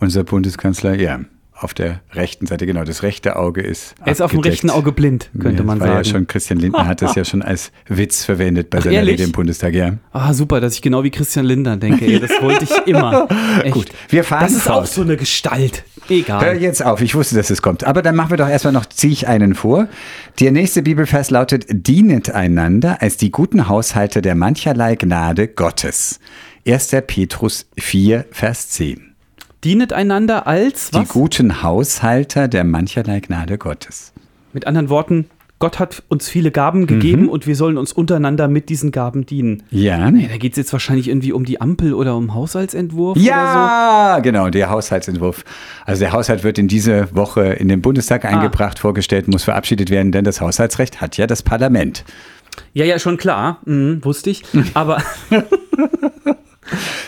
Unser 0.00 0.24
Bundeskanzler, 0.24 0.94
ja, 1.00 1.20
auf 1.60 1.74
der 1.74 2.00
rechten 2.12 2.46
Seite, 2.46 2.66
genau, 2.66 2.84
das 2.84 3.02
rechte 3.02 3.36
Auge 3.36 3.60
ist. 3.62 3.94
Er 4.04 4.12
ist 4.12 4.22
auf 4.22 4.30
dem 4.30 4.38
abgedeckt. 4.38 4.52
rechten 4.64 4.70
Auge 4.70 4.92
blind, 4.92 5.30
könnte 5.40 5.58
Ja, 5.62 5.66
man 5.66 5.78
sagen. 5.80 5.92
Ja 5.92 6.04
schon, 6.04 6.26
Christian 6.26 6.58
Lindner 6.60 6.86
hat 6.86 7.02
das 7.02 7.14
ja 7.16 7.24
schon 7.24 7.42
als 7.42 7.72
Witz 7.88 8.24
verwendet 8.24 8.70
bei 8.70 8.78
Ach, 8.78 8.82
seiner 8.84 8.96
ehrlich? 8.96 9.14
Rede 9.14 9.24
im 9.24 9.32
Bundestag, 9.32 9.74
ja. 9.74 9.94
Ah, 10.12 10.32
super, 10.32 10.60
dass 10.60 10.74
ich 10.74 10.82
genau 10.82 11.02
wie 11.04 11.10
Christian 11.10 11.44
Lindner 11.44 11.76
denke. 11.76 12.04
Ey, 12.04 12.20
das 12.20 12.30
wollte 12.40 12.64
ich 12.64 12.86
immer. 12.86 13.26
Echt. 13.64 13.74
Gut, 13.74 13.86
wir 14.08 14.22
fahren 14.24 14.42
Das 14.44 14.52
ist 14.52 14.68
auch 14.70 14.74
fort. 14.74 14.88
so 14.88 15.02
eine 15.02 15.16
Gestalt. 15.16 15.82
Hör 16.08 16.16
Egal. 16.16 16.56
jetzt 16.62 16.82
auf, 16.84 17.00
ich 17.02 17.14
wusste, 17.14 17.34
dass 17.34 17.50
es 17.50 17.60
kommt. 17.60 17.84
Aber 17.84 18.02
dann 18.02 18.14
machen 18.16 18.30
wir 18.30 18.36
doch 18.38 18.48
erstmal 18.48 18.72
noch, 18.72 18.86
ziehe 18.86 19.12
ich 19.12 19.26
einen 19.28 19.54
vor. 19.54 19.88
Der 20.40 20.52
nächste 20.52 20.82
Bibelvers 20.82 21.30
lautet, 21.30 21.66
dienet 21.68 22.30
einander 22.30 23.02
als 23.02 23.16
die 23.16 23.30
guten 23.30 23.68
Haushalter 23.68 24.22
der 24.22 24.34
mancherlei 24.34 24.94
Gnade 24.94 25.48
Gottes. 25.48 26.20
1. 26.66 26.90
Petrus 27.06 27.66
4, 27.78 28.26
Vers 28.30 28.68
10. 28.70 29.07
Dienet 29.64 29.92
einander 29.92 30.46
als 30.46 30.90
Die 30.90 30.98
was? 30.98 31.08
guten 31.08 31.62
Haushalter 31.62 32.46
der 32.48 32.64
mancherlei 32.64 33.20
Gnade 33.20 33.58
Gottes. 33.58 34.12
Mit 34.52 34.66
anderen 34.66 34.88
Worten, 34.88 35.26
Gott 35.58 35.80
hat 35.80 36.04
uns 36.08 36.28
viele 36.28 36.52
Gaben 36.52 36.86
gegeben 36.86 37.28
und 37.28 37.48
wir 37.48 37.56
sollen 37.56 37.76
uns 37.78 37.92
untereinander 37.92 38.46
mit 38.46 38.68
diesen 38.68 38.92
Gaben 38.92 39.26
dienen. 39.26 39.64
Ja, 39.70 39.98
Ja, 40.08 40.28
da 40.28 40.36
geht 40.36 40.52
es 40.52 40.58
jetzt 40.58 40.72
wahrscheinlich 40.72 41.08
irgendwie 41.08 41.32
um 41.32 41.44
die 41.44 41.60
Ampel 41.60 41.92
oder 41.94 42.16
um 42.16 42.32
Haushaltsentwurf 42.34 43.16
oder 43.16 43.26
Ja, 43.26 44.20
genau, 44.22 44.48
der 44.48 44.70
Haushaltsentwurf. 44.70 45.44
Also 45.84 46.00
der 46.00 46.12
Haushalt 46.12 46.44
wird 46.44 46.58
in 46.58 46.68
diese 46.68 47.08
Woche 47.16 47.42
in 47.54 47.66
den 47.68 47.82
Bundestag 47.82 48.24
Ah. 48.24 48.28
eingebracht, 48.28 48.78
vorgestellt, 48.78 49.26
muss 49.26 49.42
verabschiedet 49.42 49.90
werden, 49.90 50.12
denn 50.12 50.22
das 50.24 50.40
Haushaltsrecht 50.40 51.00
hat 51.00 51.16
ja 51.16 51.26
das 51.26 51.42
Parlament. 51.42 52.04
so. 52.06 52.12
Ja, 52.74 52.84
ja, 52.84 52.98
schon 53.00 53.16
klar. 53.16 53.58
Mhm, 53.64 54.04
wusste 54.04 54.30
ich. 54.30 54.44
Aber 54.74 55.02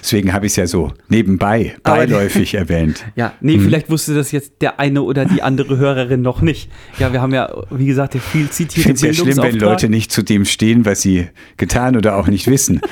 Deswegen 0.00 0.32
habe 0.32 0.46
ich 0.46 0.52
es 0.52 0.56
ja 0.56 0.66
so 0.66 0.92
nebenbei, 1.08 1.76
beiläufig 1.82 2.54
erwähnt. 2.54 3.04
Ja, 3.16 3.32
nee, 3.40 3.58
vielleicht 3.58 3.90
wusste 3.90 4.14
das 4.14 4.32
jetzt 4.32 4.62
der 4.62 4.78
eine 4.78 5.02
oder 5.02 5.24
die 5.24 5.42
andere 5.42 5.76
Hörerin 5.76 6.22
noch 6.22 6.40
nicht. 6.40 6.70
Ja, 6.98 7.12
wir 7.12 7.20
haben 7.20 7.34
ja, 7.34 7.50
wie 7.70 7.86
gesagt, 7.86 8.14
viel 8.14 8.44
Ich 8.44 8.52
zitierte 8.52 8.88
finde 8.88 9.10
es 9.10 9.18
ja 9.18 9.24
schlimm, 9.24 9.36
wenn. 9.42 9.58
Leute 9.58 9.88
nicht 9.88 10.10
zu 10.12 10.22
dem 10.22 10.44
stehen, 10.44 10.86
was 10.86 11.02
sie 11.02 11.28
getan 11.56 11.96
oder 11.96 12.16
auch 12.16 12.28
nicht 12.28 12.46
wissen. 12.46 12.80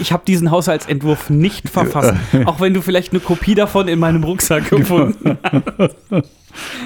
Ich 0.00 0.12
habe 0.12 0.22
diesen 0.26 0.50
Haushaltsentwurf 0.50 1.30
nicht 1.30 1.68
verfasst, 1.68 2.14
auch 2.44 2.60
wenn 2.60 2.72
du 2.72 2.80
vielleicht 2.80 3.12
eine 3.12 3.20
Kopie 3.20 3.54
davon 3.54 3.88
in 3.88 3.98
meinem 3.98 4.22
Rucksack 4.22 4.70
gefunden 4.70 5.36
hast. 5.42 5.96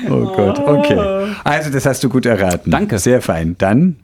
Oh 0.09 0.25
Gott, 0.35 0.59
okay. 0.59 1.35
Also, 1.45 1.71
das 1.71 1.87
hast 1.87 2.03
du 2.03 2.09
gut 2.09 2.27
erraten. 2.27 2.71
Danke. 2.71 2.99
Sehr 2.99 3.21
fein. 3.21 3.57
Dann 3.59 3.97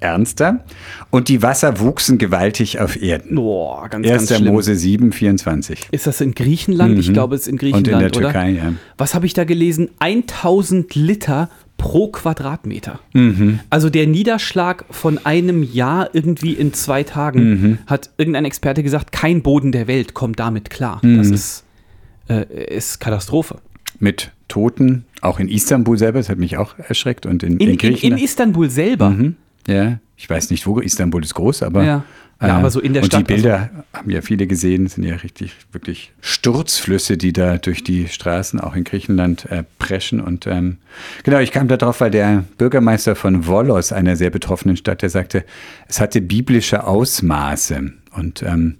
ernster. 0.00 0.64
Und 1.10 1.28
die 1.28 1.42
Wasser 1.42 1.80
wuchsen 1.80 2.18
gewaltig 2.18 2.80
auf 2.80 3.00
Erden. 3.00 3.34
Boah, 3.36 3.88
ganz, 3.88 4.06
1. 4.06 4.28
ganz. 4.28 4.44
Mose 4.44 4.74
7, 4.76 5.12
24. 5.12 5.88
Ist 5.90 6.06
das 6.06 6.20
in 6.20 6.34
Griechenland? 6.34 6.98
Ich 6.98 7.12
glaube, 7.12 7.34
es 7.34 7.42
ist 7.42 7.48
in 7.48 7.54
Und 7.54 7.58
Griechenland, 7.60 7.86
in 7.92 7.98
der 7.98 8.08
oder? 8.08 8.32
Türkei, 8.32 8.50
ja. 8.50 8.72
Was 8.96 9.14
habe 9.14 9.26
ich 9.26 9.34
da 9.34 9.44
gelesen? 9.44 9.90
1000 9.98 10.94
Liter 10.94 11.50
pro 11.76 12.08
Quadratmeter. 12.08 12.98
Mhm. 13.12 13.60
Also 13.70 13.88
der 13.88 14.06
Niederschlag 14.08 14.84
von 14.90 15.24
einem 15.24 15.62
Jahr 15.62 16.10
irgendwie 16.12 16.52
in 16.52 16.72
zwei 16.72 17.04
Tagen, 17.04 17.50
Mhm. 17.50 17.78
hat 17.86 18.10
irgendein 18.18 18.44
Experte 18.44 18.82
gesagt, 18.82 19.12
kein 19.12 19.42
Boden 19.42 19.70
der 19.70 19.86
Welt 19.86 20.12
kommt 20.14 20.40
damit 20.40 20.70
klar. 20.70 21.00
Mhm. 21.02 21.18
Das 21.18 21.30
ist, 21.30 21.64
äh, 22.28 22.74
ist 22.76 22.98
Katastrophe. 22.98 23.58
Mit 24.00 24.32
Toten, 24.48 25.04
auch 25.20 25.38
in 25.38 25.48
Istanbul 25.48 25.96
selber, 25.98 26.18
das 26.18 26.28
hat 26.28 26.38
mich 26.38 26.56
auch 26.56 26.76
erschreckt. 26.78 27.26
Und 27.26 27.42
in, 27.42 27.52
In, 27.54 27.58
in 27.60 27.66
in, 27.66 27.70
in 27.70 27.78
Griechenland. 27.78 28.22
Istanbul 28.22 28.70
selber. 28.70 29.10
Mhm. 29.10 29.36
Ja, 29.68 29.98
ich 30.16 30.28
weiß 30.28 30.50
nicht 30.50 30.66
wo, 30.66 30.80
Istanbul 30.80 31.22
ist 31.22 31.34
groß, 31.34 31.62
aber. 31.62 31.82
äh, 31.82 31.86
Ja. 31.86 32.04
Ja, 32.40 32.56
aber 32.58 32.70
so 32.70 32.78
in 32.78 32.92
der 32.92 33.02
und 33.02 33.06
Stadt, 33.06 33.22
also 33.22 33.26
die 33.26 33.42
Bilder 33.42 33.70
haben 33.92 34.10
ja 34.10 34.20
viele 34.22 34.46
gesehen, 34.46 34.86
sind 34.86 35.02
ja 35.02 35.16
richtig, 35.16 35.56
wirklich 35.72 36.12
Sturzflüsse, 36.20 37.16
die 37.16 37.32
da 37.32 37.58
durch 37.58 37.82
die 37.82 38.06
Straßen 38.06 38.60
auch 38.60 38.76
in 38.76 38.84
Griechenland 38.84 39.46
äh, 39.46 39.64
preschen. 39.80 40.20
Und 40.20 40.46
ähm, 40.46 40.76
genau, 41.24 41.40
ich 41.40 41.50
kam 41.50 41.66
da 41.66 41.76
drauf, 41.76 42.00
weil 42.00 42.12
der 42.12 42.44
Bürgermeister 42.56 43.16
von 43.16 43.48
Volos, 43.48 43.90
einer 43.90 44.14
sehr 44.14 44.30
betroffenen 44.30 44.76
Stadt, 44.76 45.02
der 45.02 45.10
sagte, 45.10 45.44
es 45.88 46.00
hatte 46.00 46.20
biblische 46.20 46.86
Ausmaße. 46.86 47.92
Und 48.12 48.44
ähm, 48.44 48.76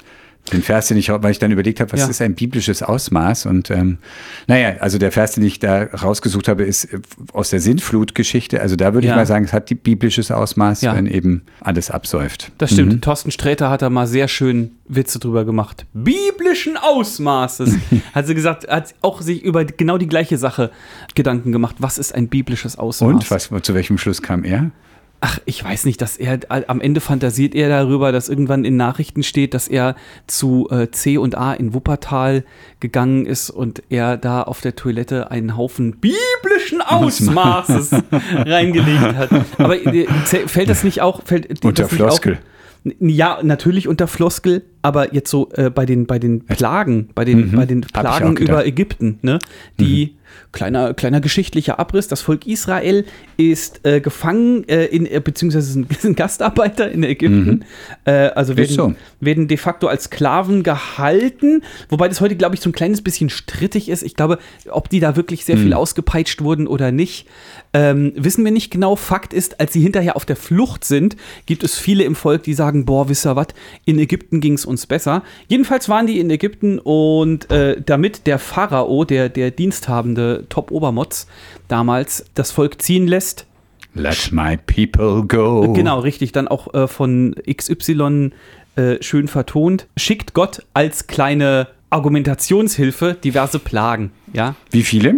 den 0.50 0.62
Vers, 0.62 0.88
den 0.88 0.96
ich, 0.96 1.08
weil 1.10 1.30
ich 1.30 1.38
dann 1.38 1.50
überlegt 1.52 1.80
habe, 1.80 1.92
was 1.92 2.00
Ja. 2.00 2.08
ist 2.08 2.20
ein 2.22 2.34
biblisches 2.34 2.82
Ausmaß? 2.82 3.46
Und 3.46 3.70
ähm, 3.70 3.98
naja, 4.46 4.76
also 4.80 4.98
der 4.98 5.12
Vers, 5.12 5.32
den 5.32 5.44
ich 5.44 5.58
da 5.58 5.82
rausgesucht 5.84 6.48
habe, 6.48 6.64
ist 6.64 6.84
äh, 6.92 6.98
aus 7.32 7.50
der 7.50 7.60
Sintflutgeschichte. 7.60 8.60
Also 8.60 8.76
da 8.76 8.94
würde 8.94 9.06
Ja. 9.06 9.12
ich 9.14 9.16
mal 9.16 9.26
sagen, 9.26 9.44
es 9.44 9.52
hat 9.52 9.70
die 9.70 9.74
biblisches 9.74 10.30
Ausmaß, 10.30 10.82
Ja. 10.82 10.94
wenn 10.94 11.06
eben 11.06 11.42
alles 11.60 11.90
absäuft. 11.90 12.52
Das 12.58 12.72
stimmt. 12.72 13.02
Thorsten 13.04 13.30
Sträter 13.30 13.70
hat 13.70 13.82
da 13.82 13.90
mal 13.90 14.06
sehr 14.06 14.28
schön 14.28 14.72
Witze 14.88 15.18
drüber 15.18 15.44
gemacht. 15.44 15.86
Biblischen 15.92 16.76
Ausmaßes. 16.76 17.74
hat 18.14 18.26
sie 18.26 18.34
gesagt, 18.34 18.68
hat 18.68 18.94
auch 19.02 19.20
sich 19.20 19.42
über 19.42 19.64
genau 19.64 19.98
die 19.98 20.08
gleiche 20.08 20.38
Sache 20.38 20.70
Gedanken 21.14 21.52
gemacht. 21.52 21.76
Was 21.78 21.98
ist 21.98 22.14
ein 22.14 22.28
biblisches 22.28 22.76
Ausmaß? 22.78 23.08
Und 23.12 23.30
was, 23.30 23.50
zu 23.62 23.74
welchem 23.74 23.98
Schluss 23.98 24.22
kam 24.22 24.44
er? 24.44 24.70
Ach, 25.20 25.40
ich 25.46 25.64
weiß 25.64 25.84
nicht, 25.84 26.00
dass 26.00 26.16
er 26.16 26.38
am 26.48 26.80
Ende 26.80 27.00
fantasiert 27.00 27.52
er 27.54 27.68
darüber, 27.68 28.12
dass 28.12 28.28
irgendwann 28.28 28.64
in 28.64 28.76
Nachrichten 28.76 29.24
steht, 29.24 29.52
dass 29.52 29.66
er 29.66 29.96
zu 30.28 30.68
äh, 30.70 30.90
C 30.92 31.18
und 31.18 31.36
A 31.36 31.54
in 31.54 31.74
Wuppertal 31.74 32.44
gegangen 32.78 33.26
ist 33.26 33.50
und 33.50 33.82
er 33.90 34.16
da 34.16 34.42
auf 34.42 34.60
der 34.60 34.76
Toilette 34.76 35.30
einen 35.32 35.56
Haufen 35.56 35.96
biblischen 35.96 36.80
Ausmaßes 36.82 37.90
reingelegt 38.32 39.16
hat. 39.16 39.30
Aber 39.58 39.76
äh, 39.84 40.06
fällt 40.46 40.68
das 40.70 40.84
nicht 40.84 41.00
auch 41.00 41.22
fällt 41.24 41.50
das 41.50 41.60
Unter 41.62 41.82
nicht 41.84 41.94
Floskel. 41.94 42.34
Auch, 42.34 42.92
ja, 43.00 43.40
natürlich 43.42 43.88
unter 43.88 44.06
Floskel, 44.06 44.62
aber 44.82 45.12
jetzt 45.12 45.30
so 45.30 45.48
äh, 45.54 45.68
bei 45.68 45.84
den 45.84 46.06
bei 46.06 46.20
den 46.20 46.44
Plagen, 46.46 47.08
bei 47.14 47.24
den 47.24 47.50
bei 47.52 47.66
den 47.66 47.78
Mhm. 47.78 47.82
Plagen. 47.92 48.30
Mhm. 48.30 48.36
über 48.36 48.64
Ägypten, 48.64 49.18
ne? 49.22 49.40
Die 49.80 50.14
kleiner 50.52 50.94
kleiner 50.94 51.20
geschichtlicher 51.20 51.78
Abriss. 51.78 52.08
Das 52.08 52.20
Volk 52.22 52.46
Israel 52.46 53.04
ist 53.36 53.84
äh, 53.84 54.00
gefangen 54.00 54.68
äh, 54.68 54.86
in 54.86 55.06
äh, 55.06 55.20
beziehungsweise 55.22 55.72
sind, 55.72 55.92
sind 56.00 56.16
Gastarbeiter 56.16 56.90
in 56.90 57.02
Ägypten. 57.02 57.64
Äh, 58.04 58.28
also 58.28 58.56
werden, 58.56 58.74
so. 58.74 58.94
werden 59.20 59.48
de 59.48 59.56
facto 59.56 59.86
als 59.86 60.04
Sklaven 60.04 60.62
gehalten, 60.62 61.62
wobei 61.88 62.08
das 62.08 62.20
heute 62.20 62.36
glaube 62.36 62.54
ich 62.54 62.60
so 62.60 62.68
ein 62.70 62.72
kleines 62.72 63.02
bisschen 63.02 63.30
strittig 63.30 63.88
ist. 63.88 64.02
Ich 64.02 64.14
glaube, 64.14 64.38
ob 64.70 64.88
die 64.88 65.00
da 65.00 65.16
wirklich 65.16 65.44
sehr 65.44 65.56
Mhm. 65.56 65.62
viel 65.62 65.72
ausgepeitscht 65.74 66.42
wurden 66.42 66.66
oder 66.66 66.92
nicht, 66.92 67.26
ähm, 67.72 68.12
wissen 68.16 68.44
wir 68.44 68.52
nicht 68.52 68.70
genau. 68.70 68.96
Fakt 68.96 69.32
ist, 69.34 69.60
als 69.60 69.72
sie 69.72 69.80
hinterher 69.80 70.16
auf 70.16 70.24
der 70.24 70.36
Flucht 70.36 70.84
sind, 70.84 71.16
gibt 71.46 71.62
es 71.64 71.76
viele 71.76 72.04
im 72.04 72.14
Volk, 72.14 72.42
die 72.42 72.54
sagen, 72.54 72.84
boah, 72.84 73.08
wisst 73.08 73.26
ihr 73.26 73.36
was, 73.36 73.48
in 73.84 73.98
Ägypten 73.98 74.40
ging 74.40 74.54
es 74.54 74.64
uns 74.64 74.86
besser. 74.86 75.22
Jedenfalls 75.48 75.88
waren 75.88 76.06
die 76.06 76.18
in 76.18 76.30
Ägypten 76.30 76.78
und 76.78 77.50
äh, 77.50 77.80
damit 77.84 78.26
der 78.26 78.38
Pharao, 78.38 79.04
der, 79.04 79.28
der 79.28 79.50
diensthabende 79.50 80.17
Top-Obermotz 80.48 81.26
damals, 81.68 82.24
das 82.34 82.50
Volk 82.50 82.80
ziehen 82.82 83.06
lässt, 83.06 83.46
Let 83.94 84.30
my 84.32 84.56
people 84.56 85.24
go. 85.26 85.72
Genau, 85.72 85.98
richtig. 86.00 86.30
Dann 86.32 86.46
auch 86.46 86.72
äh, 86.74 86.86
von 86.86 87.34
XY 87.52 88.30
äh, 88.76 89.02
schön 89.02 89.26
vertont. 89.28 89.88
Schickt 89.96 90.34
Gott 90.34 90.64
als 90.74 91.06
kleine 91.08 91.68
Argumentationshilfe 91.90 93.14
diverse 93.14 93.58
Plagen. 93.58 94.12
Ja, 94.32 94.54
Wie 94.70 94.82
viele? 94.82 95.16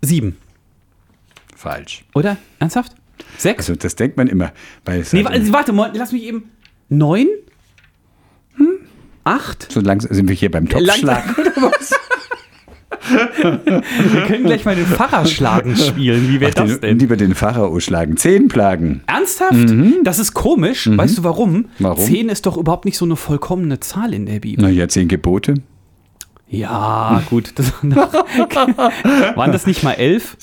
sieben. 0.00 0.36
Falsch. 1.56 2.04
Oder? 2.14 2.36
Ernsthaft? 2.60 2.92
Sechs? 3.36 3.58
Also 3.68 3.74
das 3.74 3.96
denkt 3.96 4.16
man 4.16 4.28
immer. 4.28 4.52
Es 4.84 5.12
nee, 5.12 5.24
wa- 5.24 5.32
warte 5.50 5.72
mal, 5.72 5.90
lass 5.94 6.12
mich 6.12 6.24
eben. 6.24 6.50
Neun? 6.88 7.26
Hm? 8.56 8.78
Acht? 9.24 9.70
so 9.72 9.80
langsam 9.80 10.14
sind 10.14 10.28
wir 10.28 10.36
hier 10.36 10.50
beim 10.50 10.68
Topfschlag. 10.68 11.24
Wir 13.08 14.22
können 14.26 14.44
gleich 14.44 14.64
mal 14.64 14.74
den 14.76 14.86
Pfarrerschlagen 14.86 15.76
spielen. 15.76 16.28
Wie 16.28 16.40
wäre 16.40 16.52
das 16.52 16.70
den, 16.72 16.80
denn? 16.80 16.98
lieber 16.98 17.16
den 17.16 17.34
Pharao 17.34 17.78
schlagen. 17.80 18.16
Zehn 18.16 18.48
Plagen. 18.48 19.02
Ernsthaft? 19.06 19.72
Das 20.02 20.18
ist 20.18 20.34
komisch. 20.34 20.88
Weißt 20.90 21.18
du 21.18 21.24
warum? 21.24 21.52
Mhm. 21.52 21.64
Warum? 21.80 22.04
Zehn 22.04 22.28
ist 22.28 22.46
doch 22.46 22.56
überhaupt 22.56 22.84
nicht 22.84 22.96
so 22.96 23.04
eine 23.04 23.16
vollkommene 23.16 23.80
Zahl 23.80 24.14
in 24.14 24.26
der 24.26 24.40
Bibel. 24.40 24.64
Na 24.64 24.70
ja, 24.70 24.88
zehn 24.88 25.08
Gebote. 25.08 25.54
Ja, 26.48 27.22
gut. 27.30 27.52
Das 27.56 27.72
waren 27.82 29.52
das 29.52 29.66
nicht 29.66 29.82
mal 29.82 29.92
elf? 29.92 30.36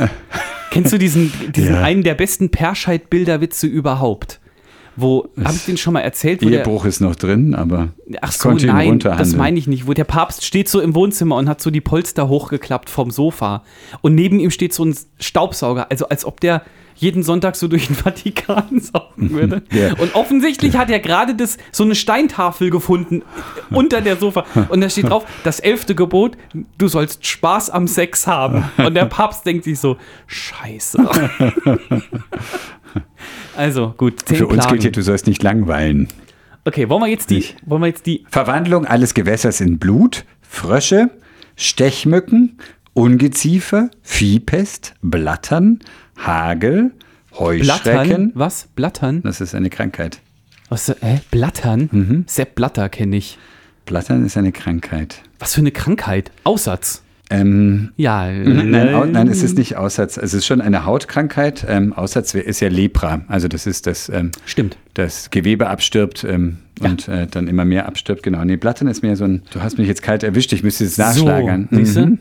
Kennst 0.72 0.92
du 0.94 0.98
diesen, 0.98 1.32
diesen 1.56 1.76
Ja. 1.76 1.82
einen 1.82 2.04
der 2.04 2.16
besten 2.16 2.50
Perscheid-Bilderwitze 2.50 3.68
überhaupt? 3.68 4.40
Wo, 4.96 5.30
habe 5.44 5.56
ich 5.56 5.66
den 5.66 5.78
schon 5.78 5.94
mal 5.94 6.02
erzählt? 6.02 6.44
Wo 6.44 6.50
der, 6.50 6.60
Ehebruch 6.60 6.86
ist 6.86 7.00
noch 7.00 7.16
drin, 7.16 7.56
aber 7.56 7.90
ach 8.22 8.30
ich 8.30 8.38
so, 8.38 8.50
konnte 8.50 8.68
ihn 8.68 8.74
nein, 8.74 9.00
das 9.00 9.36
meine 9.36 9.58
ich 9.58 9.68
nicht. 9.68 9.88
Wo 9.88 9.94
der 9.94 10.04
Papst 10.04 10.46
steht 10.46 10.68
so 10.68 10.82
im 10.82 10.96
Wohnzimmer 10.96 11.38
und 11.38 11.48
hat 11.48 11.62
so 11.62 11.70
die 11.70 11.82
Polster 11.82 12.28
hochgeklappt 12.28 12.90
vom 12.90 13.10
Sofa. 13.10 13.64
Und 14.02 14.16
neben 14.16 14.40
ihm 14.40 14.52
steht 14.52 14.74
so 14.74 14.84
ein 14.84 14.96
Staubsauger. 15.20 15.90
Also 15.90 16.10
als 16.10 16.26
ob 16.26 16.42
der 16.42 16.64
jeden 16.96 17.24
Sonntag 17.24 17.56
so 17.56 17.68
durch 17.68 17.88
den 17.88 17.96
Vatikan 18.04 18.80
saugen 18.80 19.32
würde. 19.32 19.64
Ja. 19.72 19.94
Und 19.98 20.16
offensichtlich 20.16 20.78
hat 20.78 20.90
er 20.90 21.00
gerade 21.00 21.36
das, 21.36 21.58
so 21.72 21.84
eine 21.84 21.96
Steintafel 21.96 22.70
gefunden 22.70 23.24
unter 23.72 24.02
der 24.02 24.18
Sofa. 24.18 24.46
Und 24.70 24.82
da 24.82 24.90
steht 24.90 25.10
drauf, 25.10 25.26
das 25.44 25.60
elfte 25.60 25.96
Gebot, 25.96 26.38
du 26.78 26.88
sollst 26.88 27.26
Spaß 27.26 27.70
am 27.70 27.88
Sex 27.88 28.28
haben. 28.28 28.66
Und 28.78 28.94
der 28.94 29.06
Papst 29.06 29.46
denkt 29.46 29.64
sich 29.64 29.80
so, 29.80 29.98
scheiße. 30.28 31.00
Also, 33.58 33.94
gut, 33.98 34.22
zehn 34.26 34.38
Für 34.38 34.48
uns 34.48 34.68
gilt 34.68 34.82
hier, 34.82 34.92
Plagen. 34.92 34.94
du 34.94 35.02
sollst 35.02 35.28
nicht 35.28 35.44
langweilen. 35.44 36.08
Okay, 36.64 36.90
wollen 36.90 37.02
wir 37.02 37.08
jetzt 37.08 37.30
die, 37.30 37.36
Nicht. 37.36 37.58
wollen 37.66 37.82
wir 37.82 37.88
jetzt 37.88 38.06
die, 38.06 38.26
Verwandlung 38.30 38.86
alles 38.86 39.14
Gewässers 39.14 39.62
in 39.62 39.78
Blut, 39.80 40.26
Frösche, 40.42 41.10
Stechmücken, 41.56 42.58
Ungeziefer, 42.94 43.90
Viehpest, 44.04 44.94
Blattern, 45.02 45.80
Hagel, 46.18 46.92
Blattern, 47.32 47.40
Heuschrecken. 47.40 48.32
was? 48.36 48.68
Blattern? 48.76 49.22
Das 49.24 49.42
ist 49.42 49.56
eine 49.56 49.70
Krankheit. 49.70 50.20
Was, 50.70 50.90
äh, 50.90 51.18
Blattern? 51.32 51.90
Mhm. 51.92 52.24
Sepp 52.28 52.56
Blatter 52.56 52.90
kenne 52.90 53.18
ich. 53.18 53.38
Blattern 53.86 54.26
ist 54.26 54.38
eine 54.38 54.52
Krankheit. 54.52 55.22
Was 55.40 55.56
für 55.56 55.62
eine 55.62 55.72
Krankheit? 55.72 56.32
Aussatz. 56.44 57.04
Ähm, 57.32 57.92
Ja. 57.98 58.30
nein, 58.32 58.94
au, 58.94 59.06
nein, 59.06 59.28
es 59.28 59.42
ist 59.42 59.58
nicht 59.58 59.78
Aussatz. 59.78 60.18
Es 60.18 60.34
ist 60.34 60.46
schon 60.46 60.62
eine 60.62 60.86
Hautkrankheit. 60.86 61.66
Ähm, 61.68 61.94
Aussatz 61.94 62.34
ist 62.34 62.60
ja 62.60 62.68
Lepra. 62.70 63.22
Also 63.28 63.48
das 63.48 63.66
ist 63.66 63.88
das, 63.88 64.10
ähm, 64.10 64.32
Stimmt. 64.46 64.78
das 64.94 65.30
Gewebe 65.32 65.68
abstirbt 65.70 66.24
ähm, 66.24 66.58
und 66.82 67.08
äh, 67.08 67.28
dann 67.28 67.48
immer 67.48 67.66
mehr 67.66 67.86
abstirbt. 67.88 68.22
Genau. 68.24 68.44
Nee, 68.44 68.58
Blattern 68.58 68.88
ist 68.88 69.02
mehr 69.02 69.16
so 69.16 69.24
ein, 69.24 69.44
du 69.54 69.62
hast 69.62 69.78
mich 69.78 69.88
jetzt 69.88 70.04
kalt 70.04 70.24
erwischt, 70.24 70.52
ich 70.54 70.62
müsste 70.64 70.84
es 70.84 70.98
nachschlagern. 70.98 71.68
So, 71.72 71.78
siehste? 71.78 72.06
Mhm. 72.06 72.20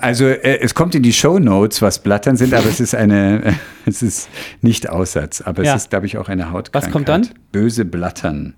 Also 0.00 0.24
äh, 0.26 0.58
es 0.60 0.74
kommt 0.74 0.96
in 0.96 1.04
die 1.04 1.12
Show 1.12 1.38
Notes, 1.38 1.80
was 1.80 2.02
Blattern 2.02 2.34
sind, 2.36 2.52
aber 2.54 2.66
es 2.68 2.80
ist 2.80 2.92
eine, 2.92 3.44
äh, 3.44 3.52
es 3.86 4.02
ist 4.02 4.28
nicht 4.62 4.88
Aussatz, 4.90 5.42
aber 5.42 5.62
Ja. 5.62 5.76
es 5.76 5.82
ist, 5.82 5.90
glaube 5.90 6.06
ich, 6.06 6.18
auch 6.18 6.28
eine 6.28 6.50
Hautkrankheit. 6.50 6.88
Was 6.88 6.92
kommt 6.92 7.08
dann? 7.08 7.28
Böse 7.52 7.84
Blattern. 7.84 8.54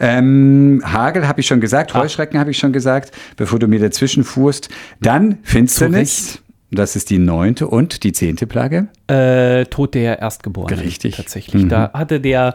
Ähm, 0.00 0.82
Hagel 0.84 1.26
habe 1.26 1.40
ich 1.40 1.46
schon 1.46 1.60
gesagt, 1.60 1.94
Ah. 1.94 2.00
Heuschrecken 2.00 2.38
habe 2.38 2.50
ich 2.50 2.58
schon 2.58 2.72
gesagt, 2.72 3.12
bevor 3.36 3.58
du 3.58 3.66
mir 3.68 3.78
dazwischen 3.80 4.24
fuhrst. 4.24 4.68
Dann 5.00 5.38
Finsternis, 5.42 6.40
das 6.70 6.96
ist 6.96 7.10
die 7.10 7.18
neunte 7.18 7.66
und 7.68 8.02
die 8.04 8.12
zehnte 8.12 8.46
Plage. 8.46 8.88
Äh, 9.08 9.64
Tod 9.66 9.94
der 9.94 10.18
Erstgeborenen. 10.18 10.80
Richtig. 10.80 11.16
Tatsächlich. 11.16 11.64
Mhm. 11.64 11.68
Da 11.68 11.90
hatte 11.92 12.20
der 12.20 12.54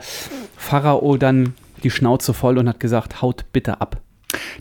Pharao 0.57 1.17
dann 1.17 1.53
die 1.83 1.89
Schnauze 1.89 2.33
voll 2.33 2.57
und 2.57 2.67
hat 2.69 2.79
gesagt, 2.79 3.21
haut 3.21 3.45
bitte 3.53 3.81
ab. 3.81 4.01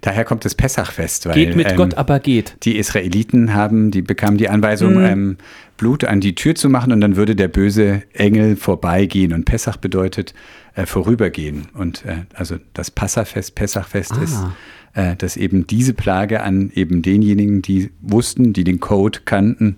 Daher 0.00 0.24
kommt 0.24 0.44
das 0.44 0.54
Pessachfest. 0.54 1.26
Weil, 1.26 1.34
Geht 1.34 1.54
mit 1.56 1.70
ähm, 1.70 1.76
Gott, 1.76 1.94
aber 1.94 2.18
geht. 2.18 2.56
Die 2.62 2.76
Israeliten 2.78 3.54
haben, 3.54 3.90
die 3.90 4.02
bekamen 4.02 4.36
die 4.38 4.48
Anweisung, 4.48 4.94
Mhm. 4.94 5.04
ähm, 5.04 5.36
Blut 5.76 6.04
an 6.04 6.20
die 6.20 6.34
Tür 6.34 6.54
zu 6.54 6.68
machen 6.68 6.92
und 6.92 7.00
dann 7.00 7.16
würde 7.16 7.36
der 7.36 7.48
böse 7.48 8.02
Engel 8.12 8.56
vorbeigehen. 8.56 9.32
Und 9.32 9.44
Pessach 9.44 9.76
bedeutet 9.76 10.34
äh, 10.74 10.86
vorübergehen. 10.86 11.68
Und 11.74 12.04
äh, 12.04 12.24
also 12.34 12.56
das 12.74 12.90
Passafest, 12.90 13.54
Pessachfest 13.54 14.12
Ah. 14.12 14.22
ist, 14.22 14.44
äh, 14.94 15.16
dass 15.16 15.36
eben 15.36 15.66
diese 15.66 15.94
Plage 15.94 16.42
an 16.42 16.70
eben 16.74 17.02
denjenigen, 17.02 17.62
die 17.62 17.90
wussten, 18.00 18.52
die 18.52 18.64
den 18.64 18.80
Code 18.80 19.20
kannten, 19.24 19.76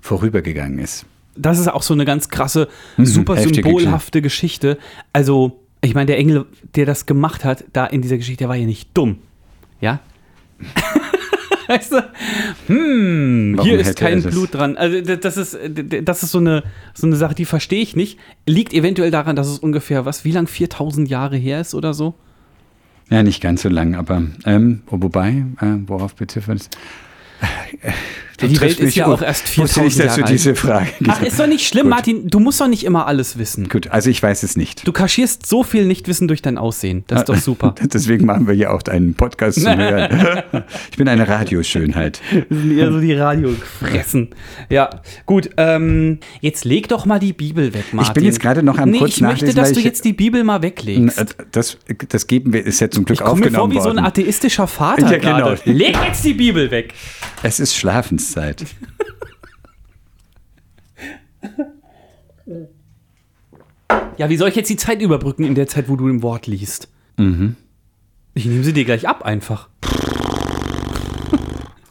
vorübergegangen 0.00 0.78
ist. 0.78 1.06
Das 1.36 1.58
ist 1.58 1.68
auch 1.68 1.82
so 1.82 1.94
eine 1.94 2.04
ganz 2.04 2.28
krasse, 2.28 2.68
super 2.98 3.32
Mhm, 3.34 3.38
heftige 3.38 3.62
symbolhafte 3.68 4.22
Geschichte. 4.22 4.78
Also, 5.12 5.60
ich 5.80 5.94
meine, 5.94 6.06
der 6.06 6.18
Engel, 6.18 6.46
der 6.76 6.86
das 6.86 7.06
gemacht 7.06 7.44
hat, 7.44 7.64
da 7.72 7.86
in 7.86 8.02
dieser 8.02 8.16
Geschichte, 8.18 8.38
der 8.44 8.48
war 8.48 8.56
ja 8.56 8.66
nicht 8.66 8.90
dumm. 8.94 9.18
Ja? 9.80 10.00
weißt 11.68 11.92
du? 11.92 12.04
Hm, 12.66 13.54
Warum 13.56 13.68
hier 13.68 13.80
ist 13.80 13.98
kein? 13.98 14.22
Blut 14.22 14.54
dran. 14.54 14.76
Also, 14.76 15.00
das 15.16 15.36
ist, 15.36 15.58
das 16.02 16.22
ist 16.22 16.30
so 16.30 16.38
eine, 16.38 16.62
so 16.94 17.06
eine 17.06 17.16
Sache, 17.16 17.34
die 17.34 17.44
verstehe 17.44 17.82
ich 17.82 17.96
nicht. 17.96 18.18
Liegt 18.46 18.72
eventuell 18.72 19.10
daran, 19.10 19.36
dass 19.36 19.48
es 19.48 19.58
ungefähr, 19.58 20.04
was, 20.04 20.24
wie 20.24 20.32
lang, 20.32 20.46
4000 20.46 21.08
Jahre 21.08 21.36
her 21.36 21.60
ist 21.60 21.74
oder 21.74 21.94
so? 21.94 22.14
Ja, 23.10 23.22
nicht 23.22 23.42
ganz 23.42 23.62
so 23.62 23.68
lang, 23.68 23.94
aber 23.94 24.22
ähm, 24.46 24.82
wobei, 24.86 25.44
äh, 25.60 25.76
worauf 25.86 26.14
beziffert 26.14 26.60
es? 26.60 26.70
Du 28.38 28.48
Die 28.48 28.54
triffst 28.54 28.78
Welt 28.80 28.88
ist 28.88 28.94
ja 28.96 29.06
auch 29.06 29.22
erst 29.22 29.44
Wusste 29.58 29.80
4000 29.80 29.84
nicht, 29.84 29.98
dass 30.06 30.14
du 30.14 30.20
Jahre 30.22 30.32
diese 30.32 30.50
alt. 30.50 30.58
Frage 30.58 30.88
Ach, 31.08 31.22
ist 31.22 31.38
doch 31.38 31.46
nicht 31.46 31.66
schlimm, 31.68 31.84
Gut. 31.84 31.90
Martin. 31.90 32.28
Du 32.28 32.40
musst 32.40 32.60
doch 32.60 32.66
nicht 32.66 32.84
immer 32.84 33.06
alles 33.06 33.38
wissen. 33.38 33.68
Gut, 33.68 33.88
also 33.88 34.10
ich 34.10 34.20
weiß 34.22 34.42
es 34.42 34.56
nicht. 34.56 34.86
Du 34.86 34.92
kaschierst 34.92 35.46
so 35.46 35.62
viel 35.62 35.84
Nichtwissen 35.86 36.26
durch 36.26 36.42
dein 36.42 36.58
Aussehen. 36.58 37.04
Das 37.06 37.20
ist 37.20 37.28
doch 37.28 37.36
super. 37.38 37.74
Deswegen 37.80 38.26
machen 38.26 38.46
wir 38.48 38.54
ja 38.54 38.70
auch 38.72 38.82
einen 38.88 39.14
Podcast 39.14 39.60
zum 39.60 39.76
Hören. 39.76 40.42
Ich 40.90 40.96
bin 40.96 41.08
eine 41.08 41.26
Radioschönheit. 41.28 42.20
Das 42.48 42.58
sind 42.58 42.76
eher 42.78 42.90
so 42.92 43.00
die 43.00 43.12
Radiofressen. 43.14 44.30
Ja, 44.68 44.90
gut. 45.26 45.50
Ähm, 45.56 46.18
jetzt 46.40 46.64
leg 46.64 46.88
doch 46.88 47.06
mal 47.06 47.18
die 47.18 47.32
Bibel 47.32 47.74
weg, 47.74 47.84
Martin. 47.92 48.14
bin 48.14 48.24
jetzt 48.24 48.40
gerade 48.40 48.62
noch 48.62 48.78
am 48.78 48.90
nee, 48.90 48.98
kurz 48.98 49.16
ich 49.16 49.20
möchte, 49.20 49.52
dass 49.54 49.72
du 49.72 49.78
ich- 49.80 49.84
jetzt 49.84 50.04
die 50.04 50.12
Bibel 50.12 50.44
mal 50.44 50.62
weglegst. 50.62 51.36
Das, 51.52 51.78
das 52.08 52.26
geben 52.26 52.52
wir, 52.52 52.64
ist 52.64 52.80
ja 52.80 52.90
zum 52.90 53.04
Glück 53.04 53.18
Ich 53.20 53.24
komme 53.24 53.40
mir 53.44 53.50
vor 53.50 53.62
aufgenommen 53.64 53.72
wie 53.74 53.80
so 53.82 53.90
ein 53.90 54.04
atheistischer 54.04 54.66
Vater 54.66 55.10
Ja, 55.12 55.18
genau. 55.18 55.36
gerade. 55.54 55.60
Leg 55.64 55.96
jetzt 56.06 56.24
die 56.24 56.34
Bibel 56.34 56.70
weg. 56.70 56.94
Es 57.42 57.60
ist 57.60 57.76
Schlafenszeit. 58.24 58.66
Ja, 64.16 64.28
wie 64.28 64.36
soll 64.36 64.48
ich 64.48 64.56
jetzt 64.56 64.70
die 64.70 64.76
Zeit 64.76 65.02
überbrücken 65.02 65.44
in 65.44 65.54
der 65.54 65.66
Zeit, 65.66 65.88
wo 65.88 65.96
du 65.96 66.08
im 66.08 66.22
Wort 66.22 66.46
liest? 66.46 66.88
Mhm. 67.16 67.56
Ich 68.34 68.46
nehme 68.46 68.64
sie 68.64 68.72
dir 68.72 68.84
gleich 68.84 69.08
ab 69.08 69.24
einfach. 69.24 69.68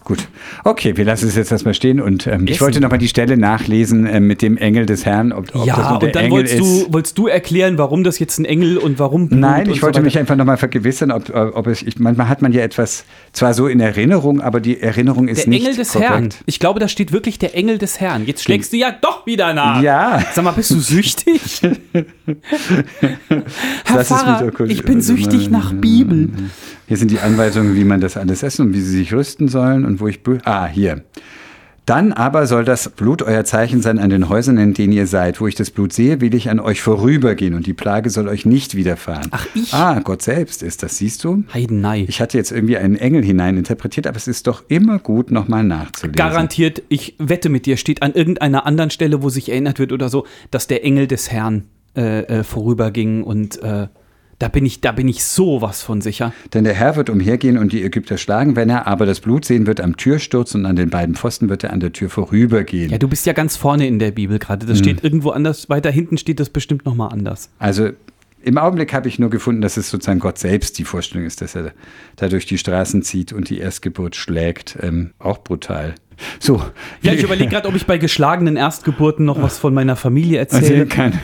Gut. 0.03 0.27
Okay, 0.65 0.97
wir 0.97 1.05
lassen 1.05 1.29
es 1.29 1.35
jetzt 1.35 1.51
erstmal 1.51 1.73
stehen 1.73 2.01
und 2.01 2.27
ähm, 2.27 2.45
ich 2.47 2.59
wollte 2.59 2.81
nochmal 2.81 2.99
die 2.99 3.07
Stelle 3.07 3.37
nachlesen 3.37 4.05
äh, 4.05 4.19
mit 4.19 4.41
dem 4.41 4.57
Engel 4.57 4.85
des 4.85 5.05
Herrn, 5.05 5.31
ob, 5.31 5.45
ob 5.45 5.53
das 5.53 5.65
ja, 5.65 5.97
der 5.97 6.09
und 6.09 6.15
dann 6.15 6.23
Engel 6.25 6.31
wolltest 6.31 6.55
ist. 6.55 6.87
du, 6.87 6.93
wolltest 6.93 7.17
du 7.17 7.27
erklären, 7.27 7.77
warum 7.77 8.03
das 8.03 8.19
jetzt 8.19 8.37
ein 8.37 8.45
Engel 8.45 8.77
und 8.77 8.99
warum 8.99 9.29
Blut 9.29 9.39
Nein, 9.39 9.69
ich 9.69 9.77
so 9.77 9.83
wollte 9.83 9.97
weiter. 9.97 10.05
mich 10.05 10.19
einfach 10.19 10.35
nochmal 10.35 10.57
vergewissern, 10.57 11.11
ob, 11.11 11.33
ob 11.33 11.67
es, 11.67 11.81
ich, 11.81 11.97
manchmal 11.99 12.27
hat 12.27 12.41
man 12.41 12.51
ja 12.51 12.63
etwas 12.63 13.05
zwar 13.31 13.53
so 13.53 13.67
in 13.67 13.79
Erinnerung, 13.79 14.41
aber 14.41 14.59
die 14.59 14.81
Erinnerung 14.81 15.29
ist 15.29 15.43
Der 15.43 15.49
nicht 15.49 15.63
Engel 15.63 15.77
des 15.77 15.93
korrekt. 15.93 16.11
Herrn. 16.11 16.29
Ich 16.47 16.59
glaube, 16.59 16.81
da 16.81 16.89
steht 16.89 17.13
wirklich 17.13 17.39
der 17.39 17.55
Engel 17.55 17.77
des 17.77 18.01
Herrn. 18.01 18.25
Jetzt 18.25 18.43
schlägst 18.43 18.73
du 18.73 18.77
ja 18.77 18.93
doch 18.99 19.25
wieder 19.25 19.53
nach. 19.53 19.81
Ja. 19.81 20.21
Sag 20.33 20.43
mal, 20.43 20.51
bist 20.51 20.71
du 20.71 20.79
süchtig? 20.79 21.61
Herr 21.85 22.03
Das 23.93 24.07
Pfarrer, 24.07 24.51
ich 24.67 24.83
bin 24.83 25.01
süchtig 25.01 25.49
nach 25.49 25.73
Bibel. 25.73 26.29
Hier 26.87 26.97
sind 26.97 27.11
die 27.11 27.19
Anweisungen, 27.19 27.75
wie 27.75 27.85
man 27.85 28.01
das 28.01 28.17
alles 28.17 28.43
essen 28.43 28.67
und 28.67 28.73
wie 28.73 28.81
sie 28.81 28.97
sich 28.97 29.13
rüsten 29.13 29.47
sollen 29.47 29.85
und 29.85 29.99
wo 29.99 30.07
ich. 30.07 30.19
Ah, 30.43 30.65
hier. 30.67 31.03
Dann 31.85 32.13
aber 32.13 32.47
soll 32.47 32.63
das 32.63 32.87
Blut 32.89 33.21
euer 33.21 33.43
Zeichen 33.43 33.81
sein 33.81 33.99
an 33.99 34.09
den 34.09 34.29
Häusern, 34.29 34.57
in 34.57 34.73
denen 34.73 34.93
ihr 34.93 35.05
seid. 35.05 35.41
Wo 35.41 35.47
ich 35.47 35.55
das 35.55 35.69
Blut 35.69 35.91
sehe, 35.91 36.21
will 36.21 36.33
ich 36.33 36.49
an 36.49 36.61
euch 36.61 36.81
vorübergehen 36.81 37.55
und 37.55 37.67
die 37.67 37.73
Plage 37.73 38.09
soll 38.09 38.29
euch 38.29 38.45
nicht 38.45 38.75
widerfahren. 38.75 39.27
Ach, 39.31 39.45
ich? 39.53 39.73
Ah, 39.73 39.99
Gott 39.99 40.21
selbst 40.21 40.63
ist 40.63 40.81
das, 40.81 40.97
siehst 40.97 41.25
du? 41.25 41.43
Heidenei. 41.53 42.05
Ich 42.07 42.21
hatte 42.21 42.37
jetzt 42.37 42.53
irgendwie 42.53 42.77
einen 42.77 42.95
Engel 42.95 43.21
hineininterpretiert, 43.23 44.07
aber 44.07 44.15
es 44.15 44.29
ist 44.29 44.47
doch 44.47 44.63
immer 44.69 44.97
gut, 44.97 45.29
nochmal 45.29 45.65
nachzulesen. 45.65 46.15
Garantiert, 46.15 46.83
ich 46.87 47.15
wette 47.19 47.49
mit 47.49 47.65
dir, 47.65 47.75
steht 47.75 48.01
an 48.01 48.13
irgendeiner 48.13 48.65
anderen 48.65 48.89
Stelle, 48.89 49.21
wo 49.21 49.27
sich 49.27 49.49
erinnert 49.49 49.77
wird 49.77 49.91
oder 49.91 50.07
so, 50.07 50.25
dass 50.51 50.67
der 50.67 50.85
Engel 50.85 51.07
des 51.07 51.31
Herrn 51.31 51.65
äh, 51.97 52.21
äh, 52.21 52.43
vorüberging 52.45 53.23
und 53.23 53.61
äh, 53.61 53.87
da 54.43 54.49
bin 54.49 54.65
ich, 54.65 54.81
da 54.81 54.91
bin 54.91 55.07
ich 55.07 55.23
sowas 55.23 55.83
von 55.83 56.01
sicher. 56.01 56.33
Denn 56.53 56.65
der 56.65 56.73
Herr 56.73 56.97
wird 56.97 57.09
umhergehen 57.09 57.57
und 57.57 57.71
die 57.71 57.81
Ägypter 57.81 58.17
schlagen, 58.17 58.57
wenn 58.57 58.69
er 58.69 58.87
aber 58.87 59.05
das 59.05 59.21
Blut 59.21 59.45
sehen 59.45 59.67
wird 59.67 59.79
am 59.79 59.95
Türsturz 59.95 60.53
und 60.53 60.65
an 60.65 60.75
den 60.75 60.89
beiden 60.89 61.15
Pfosten 61.15 61.47
wird 61.47 61.63
er 61.63 61.71
an 61.71 61.79
der 61.79 61.93
Tür 61.93 62.09
vorübergehen. 62.09 62.91
Ja, 62.91 62.97
du 62.97 63.07
bist 63.07 63.25
ja 63.25 63.31
ganz 63.31 63.55
vorne 63.55 63.87
in 63.87 63.99
der 63.99 64.11
Bibel 64.11 64.39
gerade. 64.39 64.65
Das 64.65 64.79
steht 64.79 65.01
irgendwo 65.01 65.29
anders, 65.29 65.69
weiter 65.69 65.91
hinten 65.91 66.17
steht 66.17 66.41
das 66.41 66.49
bestimmt 66.49 66.85
nochmal 66.85 67.13
anders. 67.13 67.49
Also 67.57 67.91
im 68.41 68.57
Augenblick 68.57 68.91
habe 68.91 69.07
ich 69.07 69.17
nur 69.17 69.29
gefunden, 69.29 69.61
dass 69.61 69.77
es 69.77 69.89
sozusagen 69.89 70.19
Gott 70.19 70.37
selbst 70.37 70.77
die 70.77 70.83
Vorstellung 70.83 71.25
ist, 71.25 71.39
dass 71.39 71.55
er 71.55 71.71
da 72.17 72.27
durch 72.27 72.45
die 72.45 72.57
Straßen 72.57 73.01
zieht 73.01 73.31
und 73.31 73.49
die 73.49 73.59
Erstgeburt 73.59 74.17
schlägt. 74.17 74.77
Ähm, 74.81 75.11
auch 75.19 75.37
brutal. 75.37 75.95
So. 76.39 76.61
Ja, 77.01 77.13
ich 77.13 77.23
überlege 77.23 77.49
gerade, 77.49 77.67
ob 77.67 77.75
ich 77.75 77.85
bei 77.85 77.97
geschlagenen 77.97 78.55
Erstgeburten 78.57 79.25
noch 79.25 79.41
was 79.41 79.57
von 79.57 79.73
meiner 79.73 79.95
Familie 79.95 80.39
Also 80.41 80.57
erzähle. 80.57 80.85
kein, 80.85 81.19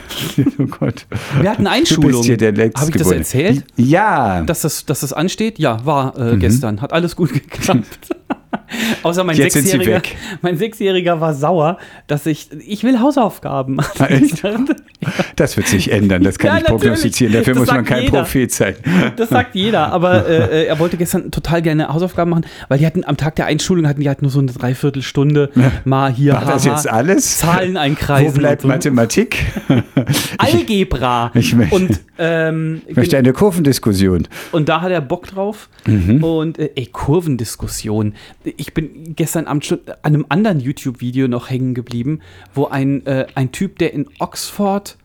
oh 0.57 0.65
Gott. 0.65 1.05
Wir 1.39 1.49
hatten 1.51 1.65
Du 1.65 1.69
Einschulung. 1.69 2.11
bist 2.11 2.25
hier 2.25 2.37
der 2.37 2.53
Habe 2.53 2.89
ich 2.89 2.95
das 2.97 3.11
erzählt? 3.11 3.63
Ja. 3.75 4.41
Dass 4.43 4.61
das, 4.61 4.85
dass 4.85 5.01
das 5.01 5.13
ansteht? 5.13 5.59
Ja, 5.59 5.85
war 5.85 6.17
äh, 6.17 6.37
gestern. 6.37 6.81
Hat 6.81 6.93
alles 6.93 7.15
gut 7.15 7.33
geklappt. 7.33 8.09
Außer 9.03 9.23
mein 9.23 9.35
Jetzt 9.37 9.53
Sechsjähriger, 9.53 10.01
mein 10.41 10.57
Sechsjähriger 10.57 11.19
war 11.21 11.33
sauer, 11.33 11.77
dass 12.07 12.25
ich, 12.25 12.49
ich 12.65 12.83
will 12.83 12.99
Hausaufgaben. 12.99 13.79
echt? 14.07 14.43
Das 15.37 15.55
wird 15.55 15.67
sich 15.67 15.91
ändern, 15.91 16.23
das 16.23 16.37
kann 16.37 16.47
Ja, 16.49 16.57
ich 16.57 16.63
natürlich. 16.63 16.81
prognostizieren. 16.81 17.33
Dafür 17.33 17.53
Das 17.53 17.59
muss 17.61 17.71
man 17.71 17.85
kein 17.85 18.03
jeder. 18.03 18.19
Prophet 18.19 18.51
sein. 18.51 18.75
Das 19.15 19.29
sagt 19.29 19.55
jeder, 19.55 19.91
aber 19.93 20.27
äh, 20.27 20.37
äh, 20.63 20.65
er 20.65 20.77
wollte 20.79 20.97
gestern 20.97 21.31
total 21.31 21.61
gerne 21.61 21.87
Hausaufgaben 21.87 22.31
machen, 22.31 22.45
weil 22.67 22.79
die 22.79 22.85
hatten 22.85 23.05
am 23.05 23.15
Tag 23.15 23.35
der 23.37 23.45
Einschulung 23.45 23.87
hatten 23.87 24.01
die 24.01 24.07
halt 24.09 24.21
nur 24.21 24.29
so 24.31 24.39
eine 24.39 24.51
Dreiviertelstunde 24.51 25.51
mal 25.85 26.11
hier 26.11 26.33
War 26.33 26.45
das 26.45 26.65
jetzt 26.65 26.89
alles? 26.89 27.37
Zahlen 27.37 27.77
einkreisen. 27.77 28.35
Wo 28.35 28.39
bleibt 28.39 28.63
so. 28.63 28.67
Mathematik? 28.67 29.37
Algebra. 30.37 31.31
Ich 31.33 31.53
möchte- 31.55 31.75
und, 31.75 31.99
ähm, 32.17 32.81
Ich 32.87 32.95
möchte 32.95 33.17
eine 33.17 33.33
Kurvendiskussion. 33.33 34.27
und 34.51 34.69
da 34.69 34.81
hat 34.81 34.91
er 34.91 35.01
Bock 35.01 35.27
drauf. 35.27 35.69
Mhm. 35.85 36.23
Und 36.23 36.59
äh, 36.59 36.71
ey, 36.75 36.87
Kurvendiskussion. 36.87 38.13
Ich 38.57 38.73
bin 38.73 39.15
gestern 39.15 39.47
Abend 39.47 39.65
schon 39.65 39.79
an 40.01 40.13
einem 40.13 40.25
anderen 40.29 40.59
YouTube-Video 40.59 41.27
noch 41.27 41.49
hängen 41.49 41.73
geblieben, 41.73 42.19
wo 42.53 42.65
ein, 42.67 43.05
äh, 43.05 43.27
ein 43.35 43.51
Typ, 43.51 43.79
der 43.79 43.93
in 43.93 44.05
Oxford 44.19 44.97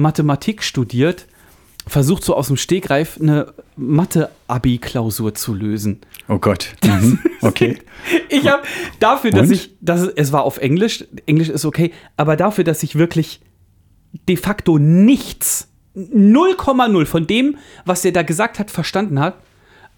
Mathematik 0.00 0.62
studiert, 0.62 1.26
versucht 1.86 2.24
so 2.24 2.34
aus 2.34 2.48
dem 2.48 2.56
Stegreif 2.56 3.18
eine 3.20 3.54
Mathe-Abi-Klausur 3.76 5.34
zu 5.34 5.54
lösen. 5.54 6.00
Oh 6.28 6.38
Gott. 6.38 6.74
Mhm. 6.84 7.18
Okay. 7.42 7.78
Ich 8.28 8.46
habe 8.46 8.64
dafür, 8.98 9.30
dass 9.30 9.48
Und? 9.48 9.54
ich, 9.54 9.70
dass 9.80 10.02
es, 10.02 10.08
es 10.14 10.32
war 10.32 10.42
auf 10.42 10.58
Englisch, 10.58 11.06
Englisch 11.24 11.48
ist 11.48 11.64
okay, 11.64 11.90
aber 12.18 12.36
dafür, 12.36 12.64
dass 12.64 12.82
ich 12.82 12.96
wirklich 12.96 13.40
de 14.28 14.36
facto 14.36 14.78
nichts, 14.78 15.68
0,0 15.96 17.06
von 17.06 17.26
dem, 17.26 17.56
was 17.86 18.04
er 18.04 18.12
da 18.12 18.22
gesagt 18.22 18.58
hat, 18.58 18.70
verstanden 18.70 19.20
hat, 19.20 19.36
äh, 19.36 19.36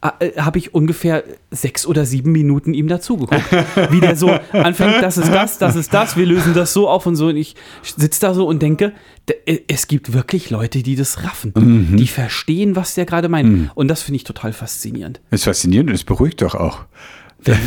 habe 0.03 0.59
ich 0.59 0.74
ungefähr 0.74 1.22
sechs 1.50 1.86
oder 1.86 2.05
sieben 2.05 2.32
Minuten 2.32 2.74
ihm 2.74 2.88
dazugeguckt. 2.88 3.44
Wie 3.90 4.00
der 4.00 4.16
so 4.16 4.30
anfängt, 4.53 5.00
das 5.00 5.16
ist 5.16 5.28
das, 5.32 5.59
das 5.59 5.76
ist 5.76 5.94
das, 5.94 6.16
wir 6.16 6.26
lösen 6.26 6.55
das 6.55 6.72
so 6.72 6.88
auf 6.88 7.07
und 7.07 7.14
so. 7.16 7.28
Und 7.28 7.36
ich 7.36 7.55
sitze 7.82 8.20
da 8.20 8.34
so 8.34 8.46
und 8.48 8.61
denke, 8.62 8.92
äh, 9.46 9.59
es 9.68 9.86
gibt 9.86 10.12
wirklich 10.12 10.50
Leute, 10.50 10.82
die 10.82 10.96
das 10.96 11.22
raffen. 11.24 11.94
Die 11.96 12.09
verstehen, 12.09 12.74
was 12.74 12.94
der 12.94 13.07
gerade 13.07 13.28
meint. 13.28 13.70
Und 13.74 13.88
das 13.88 14.03
finde 14.03 14.16
ich 14.16 14.24
total 14.24 14.53
faszinierend. 14.53 15.20
Das 15.30 15.40
ist 15.40 15.44
faszinierend 15.44 15.90
und 15.90 15.94
es 15.94 16.05
beruhigt 16.05 16.42
doch 16.42 16.55
auch. 16.57 16.80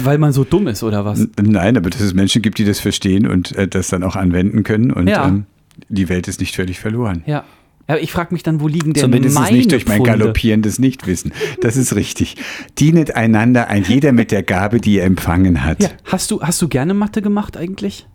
Weil 0.04 0.18
man 0.18 0.32
so 0.32 0.44
dumm 0.44 0.68
ist, 0.68 0.84
oder 0.84 1.04
was? 1.06 1.28
Nein, 1.42 1.76
aber 1.78 1.90
dass 1.90 2.00
es 2.02 2.14
Menschen 2.14 2.42
gibt, 2.42 2.58
die 2.60 2.66
das 2.66 2.80
verstehen 2.80 3.28
und 3.28 3.54
äh, 3.58 3.68
das 3.68 3.88
dann 3.90 4.04
auch 4.04 4.16
anwenden 4.16 4.64
können 4.64 4.92
und 4.92 5.08
Ja. 5.08 5.28
ähm, 5.28 5.46
die 5.90 6.08
Welt 6.08 6.28
ist 6.30 6.40
nicht 6.40 6.56
völlig 6.56 6.80
verloren. 6.80 7.24
Ja. 7.26 7.44
Aber 7.88 8.02
ich 8.02 8.12
frage 8.12 8.34
mich 8.34 8.42
dann, 8.44 8.60
wo 8.62 8.68
liegen 8.68 8.94
denn 8.94 9.02
Zumindest 9.04 9.36
meine 9.36 9.56
nicht 9.58 9.72
durch 9.72 9.86
mein 9.86 9.98
Pfunde? 9.98 10.12
galoppierendes 10.18 10.80
Nichtwissen. 10.80 11.34
Das 11.62 11.78
ist 11.78 11.96
richtig. 11.96 12.36
Dienet 12.80 13.16
einander, 13.16 13.68
ein 13.68 13.84
jeder 13.84 14.12
mit 14.12 14.32
der 14.32 14.42
Gabe, 14.44 14.80
die 14.82 14.98
er 14.98 15.06
empfangen 15.06 15.64
hat. 15.64 15.84
Ja, 15.84 15.90
hast 16.06 16.32
du, 16.32 16.42
hast 16.42 16.62
du 16.62 16.68
gerne 16.68 16.94
Mathe 16.96 17.22
gemacht 17.22 17.58
eigentlich? 17.58 18.08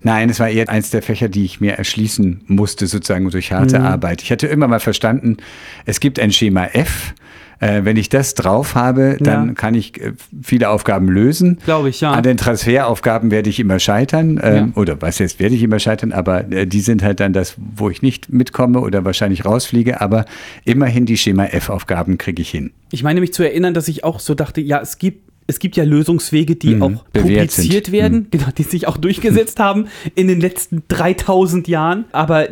Nein, 0.00 0.30
es 0.30 0.38
war 0.40 0.48
eher 0.48 0.68
eins 0.68 0.90
der 0.90 1.02
Fächer, 1.02 1.28
die 1.28 1.44
ich 1.44 1.60
mir 1.60 1.72
erschließen 1.72 2.42
musste, 2.46 2.86
sozusagen 2.86 3.28
durch 3.30 3.52
harte 3.52 3.78
Mhm. 3.78 3.84
Arbeit. 3.86 4.22
Ich 4.22 4.30
hatte 4.30 4.46
immer 4.46 4.68
mal 4.68 4.80
verstanden, 4.80 5.36
es 5.84 6.00
gibt 6.00 6.18
ein 6.20 6.32
Schema 6.32 6.66
F. 6.66 7.14
Äh, 7.58 7.84
wenn 7.84 7.96
ich 7.96 8.08
das 8.08 8.34
drauf 8.34 8.74
habe, 8.74 9.16
dann 9.20 9.48
Ja. 9.48 9.54
kann 9.54 9.74
ich 9.74 10.00
äh, 10.00 10.12
viele 10.42 10.68
Aufgaben 10.68 11.08
lösen. 11.08 11.58
Glaube 11.64 11.88
ich, 11.88 12.00
ja. 12.00 12.12
An 12.12 12.22
den 12.22 12.36
Transferaufgaben 12.36 13.30
werde 13.30 13.48
ich 13.50 13.58
immer 13.60 13.78
scheitern. 13.78 14.38
Ähm, 14.42 14.54
Ja. 14.54 14.68
Oder 14.80 15.00
was 15.00 15.18
jetzt 15.18 15.40
werde 15.40 15.54
ich 15.54 15.62
immer 15.62 15.78
scheitern, 15.78 16.12
aber 16.12 16.50
äh, 16.52 16.66
die 16.66 16.80
sind 16.80 17.02
halt 17.02 17.20
dann 17.20 17.32
das, 17.32 17.54
wo 17.76 17.88
ich 17.90 18.02
nicht 18.02 18.30
mitkomme 18.32 18.80
oder 18.80 19.04
wahrscheinlich 19.04 19.44
rausfliege. 19.44 20.00
Aber 20.00 20.24
immerhin 20.64 21.06
die 21.06 21.16
Schema 21.16 21.46
F-Aufgaben 21.46 22.18
kriege 22.18 22.42
ich 22.42 22.50
hin. 22.50 22.72
Ich 22.92 23.02
meine 23.02 23.20
mich 23.20 23.32
zu 23.32 23.42
erinnern, 23.42 23.74
dass 23.74 23.88
ich 23.88 24.04
auch 24.04 24.20
so 24.20 24.34
dachte, 24.34 24.60
ja, 24.60 24.80
es 24.80 24.98
gibt, 24.98 25.26
es 25.48 25.58
gibt 25.60 25.76
ja 25.76 25.84
Lösungswege, 25.84 26.56
die 26.56 26.74
Mhm, 26.74 26.82
auch 26.82 27.04
publiziert 27.12 27.50
sind. 27.86 27.92
werden, 27.92 28.26
genau, 28.30 28.48
die 28.56 28.64
sich 28.64 28.88
auch 28.88 28.96
durchgesetzt 28.96 29.60
haben 29.60 29.86
in 30.14 30.26
den 30.28 30.40
letzten 30.40 30.82
3000 30.88 31.68
Jahren. 31.68 32.04
Aber 32.12 32.48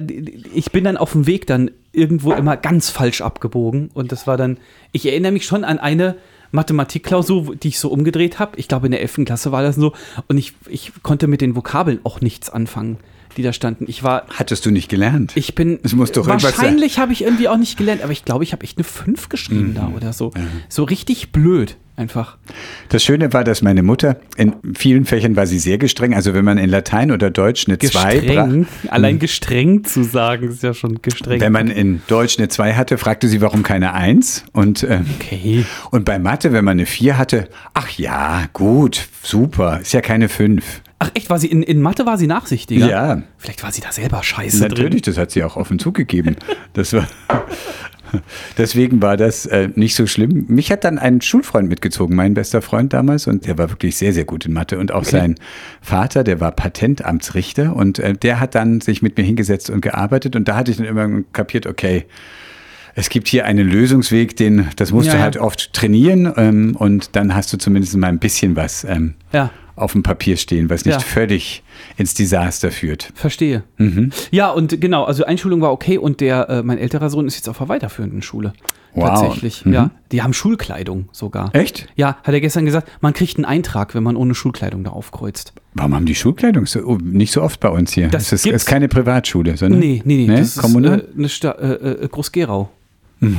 ich 0.54 0.70
bin 0.72 0.84
dann 0.84 0.96
auf 0.96 1.12
dem 1.12 1.26
Weg 1.26 1.46
dann 1.46 1.70
irgendwo 1.94 2.32
immer 2.32 2.56
ganz 2.56 2.90
falsch 2.90 3.20
abgebogen. 3.20 3.90
Und 3.94 4.12
das 4.12 4.26
war 4.26 4.36
dann, 4.36 4.58
ich 4.92 5.06
erinnere 5.06 5.32
mich 5.32 5.44
schon 5.46 5.64
an 5.64 5.78
eine 5.78 6.16
Mathematikklausur, 6.52 7.56
die 7.56 7.68
ich 7.68 7.78
so 7.78 7.88
umgedreht 7.88 8.38
habe. 8.38 8.58
Ich 8.58 8.68
glaube, 8.68 8.86
in 8.86 8.92
der 8.92 9.00
11. 9.00 9.20
Klasse 9.24 9.52
war 9.52 9.62
das 9.62 9.76
so. 9.76 9.92
Und 10.28 10.38
ich, 10.38 10.52
ich 10.68 10.92
konnte 11.02 11.26
mit 11.26 11.40
den 11.40 11.56
Vokabeln 11.56 12.00
auch 12.04 12.20
nichts 12.20 12.50
anfangen, 12.50 12.98
die 13.36 13.42
da 13.42 13.52
standen. 13.52 13.86
Ich 13.88 14.02
war 14.02 14.26
Hattest 14.30 14.64
du 14.66 14.70
nicht 14.70 14.88
gelernt? 14.88 15.32
ich 15.36 15.54
bin. 15.54 15.78
Es 15.82 15.94
muss 15.94 16.12
doch 16.12 16.26
Wahrscheinlich 16.26 16.98
habe 16.98 17.12
ich 17.12 17.22
irgendwie 17.22 17.48
auch 17.48 17.56
nicht 17.56 17.76
gelernt, 17.76 18.02
aber 18.02 18.12
ich 18.12 18.24
glaube, 18.24 18.44
ich 18.44 18.52
habe 18.52 18.62
echt 18.64 18.78
eine 18.78 18.84
5 18.84 19.28
geschrieben 19.28 19.70
Mhm. 19.70 19.74
da 19.74 19.92
oder 19.96 20.12
so. 20.12 20.32
So 20.68 20.84
richtig 20.84 21.32
blöd 21.32 21.76
einfach. 21.96 22.36
Das 22.88 23.04
Schöne 23.04 23.32
war, 23.32 23.44
dass 23.44 23.62
meine 23.62 23.82
Mutter, 23.82 24.16
in 24.36 24.54
vielen 24.76 25.04
Fächern 25.04 25.36
war 25.36 25.46
sie 25.46 25.58
sehr 25.58 25.78
gestreng. 25.78 26.14
Also 26.14 26.34
wenn 26.34 26.44
man 26.44 26.58
in 26.58 26.70
Latein 26.70 27.10
oder 27.10 27.30
Deutsch 27.30 27.66
eine 27.68 27.78
2 27.78 28.18
Gestreng. 28.18 28.66
Allein 28.88 29.18
gestreng 29.18 29.84
zu 29.84 30.02
sagen, 30.02 30.48
ist 30.48 30.62
ja 30.62 30.74
schon 30.74 31.02
gestreng. 31.02 31.40
Wenn 31.40 31.52
man 31.52 31.68
in 31.68 32.02
Deutsch 32.08 32.38
eine 32.38 32.48
2 32.48 32.74
hatte, 32.74 32.98
fragte 32.98 33.28
sie, 33.28 33.40
warum 33.40 33.62
keine 33.62 33.94
1. 33.94 34.44
Und, 34.52 34.82
äh, 34.82 35.00
okay. 35.20 35.64
und 35.90 36.04
bei 36.04 36.18
Mathe, 36.18 36.52
wenn 36.52 36.64
man 36.64 36.72
eine 36.72 36.86
4 36.86 37.16
hatte, 37.16 37.48
ach 37.74 37.90
ja, 37.90 38.44
gut, 38.52 39.08
super, 39.22 39.80
ist 39.80 39.92
ja 39.92 40.00
keine 40.00 40.28
5. 40.28 40.82
Ach 41.00 41.10
echt, 41.14 41.28
war 41.28 41.38
sie 41.38 41.48
in, 41.48 41.62
in 41.62 41.82
Mathe 41.82 42.06
war 42.06 42.16
sie 42.16 42.26
nachsichtiger? 42.26 42.88
Ja. 42.88 43.22
Vielleicht 43.36 43.62
war 43.62 43.72
sie 43.72 43.82
da 43.82 43.92
selber 43.92 44.22
scheiße 44.22 44.60
Natürlich, 44.60 45.02
das 45.02 45.18
hat 45.18 45.30
sie 45.32 45.42
auch 45.44 45.56
offen 45.56 45.78
zugegeben. 45.78 46.36
Das 46.72 46.92
war. 46.92 47.06
Deswegen 48.58 49.02
war 49.02 49.16
das 49.16 49.46
äh, 49.46 49.68
nicht 49.74 49.94
so 49.94 50.06
schlimm. 50.06 50.44
Mich 50.48 50.70
hat 50.72 50.84
dann 50.84 50.98
ein 50.98 51.20
Schulfreund 51.20 51.68
mitgezogen, 51.68 52.16
mein 52.16 52.34
bester 52.34 52.62
Freund 52.62 52.92
damals, 52.92 53.26
und 53.26 53.46
der 53.46 53.58
war 53.58 53.70
wirklich 53.70 53.96
sehr, 53.96 54.12
sehr 54.12 54.24
gut 54.24 54.46
in 54.46 54.52
Mathe. 54.52 54.78
Und 54.78 54.92
auch 54.92 55.04
sein 55.04 55.36
Vater, 55.80 56.24
der 56.24 56.40
war 56.40 56.52
Patentamtsrichter, 56.52 57.74
und 57.74 57.98
äh, 57.98 58.14
der 58.14 58.40
hat 58.40 58.54
dann 58.54 58.80
sich 58.80 59.02
mit 59.02 59.16
mir 59.16 59.24
hingesetzt 59.24 59.70
und 59.70 59.80
gearbeitet. 59.80 60.36
Und 60.36 60.48
da 60.48 60.56
hatte 60.56 60.70
ich 60.70 60.76
dann 60.76 60.86
immer 60.86 61.22
kapiert, 61.32 61.66
okay, 61.66 62.04
es 62.94 63.08
gibt 63.08 63.26
hier 63.28 63.44
einen 63.44 63.68
Lösungsweg, 63.68 64.36
den, 64.36 64.68
das 64.76 64.92
musst 64.92 65.06
Ja, 65.08 65.12
du 65.14 65.18
ja. 65.18 65.24
halt 65.24 65.36
oft 65.36 65.72
trainieren, 65.72 66.32
ähm, 66.36 66.76
und 66.76 67.16
dann 67.16 67.34
hast 67.34 67.52
du 67.52 67.58
zumindest 67.58 67.96
mal 67.96 68.06
ein 68.08 68.18
bisschen 68.18 68.56
was 68.56 68.84
ähm, 68.84 69.14
Ja. 69.32 69.50
Auf 69.76 69.92
dem 69.92 70.02
Papier 70.02 70.36
stehen, 70.36 70.70
was 70.70 70.84
nicht 70.84 70.94
Ja. 70.94 71.00
völlig 71.00 71.62
ins 71.96 72.14
Desaster 72.14 72.70
führt. 72.70 73.10
Verstehe. 73.14 73.64
Mhm. 73.78 74.10
Ja, 74.30 74.50
und 74.50 74.80
genau, 74.80 75.04
also 75.04 75.24
Einschulung 75.24 75.60
war 75.60 75.72
okay 75.72 75.98
und 75.98 76.20
der, 76.20 76.48
äh, 76.48 76.62
mein 76.62 76.78
älterer 76.78 77.10
Sohn 77.10 77.26
ist 77.26 77.36
jetzt 77.36 77.48
auf 77.48 77.58
der 77.58 77.68
weiterführenden 77.68 78.22
Schule. 78.22 78.52
Wow. 78.96 79.08
Tatsächlich, 79.08 79.64
Mhm. 79.66 79.72
ja. 79.72 79.90
Die 80.12 80.22
haben 80.22 80.32
Schulkleidung 80.32 81.08
sogar. 81.10 81.50
Echt? 81.52 81.88
Ja, 81.96 82.16
hat 82.22 82.32
er 82.32 82.40
gestern 82.40 82.64
gesagt, 82.64 82.88
man 83.00 83.12
kriegt 83.12 83.36
einen 83.36 83.44
Eintrag, 83.44 83.96
wenn 83.96 84.04
man 84.04 84.14
ohne 84.14 84.36
Schulkleidung 84.36 84.84
da 84.84 84.90
aufkreuzt. 84.90 85.52
Warum 85.72 85.94
haben 85.96 86.06
die 86.06 86.14
Schulkleidung 86.14 86.66
so, 86.66 86.80
oh, 86.84 86.98
nicht 87.02 87.32
so 87.32 87.42
oft 87.42 87.58
bei 87.58 87.68
uns 87.70 87.92
hier? 87.92 88.06
Das 88.06 88.30
es 88.30 88.46
ist, 88.46 88.52
ist 88.52 88.66
keine 88.66 88.86
Privatschule, 88.86 89.56
sondern 89.56 89.80
Nee, 89.80 90.00
nee, 90.04 90.18
nee, 90.18 90.26
ne? 90.28 90.38
das 90.38 90.56
kommunal. 90.56 91.00
ist 91.00 91.06
äh, 91.08 91.18
eine 91.18 91.28
Sta 91.28 91.50
äh, 91.52 91.72
äh, 92.04 92.08
Groß-Gerau 92.08 92.70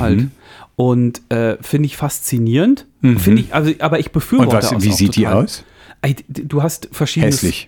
halt. 0.00 0.26
Und 0.74 1.22
äh, 1.30 1.56
finde 1.62 1.86
ich 1.86 1.96
faszinierend. 1.96 2.84
Finde 3.00 3.40
ich, 3.40 3.54
also, 3.54 3.72
aber 3.78 3.98
ich 4.00 4.10
befürworte 4.10 4.50
Und 4.50 4.56
was, 4.62 4.70
das 4.70 4.82
wie 4.84 4.92
sieht 4.92 5.16
die 5.16 5.22
total. 5.22 5.44
aus? 5.44 5.64
Du 6.14 6.62
hast 6.62 6.88
verschiedene. 6.92 7.32
Hässlich. 7.32 7.66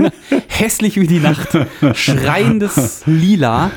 Hässlich 0.48 1.00
wie 1.00 1.06
die 1.06 1.20
Nacht. 1.20 1.56
Schreiendes 1.94 3.02
Lila. 3.06 3.70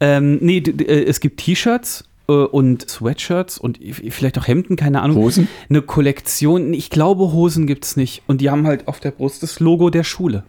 Ähm, 0.00 0.38
nee, 0.40 0.58
äh, 0.58 1.04
es 1.04 1.20
gibt 1.20 1.40
T-Shirts 1.40 2.04
äh, 2.28 2.32
und 2.32 2.88
Sweatshirts 2.88 3.58
und 3.58 3.78
vielleicht 4.10 4.38
auch 4.38 4.46
Hemden, 4.46 4.76
keine 4.76 5.02
Ahnung. 5.02 5.16
Hosen? 5.16 5.48
Eine 5.68 5.82
Kollektion. 5.82 6.72
Ich 6.72 6.90
glaube, 6.90 7.32
Hosen 7.32 7.66
gibt 7.66 7.84
es 7.84 7.96
nicht. 7.96 8.22
Und 8.26 8.40
die 8.40 8.50
haben 8.50 8.66
halt 8.66 8.86
auf 8.88 9.00
der 9.00 9.10
Brust 9.10 9.42
das 9.42 9.58
Logo 9.60 9.90
der 9.90 10.04
Schule. 10.04 10.44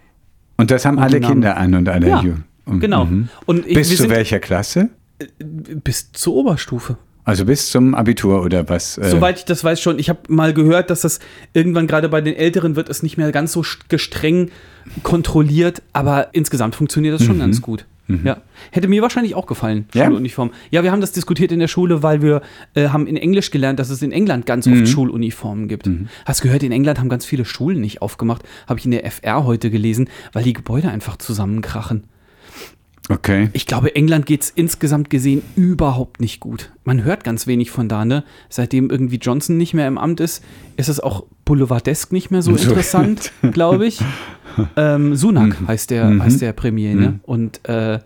Und 0.57 0.71
das 0.71 0.85
haben 0.85 0.97
Und 0.97 1.03
alle. 1.03 1.19
Kinder 1.19 1.57
an 1.57 1.73
und 1.73 1.89
alle 1.89 2.07
Ja, 2.07 2.19
Ju- 2.21 2.35
Mhm. 2.65 2.79
Genau. 2.81 3.07
Und 3.47 3.65
ich, 3.65 3.73
Bis 3.73 3.97
zu 3.97 4.09
welcher 4.09 4.39
Klasse? 4.39 4.89
bis 5.83 6.11
zur 6.11 6.35
Oberstufe. 6.35 6.97
Also 7.25 7.45
bis 7.45 7.69
zum 7.69 7.93
Abitur 7.93 8.43
oder 8.43 8.67
was? 8.69 8.97
äh, 8.97 9.09
Soweit 9.09 9.37
ich 9.39 9.45
das 9.45 9.63
weiß 9.63 9.79
schon. 9.81 9.99
Ich 9.99 10.09
habe 10.09 10.19
mal 10.29 10.53
gehört, 10.53 10.89
dass 10.89 11.01
das 11.01 11.19
irgendwann 11.53 11.85
gerade 11.85 12.09
bei 12.09 12.21
den 12.21 12.35
Älteren 12.35 12.75
wird 12.75 12.89
es 12.89 13.03
nicht 13.03 13.17
mehr 13.17 13.31
ganz 13.31 13.51
so 13.51 13.61
st- 13.61 13.81
gestreng 13.87 14.49
kontrolliert, 15.03 15.81
aber 15.93 16.29
insgesamt 16.33 16.75
funktioniert 16.75 17.13
das 17.19 17.23
schon 17.25 17.39
ganz 17.39 17.61
gut. 17.61 17.85
Ja. 18.23 18.37
Hätte 18.71 18.87
mir 18.87 19.03
wahrscheinlich 19.03 19.35
auch 19.35 19.45
gefallen, 19.45 19.87
Ja? 19.93 20.05
Schuluniform. 20.05 20.49
Ja, 20.71 20.81
wir 20.81 20.91
haben 20.91 20.99
das 20.99 21.11
diskutiert 21.11 21.51
in 21.51 21.59
der 21.59 21.67
Schule, 21.67 22.01
weil 22.01 22.23
wir 22.23 22.41
äh, 22.73 22.87
haben 22.87 23.05
in 23.05 23.15
Englisch 23.15 23.51
gelernt, 23.51 23.77
dass 23.77 23.91
es 23.91 24.01
in 24.01 24.11
England 24.11 24.47
ganz 24.47 24.65
oft 24.65 24.87
Schuluniformen 24.87 25.67
gibt. 25.67 25.87
Hast 26.25 26.41
gehört, 26.41 26.63
in 26.63 26.71
England 26.71 26.97
haben 26.97 27.09
ganz 27.09 27.23
viele 27.25 27.45
Schulen 27.45 27.79
nicht 27.81 28.01
aufgemacht. 28.01 28.41
Habe 28.65 28.79
ich 28.79 28.85
in 28.85 28.91
der 28.91 29.05
FR 29.11 29.43
heute 29.45 29.69
gelesen, 29.69 30.09
weil 30.33 30.43
die 30.43 30.53
Gebäude 30.53 30.89
einfach 30.89 31.17
zusammenkrachen. 31.17 32.05
Okay. 33.11 33.49
Ich 33.53 33.65
glaube, 33.65 33.95
England 33.95 34.25
geht 34.27 34.43
es 34.43 34.49
insgesamt 34.51 35.09
gesehen 35.09 35.41
überhaupt 35.55 36.21
nicht 36.21 36.39
gut. 36.39 36.71
Man 36.83 37.03
hört 37.03 37.23
ganz 37.23 37.47
wenig 37.47 37.71
von 37.71 37.89
da, 37.89 38.05
ne? 38.05 38.23
Seitdem 38.49 38.89
irgendwie 38.91 39.17
Johnson 39.17 39.57
nicht 39.57 39.73
mehr 39.73 39.87
im 39.87 39.97
Amt 39.97 40.19
ist, 40.19 40.43
ist 40.77 40.89
es 40.89 40.99
auch 40.99 41.25
boulevardesk 41.43 42.11
nicht 42.11 42.29
mehr 42.29 42.43
so 42.43 42.51
interessant, 42.55 43.31
glaube 43.51 43.87
ich. 43.87 43.99
Ähm, 44.75 45.15
Sunak 45.15 45.59
Mhm. 45.61 45.67
heißt, 45.67 45.89
der, 45.89 46.19
heißt 46.19 46.41
der 46.41 46.53
Premier, 46.53 46.93
ne? 46.95 47.19
Und 47.23 47.67
äh, 47.67 47.99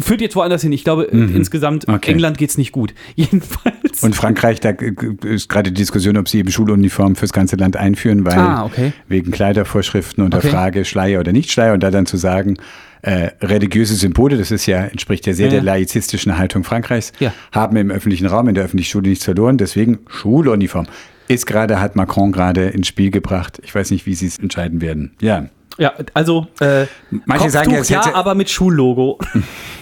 führt 0.00 0.20
jetzt 0.20 0.36
woanders 0.36 0.62
hin. 0.62 0.72
Ich 0.72 0.84
glaube, 0.84 1.04
insgesamt 1.04 1.86
Mhm. 1.88 1.94
Okay. 1.94 2.12
England 2.12 2.38
geht 2.38 2.50
es 2.50 2.58
nicht 2.58 2.72
gut. 2.72 2.94
Jedenfalls. 3.16 4.02
Und 4.02 4.14
Frankreich, 4.14 4.60
da 4.60 4.70
äh, 4.70 4.92
ist 5.26 5.48
gerade 5.48 5.70
die 5.72 5.78
Diskussion, 5.80 6.16
ob 6.16 6.28
sie 6.28 6.38
eben 6.38 6.50
Schuluniformen 6.50 7.16
fürs 7.16 7.32
ganze 7.32 7.56
Land 7.56 7.76
einführen, 7.76 8.24
weil 8.24 8.38
Ah, 8.38 8.64
okay. 8.64 8.92
wegen 9.08 9.30
Kleidervorschriften 9.30 10.22
und 10.24 10.32
der 10.34 10.38
Okay. 10.40 10.50
Frage 10.50 10.84
Schleier 10.84 11.20
oder 11.20 11.32
nicht 11.32 11.50
Schleier 11.50 11.74
und 11.74 11.82
da 11.82 11.90
dann 11.90 12.06
zu 12.06 12.16
sagen, 12.16 12.56
äh, 13.02 13.30
religiöse 13.40 13.94
Symbole, 13.94 14.36
das 14.36 14.50
ist 14.50 14.66
ja, 14.66 14.84
entspricht 14.84 15.26
ja 15.26 15.32
sehr 15.32 15.46
Ja, 15.46 15.52
der 15.52 15.62
laizistischen 15.62 16.36
Haltung 16.38 16.64
Frankreichs, 16.64 17.12
Ja. 17.20 17.32
haben 17.52 17.76
im 17.76 17.90
öffentlichen 17.90 18.26
Raum, 18.26 18.48
in 18.48 18.54
der 18.54 18.64
öffentlichen 18.64 18.90
Schule 18.90 19.08
nichts 19.08 19.24
verloren, 19.24 19.56
deswegen 19.58 19.98
Schuluniform. 20.08 20.86
Ist 21.28 21.46
gerade, 21.46 21.80
hat 21.80 21.94
Macron 21.94 22.32
gerade 22.32 22.68
ins 22.68 22.88
Spiel 22.88 23.10
gebracht. 23.10 23.60
Ich 23.62 23.74
weiß 23.74 23.90
nicht, 23.90 24.06
wie 24.06 24.14
sie 24.14 24.26
es 24.26 24.38
entscheiden 24.38 24.80
werden. 24.80 25.12
Ja. 25.20 25.46
Ja, 25.78 25.92
also 26.14 26.48
äh, 26.60 26.86
Manche 27.24 27.50
sagen, 27.50 27.66
Kopftuch, 27.68 27.82
es 27.82 27.88
ja, 27.88 28.04
hätte- 28.04 28.16
aber 28.16 28.34
mit 28.34 28.50
Schullogo. 28.50 29.18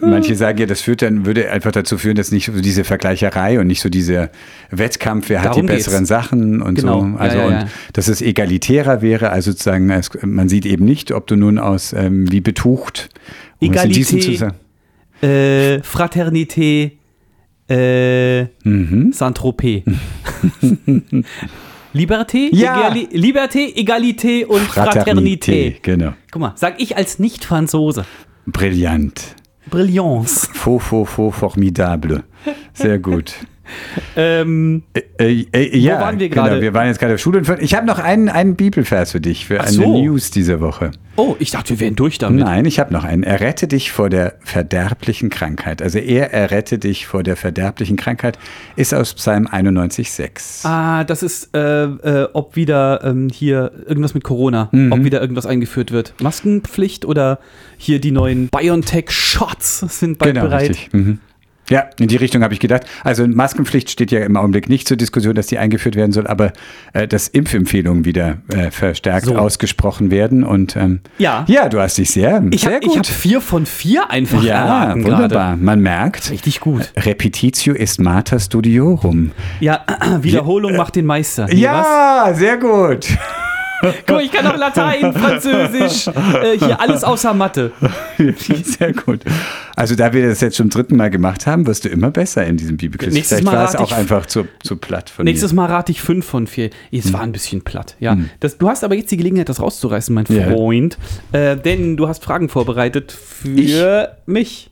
Manche 0.00 0.34
sagen 0.36 0.58
ja, 0.58 0.66
das 0.66 0.80
führt 0.80 1.02
dann, 1.02 1.26
würde 1.26 1.50
einfach 1.50 1.72
dazu 1.72 1.98
führen, 1.98 2.16
dass 2.16 2.32
nicht 2.32 2.46
so 2.46 2.60
diese 2.60 2.84
Vergleicherei 2.84 3.58
und 3.60 3.66
nicht 3.66 3.80
so 3.80 3.88
dieser 3.88 4.30
Wettkampf, 4.70 5.28
wer 5.28 5.40
hat 5.40 5.46
Darum 5.50 5.66
die 5.66 5.72
geht's. 5.72 5.84
besseren 5.86 6.06
Sachen 6.06 6.62
und 6.62 6.76
Genau. 6.76 7.00
so. 7.02 7.06
Ja, 7.08 7.16
Also 7.16 7.38
ja, 7.38 7.46
und 7.46 7.52
ja. 7.52 7.66
dass 7.92 8.08
es 8.08 8.22
egalitärer 8.22 9.02
wäre, 9.02 9.30
also 9.30 9.50
sozusagen, 9.52 9.86
man 10.22 10.48
sieht 10.48 10.66
eben 10.66 10.84
nicht, 10.84 11.12
ob 11.12 11.26
du 11.26 11.36
nun 11.36 11.58
aus 11.58 11.92
ähm, 11.92 12.30
wie 12.32 12.40
betucht 12.40 13.08
um 13.60 13.72
äh, 13.72 13.78
Fraternité, 15.82 16.90
äh, 17.68 18.42
Mhm. 18.64 19.12
Saint-Tropez. 19.12 19.82
Liberté, 21.94 22.50
Ja. 22.52 22.76
Egali 22.76 23.08
Liberté, 23.12 23.72
Egalité 23.76 24.44
und 24.46 24.60
Fraternité. 24.60 25.76
Genau. 25.80 26.12
Guck 26.32 26.42
mal, 26.42 26.52
sag 26.56 26.80
ich 26.82 26.96
als 26.96 27.20
Nicht-Franzose. 27.20 28.04
Brillant. 28.46 29.36
Brillance. 29.70 30.48
Faux, 30.52 30.84
faux, 30.84 31.08
faux, 31.08 31.34
formidable. 31.36 32.24
Sehr 32.74 32.98
gut. 32.98 33.34
Ähm, 34.16 34.82
Äh, 35.18 35.44
äh, 35.52 35.78
ja, 35.78 36.00
waren 36.00 36.18
wir 36.18 36.28
genau, 36.28 36.44
gerade? 36.44 36.60
wir 36.60 36.74
waren 36.74 36.86
jetzt 36.88 36.98
gerade 36.98 37.14
auf 37.14 37.20
Schule. 37.20 37.42
Ich 37.60 37.74
habe 37.74 37.86
noch 37.86 37.98
einen, 37.98 38.28
einen 38.28 38.56
Bibelvers 38.56 39.12
für 39.12 39.20
dich, 39.20 39.46
für 39.46 39.60
Ach 39.60 39.64
eine 39.66 39.72
so. 39.72 40.02
News 40.02 40.30
dieser 40.30 40.60
Woche. 40.60 40.90
oh, 41.16 41.36
ich 41.38 41.50
dachte, 41.52 41.70
wir 41.70 41.80
wären 41.80 41.94
durch 41.96 42.18
damit. 42.18 42.44
Nein, 42.44 42.64
ich 42.64 42.78
habe 42.80 42.92
noch 42.92 43.04
einen. 43.04 43.22
Er 43.22 43.40
rette 43.40 43.66
dich 43.68 43.92
vor 43.92 44.10
der 44.10 44.34
verderblichen 44.44 45.30
Krankheit. 45.30 45.82
Also 45.82 45.98
er 45.98 46.32
errette 46.32 46.78
dich 46.78 47.06
vor 47.06 47.22
der 47.22 47.36
verderblichen 47.36 47.96
Krankheit 47.96 48.38
ist 48.76 48.92
aus 48.94 49.14
Psalm 49.14 49.46
91,6. 49.46 50.66
Ah, 50.66 51.04
das 51.04 51.22
ist, 51.22 51.54
äh, 51.54 51.84
äh, 51.84 52.28
ob 52.32 52.56
wieder 52.56 53.02
ähm, 53.04 53.28
hier 53.32 53.70
irgendwas 53.86 54.14
mit 54.14 54.24
Corona, 54.24 54.68
Mhm. 54.72 54.92
ob 54.92 55.04
wieder 55.04 55.20
irgendwas 55.20 55.46
eingeführt 55.46 55.92
wird. 55.92 56.14
Maskenpflicht 56.22 57.04
oder 57.04 57.38
hier 57.76 58.00
die 58.00 58.10
neuen 58.10 58.48
BioNTech-Shots 58.48 59.80
sind 60.00 60.18
bald 60.18 60.34
genau, 60.34 60.46
bereit. 60.46 60.70
richtig. 60.70 60.92
Mhm. 60.92 61.18
Ja, 61.70 61.84
in 61.98 62.08
die 62.08 62.16
Richtung 62.16 62.42
habe 62.42 62.52
ich 62.54 62.60
gedacht. 62.60 62.82
Also 63.04 63.26
Maskenpflicht 63.26 63.90
steht 63.90 64.10
ja 64.10 64.20
im 64.20 64.36
Augenblick 64.36 64.68
nicht 64.68 64.86
zur 64.86 64.96
Diskussion, 64.96 65.34
dass 65.34 65.46
die 65.46 65.58
eingeführt 65.58 65.96
werden 65.96 66.12
soll, 66.12 66.26
aber 66.26 66.52
äh, 66.92 67.08
dass 67.08 67.28
Impfempfehlungen 67.28 68.04
wieder 68.04 68.38
äh, 68.52 68.70
verstärkt 68.70 69.26
So. 69.26 69.36
ausgesprochen 69.36 70.10
werden. 70.10 70.44
Und 70.44 70.76
ähm, 70.76 71.00
Ja. 71.18 71.44
ja, 71.48 71.68
du 71.68 71.80
hast 71.80 71.98
dich 71.98 72.10
sehr, 72.10 72.42
Ich 72.50 72.62
sehr 72.62 72.74
habe 72.74 72.86
gut. 72.86 72.98
hab 72.98 73.06
vier 73.06 73.40
von 73.40 73.64
vier 73.66 74.10
einfach 74.10 74.42
ja, 74.42 74.94
wunderbar. 74.94 75.28
gerade. 75.28 75.62
Man 75.62 75.80
merkt, 75.80 76.30
Richtig 76.30 76.60
gut. 76.60 76.92
Repetitio 76.96 77.74
est 77.74 77.98
mater 78.00 78.38
studiorum. 78.40 79.30
Ja, 79.60 79.84
Wiederholung 80.20 80.76
macht 80.76 80.96
den 80.96 81.06
Meister. 81.06 81.46
Nee, 81.46 81.56
ja, 81.60 82.30
sehr 82.34 82.58
gut. 82.58 83.06
Guck, 84.06 84.22
ich 84.22 84.32
kann 84.32 84.46
auch 84.46 84.56
Latein, 84.56 85.12
Französisch, 85.12 86.08
äh, 86.08 86.58
hier 86.58 86.80
alles 86.80 87.04
außer 87.04 87.34
Mathe. 87.34 87.72
sehr 88.62 88.92
gut. 88.92 89.20
Also 89.76 89.94
da 89.96 90.12
wir 90.12 90.26
das 90.28 90.40
jetzt 90.40 90.56
zum 90.56 90.70
dritten 90.70 90.96
Mal 90.96 91.10
gemacht 91.10 91.46
haben, 91.46 91.66
wirst 91.66 91.84
du 91.84 91.88
immer 91.88 92.10
besser 92.10 92.44
in 92.46 92.56
diesem 92.56 92.76
Bibelquiz. 92.76 93.12
Nächstes 93.12 93.38
Vielleicht 93.40 93.52
Mal 93.52 93.58
war 93.60 93.68
es 93.68 93.76
auch 93.76 93.90
ich- 93.90 93.96
einfach 93.96 94.26
zu, 94.26 94.46
zu 94.62 94.76
platt 94.76 95.10
von 95.10 95.24
Nächstes 95.24 95.52
mir. 95.52 95.62
Mal 95.62 95.66
rate 95.66 95.92
ich 95.92 96.00
fünf 96.00 96.24
von 96.26 96.46
vier. 96.46 96.70
Es 96.92 97.12
war 97.12 97.20
ein 97.20 97.32
bisschen 97.32 97.62
platt, 97.62 97.96
ja. 98.00 98.16
Das, 98.40 98.58
du 98.58 98.68
hast 98.68 98.84
aber 98.84 98.94
jetzt 98.94 99.10
die 99.10 99.16
Gelegenheit, 99.16 99.48
das 99.48 99.60
rauszureißen, 99.60 100.14
mein 100.14 100.26
Ja. 100.28 100.50
Freund. 100.50 100.98
Äh, 101.32 101.56
denn 101.56 101.96
du 101.96 102.08
hast 102.08 102.24
Fragen 102.24 102.48
vorbereitet 102.48 103.12
für 103.12 103.74
mich. 104.26 104.70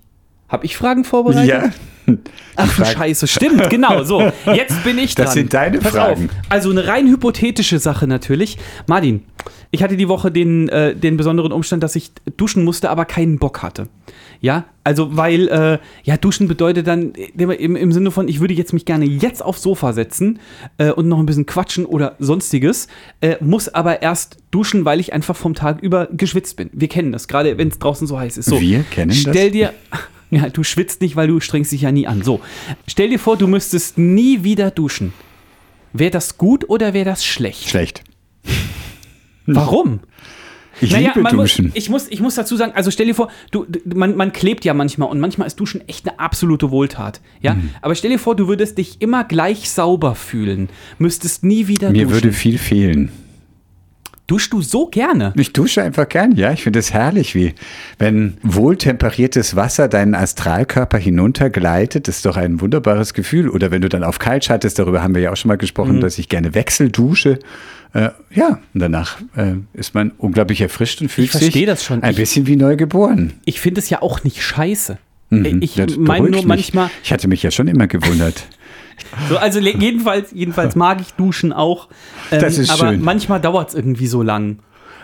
Hab 0.53 0.65
ich 0.65 0.77
Fragen 0.77 1.05
vorbereitet? 1.05 1.49
Ja, 1.49 1.71
Ach 2.57 2.65
du 2.67 2.71
Frage- 2.85 2.91
Scheiße, 2.91 3.27
stimmt, 3.29 3.71
genau. 3.71 4.03
So, 4.05 4.31
jetzt 4.55 4.83
bin 4.85 4.99
ich 4.99 5.15
dran. 5.17 5.25
Das 5.25 5.35
sind 5.35 5.55
deine 5.55 5.79
Pass 5.79 5.93
Fragen. 5.93 6.27
Auf. 6.29 6.37
Also 6.51 6.71
eine 6.71 6.87
rein 6.87 7.09
hypothetische 7.09 7.79
Sache 7.79 8.07
natürlich. 8.07 8.59
Martin, 8.87 9.23
ich 9.71 9.83
hatte 9.83 9.97
die 9.97 10.09
Woche 10.09 10.31
den, 10.31 10.69
äh, 10.69 10.95
den 10.95 11.17
besonderen 11.17 11.53
Umstand, 11.53 11.83
dass 11.83 11.97
ich 11.97 12.11
duschen 12.37 12.65
musste, 12.65 12.91
aber 12.91 13.05
keinen 13.07 13.39
Bock 13.39 13.63
hatte. 13.63 13.89
Ja, 14.41 14.65
also 14.83 15.17
weil, 15.17 15.47
äh, 15.49 15.79
ja, 16.03 16.17
duschen 16.17 16.49
bedeutet 16.49 16.89
dann 16.89 17.13
im, 17.15 17.77
im 17.77 17.93
Sinne 17.93 18.11
von, 18.11 18.27
ich 18.27 18.41
würde 18.41 18.53
jetzt 18.55 18.73
mich 18.73 18.85
gerne 18.85 19.05
jetzt 19.05 19.41
aufs 19.43 19.63
Sofa 19.63 19.93
setzen 19.93 20.41
äh, 20.79 20.91
und 20.91 21.07
noch 21.09 21.21
ein 21.21 21.27
bisschen 21.27 21.47
quatschen 21.47 21.87
oder 21.87 22.17
sonstiges, 22.19 22.89
äh, 23.21 23.37
muss 23.41 23.69
aber 23.73 24.03
erst 24.03 24.39
duschen, 24.51 24.85
weil 24.85 24.99
ich 24.99 25.13
einfach 25.13 25.37
vom 25.37 25.55
Tag 25.55 25.81
über 25.81 26.09
geschwitzt 26.11 26.57
bin. 26.57 26.69
Wir 26.73 26.89
kennen 26.89 27.13
das, 27.13 27.29
gerade 27.29 27.57
wenn 27.57 27.69
es 27.69 27.79
draußen 27.79 28.09
so 28.09 28.19
heiß 28.19 28.37
ist. 28.37 28.47
So, 28.47 28.61
Wir 28.61 28.83
kennen 28.83 29.11
das? 29.11 29.19
Stell 29.21 29.53
dir, 29.53 29.73
ja, 30.33 30.49
du 30.49 30.65
schwitzt 30.65 31.01
nicht, 31.03 31.15
weil 31.15 31.29
du 31.29 31.39
strengst 31.39 31.71
dich 31.71 31.83
ja 31.83 31.93
nie 31.93 32.07
an. 32.09 32.23
So, 32.23 32.41
stell 32.89 33.11
dir 33.11 33.19
vor, 33.21 33.37
du 33.37 33.47
müsstest 33.47 33.99
nie 33.99 34.43
wieder 34.43 34.71
duschen. 34.73 35.13
Wäre 35.93 36.11
das 36.11 36.39
gut 36.39 36.69
oder 36.69 36.95
wäre 36.95 37.05
das 37.05 37.25
schlecht? 37.25 37.69
schlecht. 37.69 38.03
Warum? 39.47 40.01
Ich 40.81 40.91
Naja, 40.91 41.09
liebe 41.11 41.21
man 41.21 41.37
muss, 41.37 41.51
Duschen. 41.55 41.71
ich, 41.75 41.91
muss, 41.91 42.09
ich 42.09 42.21
muss 42.21 42.35
dazu 42.35 42.57
sagen, 42.57 42.73
also 42.75 42.91
stell 42.91 43.07
dir 43.07 43.15
vor, 43.15 43.29
du, 43.53 43.67
man, 43.95 44.17
man 44.17 44.33
klebt 44.33 44.65
ja 44.65 44.75
manchmal 44.75 45.11
und 45.11 45.21
manchmal 45.21 45.47
ist 45.47 45.61
Duschen 45.61 45.87
echt 45.87 46.09
eine 46.09 46.19
absolute 46.19 46.71
Wohltat. 46.71 47.21
Ja? 47.41 47.55
Mhm. 47.55 47.71
Aber 47.83 47.95
stell 47.95 48.11
dir 48.11 48.19
vor, 48.19 48.35
du 48.35 48.49
würdest 48.49 48.79
dich 48.79 49.01
immer 49.01 49.23
gleich 49.23 49.71
sauber 49.71 50.15
fühlen, 50.17 50.71
müsstest 50.99 51.45
nie 51.45 51.69
wieder 51.69 51.91
Mir 51.91 52.05
duschen. 52.05 52.15
würde 52.15 52.33
viel 52.33 52.59
fehlen. 52.59 53.13
Duschst 54.33 54.51
du 54.55 54.63
so 54.63 54.87
gerne? 54.87 55.35
Ich 55.37 55.53
dusche 55.53 55.83
einfach 55.83 56.09
gern, 56.09 56.33
ja. 56.37 56.53
Ich 56.53 56.63
finde 56.63 56.79
es 56.79 56.91
herrlich, 56.95 57.35
wie 57.35 57.53
wenn 57.99 58.39
wohltemperiertes 58.43 59.57
Wasser 59.57 59.89
deinen 59.89 60.15
Astralkörper 60.15 60.97
hinuntergleitet. 60.97 62.09
Das 62.09 62.17
ist 62.17 62.25
doch 62.25 62.39
ein 62.39 62.63
wunderbares 62.63 63.13
Gefühl. 63.13 63.51
Oder 63.51 63.71
wenn 63.71 63.83
du 63.83 63.91
dann 63.91 64.03
auf 64.03 64.19
kalt 64.19 64.47
schaltest, 64.47 64.79
darüber 64.79 65.03
haben 65.03 65.15
wir 65.15 65.21
ja 65.21 65.33
auch 65.33 65.37
schon 65.37 65.49
mal 65.51 65.57
Mhm. 65.57 65.59
gesprochen, 65.59 66.01
dass 66.01 66.19
ich 66.19 66.31
gerne 66.31 66.55
wechseldusche. 66.55 67.41
Äh, 67.93 68.09
ja, 68.35 68.59
und 68.73 68.81
danach 68.81 69.21
äh, 69.37 69.57
ist 69.75 69.95
man 69.95 70.13
unglaublich 70.17 70.63
erfrischt 70.63 71.03
und 71.03 71.11
fühlt 71.11 71.31
sich 71.31 71.67
das 71.67 71.85
schon. 71.85 72.03
ein 72.03 72.13
Ich- 72.13 72.17
bisschen 72.17 72.47
wie 72.47 72.57
neu 72.57 72.77
geboren. 72.77 73.35
Ich 73.45 73.61
finde 73.61 73.81
es 73.83 73.91
ja 73.91 74.01
auch 74.01 74.25
nicht 74.25 74.43
scheiße. 74.43 74.97
Mhm. 75.29 75.59
Ich 75.61 75.77
meine 75.99 76.31
nur 76.31 76.47
manchmal, 76.47 76.89
Ich 77.05 77.13
hatte 77.13 77.29
mich 77.29 77.43
ja 77.43 77.51
schon 77.51 77.69
immer 77.69 77.87
gewundert. 77.87 78.47
So, 79.29 79.37
also 79.37 79.61
jedenfalls, 79.61 80.33
jedenfalls 80.33 80.77
mag 80.77 81.01
ich 81.01 81.13
Duschen 81.15 81.53
auch. 81.53 81.89
Ähm, 82.31 82.41
Das 82.41 82.59
ist 82.59 82.71
aber 82.71 82.91
schön. 82.91 82.99
Mhm. 83.01 83.05
manchmal 83.05 83.41
dauert 83.41 83.71
es 83.71 83.75
irgendwie 83.75 84.07
so 84.07 84.23
lang. 84.23 84.59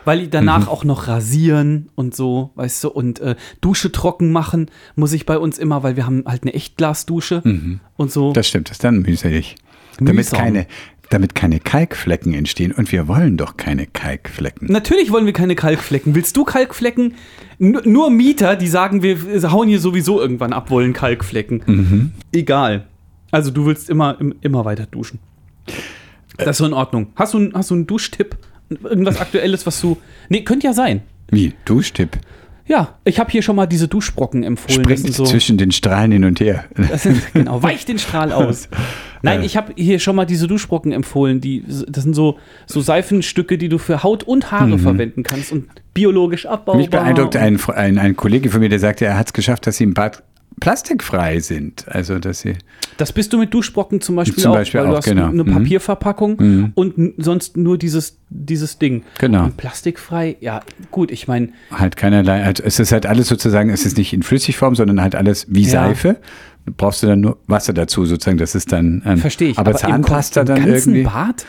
Weil 0.04 0.28
danach 0.28 0.68
auch 0.68 0.84
noch 0.84 1.06
rasieren 1.06 1.90
und 1.94 2.16
so, 2.16 2.50
weißt 2.54 2.84
du, 2.84 2.88
und 2.88 3.20
äh, 3.20 3.34
Dusche 3.60 3.92
trocken 3.92 4.32
machen 4.32 4.70
muss 4.96 5.12
ich 5.12 5.26
bei 5.26 5.36
uns 5.38 5.58
immer, 5.58 5.82
weil 5.82 5.96
wir 5.96 6.06
haben 6.06 6.24
halt 6.26 6.44
eine 6.44 6.54
Echtglasdusche 6.54 7.42
und 7.96 8.10
so. 8.10 8.28
Mhm. 8.30 8.32
Das 8.34 8.46
stimmt, 8.48 8.68
das 8.70 8.76
ist 8.76 8.84
dann 8.84 9.00
mühselig. 9.00 9.56
Damit 10.00 10.30
keine, 10.30 10.66
damit 11.10 11.34
keine 11.34 11.60
Kalkflecken 11.60 12.32
entstehen. 12.32 12.72
Und 12.72 12.90
wir 12.90 13.06
wollen 13.08 13.36
doch 13.36 13.56
keine 13.58 13.86
Kalkflecken. 13.86 14.68
Natürlich 14.72 15.10
wollen 15.10 15.26
wir 15.26 15.32
keine 15.34 15.56
Kalkflecken. 15.56 16.14
Willst 16.14 16.36
du 16.36 16.44
Kalkflecken? 16.44 17.14
N 17.58 17.78
nur 17.84 18.10
Mieter, 18.10 18.56
die 18.56 18.68
sagen, 18.68 19.02
wir 19.02 19.18
hauen 19.50 19.68
hier 19.68 19.80
sowieso 19.80 20.20
irgendwann 20.20 20.52
ab, 20.54 20.70
wollen 20.70 20.92
Kalkflecken. 20.94 21.62
Mhm. 21.66 22.12
Egal. 22.32 22.86
Also 23.30 23.50
du 23.50 23.66
willst 23.66 23.90
immer, 23.90 24.16
im- 24.20 24.34
immer 24.40 24.64
weiter 24.64 24.86
duschen. 24.90 25.18
Das 26.36 26.48
ist 26.50 26.58
so 26.58 26.66
in 26.66 26.72
Ordnung. 26.72 27.08
Hast 27.16 27.34
du, 27.34 27.38
einen- 27.38 27.54
hast 27.54 27.70
du 27.70 27.74
einen 27.74 27.86
Duschtipp? 27.86 28.36
Irgendwas 28.82 29.20
Aktuelles, 29.20 29.66
was 29.66 29.80
du. 29.80 29.96
Nee, 30.28 30.42
könnte 30.42 30.66
ja 30.66 30.72
sein. 30.72 31.02
Wie? 31.30 31.54
Duschtipp? 31.64 32.18
Ja, 32.66 32.98
ich 33.04 33.18
habe 33.18 33.30
hier 33.30 33.40
schon 33.40 33.56
mal 33.56 33.64
diese 33.66 33.88
Duschbrocken 33.88 34.42
empfohlen. 34.42 34.84
Springt 34.84 35.14
so, 35.14 35.24
zwischen 35.24 35.56
den 35.56 35.72
Strahlen 35.72 36.12
hin 36.12 36.24
und 36.24 36.38
her. 36.38 36.66
das 36.76 37.04
sind, 37.04 37.22
genau, 37.32 37.62
weich 37.62 37.86
den 37.86 37.98
Strahl 37.98 38.30
aus. 38.30 38.68
Nein, 39.22 39.42
ich 39.42 39.56
habe 39.56 39.72
hier 39.74 39.98
schon 39.98 40.14
mal 40.14 40.26
diese 40.26 40.46
Duschbrocken 40.46 40.92
empfohlen. 40.92 41.40
Die, 41.40 41.64
das 41.88 42.04
sind 42.04 42.14
so, 42.14 42.38
so 42.66 42.82
Seifenstücke, 42.82 43.56
die 43.56 43.70
du 43.70 43.78
für 43.78 44.02
Haut 44.02 44.22
und 44.22 44.52
Haare 44.52 44.78
verwenden 44.78 45.22
kannst 45.22 45.50
und 45.50 45.68
biologisch 45.94 46.44
abbaubar. 46.44 46.74
Mhm. 46.74 46.80
Mich 46.82 46.90
beeindruckt 46.90 47.36
ein, 47.36 47.58
ein, 47.74 47.98
ein 47.98 48.16
Kollege 48.16 48.50
von 48.50 48.60
mir, 48.60 48.68
der 48.68 48.78
sagte, 48.78 49.06
er 49.06 49.16
hat 49.18 49.28
es 49.28 49.32
geschafft, 49.32 49.66
dass 49.66 49.78
sie 49.78 49.84
im 49.84 49.94
Bad 49.94 50.22
plastikfrei 50.60 51.40
sind. 51.40 51.86
Also, 51.88 52.18
dass 52.18 52.40
sie. 52.40 52.54
Das 52.96 53.12
bist 53.12 53.32
du 53.32 53.38
mit 53.38 53.52
Duschbrocken 53.54 54.00
zum 54.00 54.16
Beispiel 54.16 54.42
Zum 54.42 54.52
auch, 54.52 54.56
Beispiel 54.56 54.80
weil 54.80 54.86
du 54.88 54.92
auch, 54.92 54.96
hast 54.98 55.04
genau. 55.04 55.26
eine 55.28 55.44
Mhm. 55.44 55.52
Papierverpackung 55.52 56.72
und 56.74 56.98
n- 56.98 57.14
sonst 57.18 57.56
nur 57.56 57.78
dieses, 57.78 58.18
dieses 58.30 58.78
Ding. 58.78 59.04
Genau. 59.18 59.44
Und 59.44 59.56
plastikfrei, 59.56 60.36
ja, 60.40 60.60
gut, 60.90 61.10
ich 61.10 61.28
meine, 61.28 61.50
Halt 61.70 61.96
keinerlei, 61.96 62.42
also 62.44 62.62
es 62.64 62.78
ist 62.80 62.92
halt 62.92 63.06
alles 63.06 63.28
sozusagen, 63.28 63.70
es 63.70 63.86
ist 63.86 63.96
nicht 63.96 64.12
in 64.12 64.22
Flüssigform, 64.22 64.74
sondern 64.74 65.00
halt 65.00 65.14
alles 65.14 65.46
wie 65.48 65.62
Ja. 65.62 65.70
Seife. 65.88 66.16
Brauchst 66.76 67.02
du 67.02 67.06
dann 67.06 67.20
nur 67.22 67.38
Wasser 67.46 67.72
dazu, 67.72 68.04
sozusagen, 68.04 68.36
das 68.36 68.54
ist 68.54 68.72
dann. 68.72 69.02
Ähm, 69.06 69.16
verstehe 69.16 69.50
ich. 69.50 69.58
Aber, 69.58 69.70
im 69.70 69.76
Zahnpasta 69.78 70.44
Kon- 70.44 70.56
im 70.56 70.62
dann 70.62 70.70
ganzen 70.72 70.94
irgendwie. 70.94 71.02
Bad? 71.10 71.46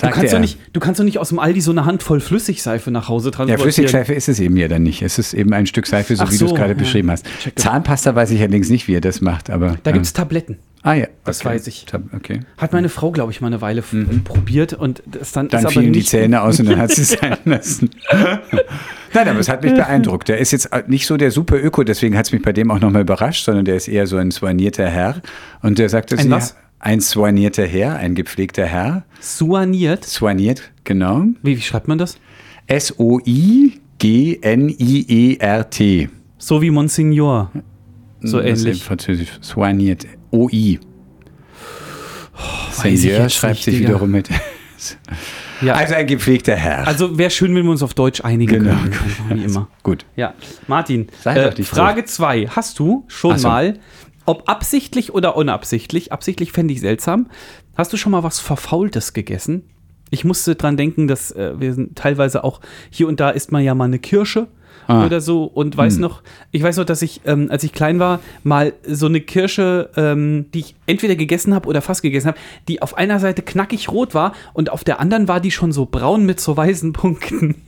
Du 0.00 0.08
kannst, 0.10 0.32
doch 0.32 0.38
nicht, 0.38 0.58
du 0.72 0.80
kannst 0.80 1.00
doch 1.00 1.04
nicht 1.04 1.18
aus 1.18 1.30
dem 1.30 1.38
Aldi 1.38 1.60
so 1.60 1.70
eine 1.70 1.84
Handvoll 1.86 2.20
Flüssigseife 2.20 2.90
nach 2.90 3.08
Hause 3.08 3.28
Ja, 3.28 3.36
transportieren. 3.36 3.62
Flüssigseife 3.72 4.12
ist 4.14 4.28
es 4.28 4.40
eben 4.40 4.56
ja 4.56 4.68
dann 4.68 4.82
nicht. 4.82 5.02
Es 5.02 5.18
ist 5.18 5.32
eben 5.34 5.52
ein 5.54 5.66
Stück 5.66 5.86
Seife, 5.86 6.14
so 6.16 6.24
Ach 6.24 6.30
wie 6.32 6.36
du 6.38 6.44
es 6.44 6.50
so, 6.50 6.54
gerade 6.56 6.72
ja. 6.72 6.78
beschrieben 6.78 7.10
hast. 7.10 7.26
Check 7.42 7.54
das. 7.56 7.64
Zahnpasta 7.64 8.14
weiß 8.14 8.30
ich 8.30 8.40
allerdings 8.40 8.68
nicht, 8.68 8.88
wie 8.88 8.94
er 8.94 9.00
das 9.00 9.20
macht, 9.20 9.48
aber. 9.50 9.76
Da 9.82 9.90
ähm, 9.90 9.94
gibt 9.94 10.06
es 10.06 10.12
Tabletten. 10.12 10.58
Ah 10.82 10.92
ja, 10.94 11.06
das 11.24 11.44
weiß 11.44 11.66
ich. 11.66 11.84
Tab- 11.86 12.02
Okay. 12.14 12.40
Hat 12.58 12.72
meine 12.72 12.88
Frau, 12.88 13.10
glaube 13.10 13.32
ich, 13.32 13.40
mal 13.40 13.48
eine 13.48 13.60
Weile 13.60 13.80
f- 13.80 13.96
probiert 14.22 14.72
und 14.72 15.02
das 15.06 15.32
dann, 15.32 15.46
Mhm. 15.46 15.50
Dann 15.50 15.60
ist 15.60 15.64
aber 15.66 15.72
fielen 15.72 15.92
die 15.92 16.04
Zähne 16.04 16.42
aus 16.42 16.60
und 16.60 16.68
dann 16.68 16.78
hat 16.78 16.92
sie 16.92 17.02
es 17.02 17.10
sein 17.20 17.36
lassen. 17.44 17.90
Nein, 19.14 19.28
aber 19.28 19.38
es 19.40 19.48
hat 19.48 19.62
mich 19.64 19.74
beeindruckt. 19.74 20.28
Der 20.28 20.38
ist 20.38 20.52
jetzt 20.52 20.68
nicht 20.88 21.06
so 21.06 21.16
der 21.16 21.30
super 21.30 21.56
Öko, 21.62 21.82
deswegen 21.84 22.16
hat 22.16 22.26
es 22.26 22.32
mich 22.32 22.42
bei 22.42 22.52
dem 22.52 22.70
auch 22.70 22.80
nochmal 22.80 23.02
überrascht, 23.02 23.44
sondern 23.44 23.64
der 23.64 23.76
ist 23.76 23.88
eher 23.88 24.06
so 24.06 24.16
ein 24.16 24.30
soignierter 24.30 24.86
Herr. 24.88 25.22
Und 25.62 25.78
der 25.78 25.88
Ein 26.20 26.26
sie, 26.26 26.30
was? 26.30 26.56
Ein 26.78 27.00
soignierter 27.00 27.66
Herr, 27.66 27.96
ein 27.96 28.14
gepflegter 28.14 28.66
Herr. 28.66 29.04
Suaniert. 29.20 30.04
Soigniert, 30.04 30.70
genau. 30.84 31.24
Wie, 31.42 31.56
wie 31.56 31.62
schreibt 31.62 31.88
man 31.88 31.98
das? 31.98 32.18
S-O-I-G-N-I-E-R-T. 34.76 36.08
So 36.38 36.62
wie 36.62 36.70
Monsignor. 36.70 37.50
So 38.20 38.38
Das 38.40 38.46
ist 38.58 38.64
ähnlich. 38.64 38.84
Französisch. 38.84 39.30
Soigniert. 39.40 40.06
O-I. 40.30 40.78
ich 42.84 43.00
Seigneur 43.00 43.28
schreibt 43.28 43.62
sich 43.62 43.76
Digga. 43.76 43.88
wiederum 43.90 44.10
mit. 44.10 44.28
Ja. 45.62 45.72
Also 45.74 45.94
ein 45.94 46.06
gepflegter 46.06 46.54
Herr. 46.54 46.86
Also 46.86 47.16
wäre 47.16 47.30
schön, 47.30 47.54
wenn 47.54 47.64
wir 47.64 47.70
uns 47.70 47.82
auf 47.82 47.94
Deutsch 47.94 48.22
einigen 48.22 48.62
Genau. 48.64 48.74
können. 48.76 48.94
Wie 49.30 49.44
immer. 49.46 49.68
Gut. 49.82 50.04
Ja, 50.14 50.34
Martin, 50.66 51.08
Sei 51.22 51.34
äh, 51.36 51.62
Frage 51.62 52.04
2. 52.04 52.48
Hast 52.48 52.78
du 52.78 53.04
schon 53.08 53.38
so. 53.38 53.48
mal, 53.48 53.78
ob 54.26 54.48
absichtlich 54.48 55.14
oder 55.14 55.36
unabsichtlich, 55.36 56.12
absichtlich 56.12 56.52
fände 56.52 56.74
ich 56.74 56.80
seltsam, 56.80 57.28
hast 57.76 57.92
du 57.92 57.96
schon 57.96 58.12
mal 58.12 58.22
was 58.22 58.40
Verfaultes 58.40 59.12
gegessen? 59.12 59.62
Ich 60.10 60.24
musste 60.24 60.54
dran 60.54 60.76
denken, 60.76 61.08
dass 61.08 61.32
äh, 61.32 61.54
wir 61.58 61.74
sind 61.74 61.96
teilweise 61.96 62.44
auch 62.44 62.60
hier 62.90 63.08
und 63.08 63.18
da 63.18 63.30
isst 63.30 63.50
man 63.50 63.64
ja 63.64 63.74
mal 63.74 63.84
eine 63.84 63.98
Kirsche 63.98 64.48
Ah. 64.88 65.04
oder 65.04 65.20
so 65.20 65.44
und 65.44 65.76
weiß 65.76 65.96
noch, 65.98 66.22
ich 66.52 66.62
weiß 66.62 66.76
noch, 66.76 66.84
dass 66.84 67.02
ich, 67.02 67.22
ähm, 67.24 67.48
als 67.50 67.64
ich 67.64 67.72
klein 67.72 67.98
war, 67.98 68.20
mal 68.44 68.72
so 68.86 69.06
eine 69.06 69.20
Kirsche, 69.20 69.90
ähm, 69.96 70.46
die 70.54 70.60
ich 70.60 70.74
entweder 70.86 71.16
gegessen 71.16 71.54
habe 71.54 71.68
oder 71.68 71.82
fast 71.82 72.02
gegessen 72.02 72.28
habe, 72.28 72.38
die 72.68 72.82
auf 72.82 72.96
einer 72.96 73.18
Seite 73.18 73.42
knackig 73.42 73.88
rot 73.88 74.14
war 74.14 74.32
und 74.52 74.70
auf 74.70 74.84
der 74.84 75.00
anderen 75.00 75.26
war 75.26 75.40
die 75.40 75.50
schon 75.50 75.72
so 75.72 75.86
braun 75.86 76.24
mit 76.24 76.38
so 76.38 76.56
weißen 76.56 76.92
Punkten. 76.92 77.56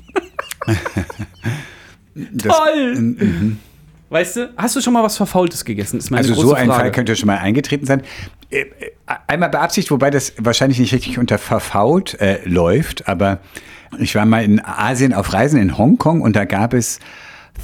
Das, 2.33 2.57
Toll! 2.57 3.57
Weißt 4.11 4.37
du, 4.37 4.53
hast 4.57 4.75
du 4.75 4.81
schon 4.81 4.93
mal 4.95 5.03
was 5.03 5.17
Verfaultes 5.17 5.65
gegessen? 5.65 6.01
Also 6.15 6.35
so 6.35 6.55
ein 6.55 6.69
Frage. 6.69 6.81
Fall 6.81 6.93
könnte 6.93 7.15
schon 7.17 7.27
mal 7.27 7.39
eingetreten 7.39 7.87
sein. 7.87 8.03
Äh, 8.51 8.61
äh, 8.61 8.67
Einmal 9.27 9.49
beabsichtigt, 9.51 9.91
wobei 9.91 10.11
das 10.11 10.35
wahrscheinlich 10.39 10.79
nicht 10.79 10.93
richtig 10.93 11.19
unter 11.19 11.39
verfault 11.39 12.21
äh, 12.21 12.41
läuft, 12.45 13.09
aber 13.09 13.39
ich 13.99 14.15
war 14.15 14.27
mal 14.27 14.45
in 14.45 14.63
Asien 14.63 15.15
auf 15.15 15.33
Reisen 15.33 15.61
in 15.61 15.79
Hongkong 15.79 16.21
und 16.21 16.37
da 16.37 16.45
gab 16.45 16.75
es 16.75 17.01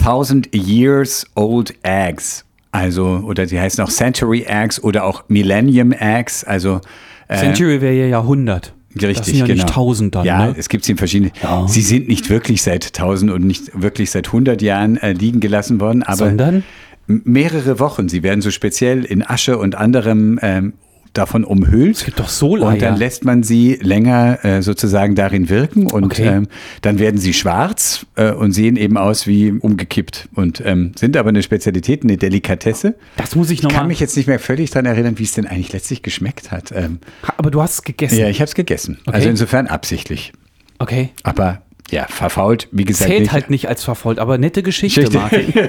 1000 0.01 0.55
Years 0.55 1.27
Old 1.35 1.75
Eggs. 1.83 2.45
Also, 2.73 3.23
oder 3.25 3.47
sie 3.47 3.61
heißen 3.61 3.85
auch 3.85 3.91
Century 3.91 4.45
Eggs 4.49 4.83
oder 4.83 5.05
auch 5.05 5.25
Millennium 5.29 5.93
Eggs. 5.93 6.45
Also 6.45 6.81
äh, 7.29 7.37
Century 7.37 7.81
wäre 7.81 7.95
ja 7.95 8.07
Jahrhundert. 8.07 8.75
Richtig, 8.95 9.17
das 9.19 9.27
sind 9.27 9.37
ja 9.39 9.47
genau. 9.47 9.63
nicht 9.65 9.75
tausend 9.75 10.15
dann, 10.15 10.25
Ja, 10.25 10.47
ne? 10.47 10.55
es 10.57 10.69
gibt 10.69 10.85
sie 10.85 10.93
in 10.93 10.99
verschiedenen. 10.99 11.33
Sie 11.67 11.83
sind 11.83 12.09
nicht 12.09 12.31
wirklich 12.31 12.63
seit 12.63 12.87
1000 12.87 13.33
und 13.33 13.45
nicht 13.45 13.71
wirklich 13.81 14.11
seit 14.11 14.27
100 14.29 14.63
Jahren 14.63 14.97
äh, 14.97 15.13
liegen 15.13 15.41
gelassen 15.41 15.81
worden, 15.81 16.03
aber 16.03 16.17
Sondern? 16.17 16.63
mehrere 17.07 17.79
Wochen. 17.81 18.09
Sie 18.09 18.23
werden 18.23 18.41
so 18.41 18.51
speziell 18.51 19.05
in 19.05 19.27
Asche 19.27 19.59
und 19.59 19.75
anderem 19.75 20.39
ähm, 20.43 20.75
davon 21.15 21.45
umhüllt. 21.45 21.97
Es 21.97 22.05
gibt 22.05 22.21
doch 22.21 22.29
Soleier. 22.29 22.69
Und 22.73 22.83
dann 22.83 22.97
lässt 22.97 23.25
man 23.25 23.43
sie 23.43 23.79
länger 23.81 24.45
äh, 24.45 24.63
sozusagen 24.63 25.15
darin 25.15 25.49
wirken 25.49 25.91
und 25.91 26.05
Okay. 26.05 26.27
ähm, 26.27 26.49
dann 26.83 26.99
werden 26.99 27.19
sie 27.19 27.33
schwarz 27.33 28.05
äh, 28.17 28.31
und 28.33 28.53
sehen 28.53 28.77
eben 28.77 28.97
aus 28.99 29.27
wie 29.27 29.51
umgekippt 29.53 30.29
und 30.35 30.63
ähm, 30.65 30.93
sind 30.99 31.17
aber 31.17 31.31
eine 31.31 31.43
Spezialität, 31.43 32.03
eine 32.03 32.17
Delikatesse. 32.17 32.95
Das 33.17 33.35
muss 33.37 33.51
ich 33.51 33.55
Ich 33.59 33.63
kann 33.63 33.71
nochmal. 33.73 33.87
mich 33.89 34.01
jetzt 34.01 34.17
nicht 34.17 34.27
mehr 34.27 34.39
völlig 34.39 34.71
daran 34.71 34.87
erinnern, 34.87 35.19
wie 35.19 35.23
es 35.25 35.33
denn 35.33 35.47
eigentlich 35.47 35.73
letztlich 35.73 36.03
geschmeckt 36.03 36.51
hat. 36.51 36.73
Ähm, 36.73 36.99
Aber 37.37 37.51
du 37.51 37.63
hast 37.63 37.75
es 37.75 37.83
gegessen. 37.83 38.19
ja, 38.19 38.29
ich 38.29 38.41
habe 38.41 38.49
es 38.49 38.55
gegessen. 38.55 38.99
Okay. 39.07 39.17
Also 39.17 39.29
insofern 39.31 39.67
absichtlich. 39.67 40.33
Okay. 40.79 41.11
Aber 41.23 41.63
ja, 41.91 42.07
verfault, 42.09 42.69
wie 42.73 42.85
gesagt. 42.85 43.11
Zählt 43.11 43.21
nicht. 43.23 43.33
halt 43.33 43.51
nicht 43.51 43.69
als 43.69 43.85
verfolgt, 43.85 44.19
aber 44.19 44.39
nette 44.39 44.63
Geschichte, 44.63 45.03
Geschichte. 45.05 45.19
Martin. 45.19 45.53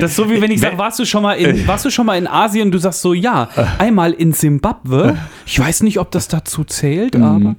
das 0.00 0.10
ist 0.10 0.16
so 0.16 0.30
wie 0.30 0.40
wenn 0.40 0.50
ich 0.50 0.60
sage, 0.60 0.78
warst 0.78 0.98
du 0.98 1.04
schon 1.04 1.22
mal 1.22 1.34
in, 1.34 1.62
warst 1.66 1.84
du 1.84 1.90
schon 1.90 2.06
mal 2.06 2.16
in 2.18 2.26
Asien? 2.26 2.70
Du 2.70 2.78
sagst 2.78 3.00
so, 3.00 3.14
ja, 3.14 3.48
einmal 3.78 4.12
in 4.12 4.32
Zimbabwe. 4.32 5.16
Ich 5.46 5.58
weiß 5.58 5.82
nicht, 5.82 5.98
ob 5.98 6.10
das 6.10 6.28
dazu 6.28 6.64
zählt, 6.64 7.14
Mhm. 7.14 7.22
aber 7.24 7.56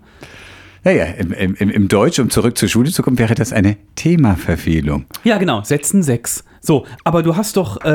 Naja, 0.86 1.06
im, 1.06 1.34
im, 1.34 1.56
im 1.56 1.70
im 1.72 1.88
Deutsch, 1.90 2.20
um 2.20 2.30
zurück 2.30 2.58
zur 2.58 2.70
Schule 2.70 2.92
zu 2.92 3.02
kommen, 3.04 3.18
wäre 3.20 3.34
das 3.36 3.52
eine 3.52 3.76
Themaverfehlung. 3.96 5.06
ja, 5.24 5.38
genau, 5.38 5.64
setzen 5.64 6.04
sechs. 6.04 6.44
So, 6.62 6.86
aber 7.04 7.22
du 7.22 7.36
hast 7.36 7.58
doch, 7.58 7.84
äh, 7.84 7.90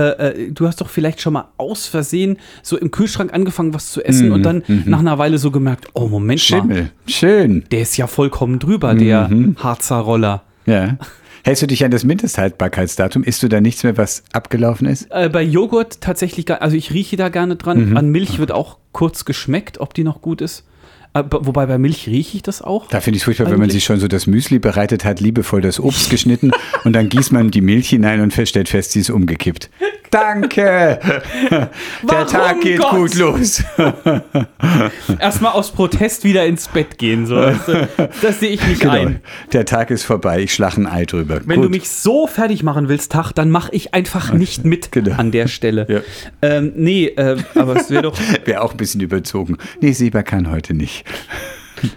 äh, 0.44 0.52
du 0.52 0.66
hast 0.66 0.80
doch 0.80 0.88
vielleicht 0.88 1.20
schon 1.20 1.32
mal 1.32 1.48
aus 1.56 1.86
Versehen 1.86 2.36
so 2.62 2.76
im 2.76 2.90
Kühlschrank 2.90 3.32
angefangen, 3.32 3.74
was 3.74 3.90
zu 3.90 4.04
essen 4.04 4.30
und 4.32 4.42
dann 4.44 4.62
nach 4.86 5.00
einer 5.00 5.18
Weile 5.18 5.38
so 5.38 5.50
gemerkt, 5.50 5.88
oh 5.94 6.06
Moment 6.08 6.48
mal, 6.50 6.60
Mhm, 6.62 6.68
Schimmel. 6.70 6.90
Schön. 7.06 7.64
der 7.72 7.80
ist 7.82 7.96
ja 7.96 8.06
vollkommen 8.06 8.58
drüber, 8.60 8.94
der 8.94 9.28
Mhm. 9.28 9.56
Harzer 9.58 9.96
Roller. 9.98 10.42
Ja. 10.66 10.98
Hältst 11.42 11.62
du 11.62 11.66
dich 11.66 11.84
an 11.84 11.90
das 11.90 12.04
Mindesthaltbarkeitsdatum? 12.04 13.24
Isst 13.24 13.42
du 13.42 13.48
da 13.48 13.60
nichts 13.60 13.82
mehr, 13.82 13.96
was 13.96 14.22
abgelaufen 14.32 14.86
ist? 14.86 15.08
Äh, 15.10 15.28
bei 15.32 15.42
Joghurt 15.42 16.00
tatsächlich, 16.00 16.44
gar- 16.46 16.60
also 16.62 16.76
ich 16.76 16.92
rieche 16.92 17.16
da 17.16 17.28
gerne 17.28 17.56
dran. 17.56 17.96
An 17.96 18.08
Milch 18.10 18.38
wird 18.38 18.52
auch 18.52 18.76
kurz 18.92 19.24
geschmeckt, 19.24 19.80
ob 19.80 19.94
die 19.94 20.04
noch 20.04 20.20
gut 20.22 20.40
ist. 20.42 20.64
Äh, 21.12 21.24
wobei 21.28 21.66
bei 21.66 21.76
Milch 21.76 22.06
rieche 22.06 22.36
ich 22.36 22.42
das 22.44 22.62
auch. 22.62 22.86
Da 22.86 23.00
finde 23.00 23.16
ich 23.16 23.22
es 23.22 23.24
furchtbar, 23.24 23.46
wenn 23.46 23.54
man 23.54 23.62
Eigentlich- 23.62 23.74
sich 23.74 23.84
schon 23.84 23.98
so 23.98 24.06
das 24.06 24.28
Müsli 24.28 24.60
bereitet 24.60 25.04
hat, 25.04 25.18
liebevoll 25.20 25.60
das 25.60 25.80
Obst 25.80 26.08
geschnitten 26.08 26.52
und 26.84 26.92
dann 26.92 27.08
gießt 27.08 27.32
man 27.32 27.50
die 27.50 27.62
Milch 27.62 27.88
hinein 27.88 28.20
und 28.20 28.32
stellt 28.32 28.68
fest, 28.68 28.92
sie 28.92 29.00
ist 29.00 29.10
umgekippt. 29.10 29.70
Danke! 30.12 30.98
Der 31.50 31.68
Warum, 32.02 32.26
Tag 32.26 32.60
geht 32.62 32.78
Gott? 32.80 32.90
gut 32.90 33.14
los. 33.14 33.62
Erstmal 35.20 35.52
aus 35.52 35.70
Protest 35.70 36.24
wieder 36.24 36.44
ins 36.46 36.66
Bett 36.68 36.98
gehen. 36.98 37.26
So. 37.26 37.36
du. 37.36 37.88
Das 38.20 38.40
sehe 38.40 38.50
ich 38.50 38.66
nicht 38.66 38.80
Genau. 38.80 38.94
ein. 38.94 39.20
Der 39.52 39.64
Tag 39.64 39.90
ist 39.90 40.02
vorbei, 40.04 40.40
ich 40.42 40.52
schlage 40.54 40.80
ein 40.80 40.86
Ei 40.88 41.04
drüber. 41.04 41.40
Wenn 41.44 41.56
gut. 41.56 41.66
du 41.66 41.70
mich 41.70 41.88
so 41.88 42.26
fertig 42.26 42.62
machen 42.64 42.88
willst, 42.88 43.12
Tag, 43.12 43.32
dann 43.32 43.50
mache 43.50 43.70
ich 43.72 43.94
einfach 43.94 44.32
nicht 44.32 44.64
mit 44.64 44.90
Genau. 44.90 45.14
an 45.16 45.30
der 45.30 45.46
Stelle. 45.46 45.86
Ja. 45.88 46.00
Ähm, 46.42 46.72
nee, 46.76 47.06
äh, 47.06 47.36
aber 47.54 47.76
es 47.76 47.90
wäre 47.90 48.02
doch. 48.02 48.18
Wäre 48.44 48.62
auch 48.62 48.72
ein 48.72 48.76
bisschen 48.78 49.00
überzogen. 49.00 49.58
Nee, 49.80 49.92
Sieber 49.92 50.22
kann 50.24 50.50
heute 50.50 50.74
nicht. 50.74 50.79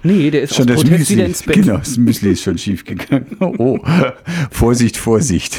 Nee, 0.03 0.31
der 0.31 0.43
ist 0.43 0.55
Schon 0.55 0.67
das 0.67 0.83
Müsli. 0.85 1.15
wieder 1.17 1.25
ins 1.25 1.43
Bett. 1.43 1.55
Genau, 1.55 1.77
das 1.77 1.97
Müsli 1.97 2.31
ist 2.31 2.41
schon 2.43 2.57
schief 2.57 2.85
gegangen. 2.85 3.25
Oh, 3.39 3.79
Vorsicht, 4.49 4.95
Vorsicht. 4.95 5.57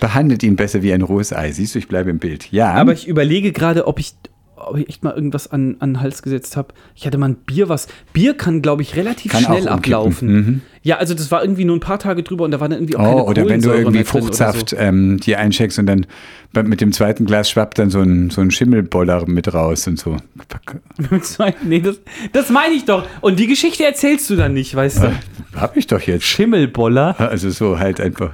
Behandelt 0.00 0.42
ihn 0.42 0.56
besser 0.56 0.82
wie 0.82 0.92
ein 0.94 1.02
rohes 1.02 1.32
Ei. 1.34 1.52
Siehst 1.52 1.74
du, 1.74 1.78
ich 1.78 1.88
bleibe 1.88 2.08
im 2.10 2.18
Bild. 2.18 2.50
Ja. 2.52 2.72
Aber 2.72 2.92
ich 2.94 3.06
überlege 3.06 3.52
gerade, 3.52 3.86
ob 3.86 3.98
ich, 3.98 4.14
ob 4.56 4.78
ich 4.78 4.88
echt 4.88 5.04
mal 5.04 5.14
irgendwas 5.14 5.50
an, 5.50 5.76
an 5.80 5.94
den 5.94 6.00
Hals 6.00 6.22
gesetzt 6.22 6.56
habe. 6.56 6.68
Ich 6.94 7.06
hatte 7.06 7.18
mal 7.18 7.28
ein 7.28 7.34
Bier, 7.36 7.68
was. 7.68 7.88
Bier 8.12 8.34
kann, 8.34 8.62
glaube 8.62 8.82
ich, 8.82 8.96
relativ 8.96 9.32
Kann 9.32 9.44
schnell 9.44 9.68
ablaufen. 9.68 10.62
Ja, 10.82 10.98
also 10.98 11.14
das 11.14 11.30
war 11.30 11.42
irgendwie 11.42 11.64
nur 11.64 11.76
ein 11.76 11.80
paar 11.80 11.98
Tage 11.98 12.22
drüber 12.22 12.44
und 12.44 12.52
da 12.52 12.60
war 12.60 12.68
dann 12.68 12.78
irgendwie 12.78 12.96
auch 12.96 13.02
keine 13.02 13.24
Oh, 13.24 13.28
oder 13.28 13.48
wenn 13.48 13.60
du 13.60 13.70
irgendwie 13.72 14.04
Fruchtsaft 14.04 14.70
So. 14.70 14.76
ähm, 14.76 15.18
dir 15.18 15.38
einscheckst 15.38 15.78
und 15.78 15.86
dann 15.86 16.06
mit 16.52 16.80
dem 16.80 16.92
zweiten 16.92 17.26
Glas 17.26 17.50
schwappt 17.50 17.78
dann 17.78 17.90
so 17.90 18.00
ein, 18.00 18.30
so 18.30 18.40
ein 18.40 18.50
Schimmelboller 18.50 19.26
mit 19.28 19.52
raus 19.52 19.86
und 19.88 19.98
so. 19.98 20.16
nee, 21.64 21.80
das, 21.80 22.00
das 22.32 22.50
meine 22.50 22.74
ich 22.74 22.84
doch. 22.84 23.06
Und 23.20 23.38
die 23.38 23.46
Geschichte 23.46 23.84
erzählst 23.84 24.30
du 24.30 24.36
dann 24.36 24.54
nicht, 24.54 24.74
weißt 24.74 25.02
du? 25.02 25.12
Hab 25.54 25.76
ich 25.76 25.86
doch 25.86 26.00
jetzt. 26.00 26.24
Schimmelboller, 26.24 27.18
Also 27.18 27.50
so 27.50 27.78
halt 27.78 28.00
einfach. 28.00 28.32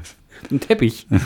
Ein 0.50 0.60
Teppich. 0.60 1.06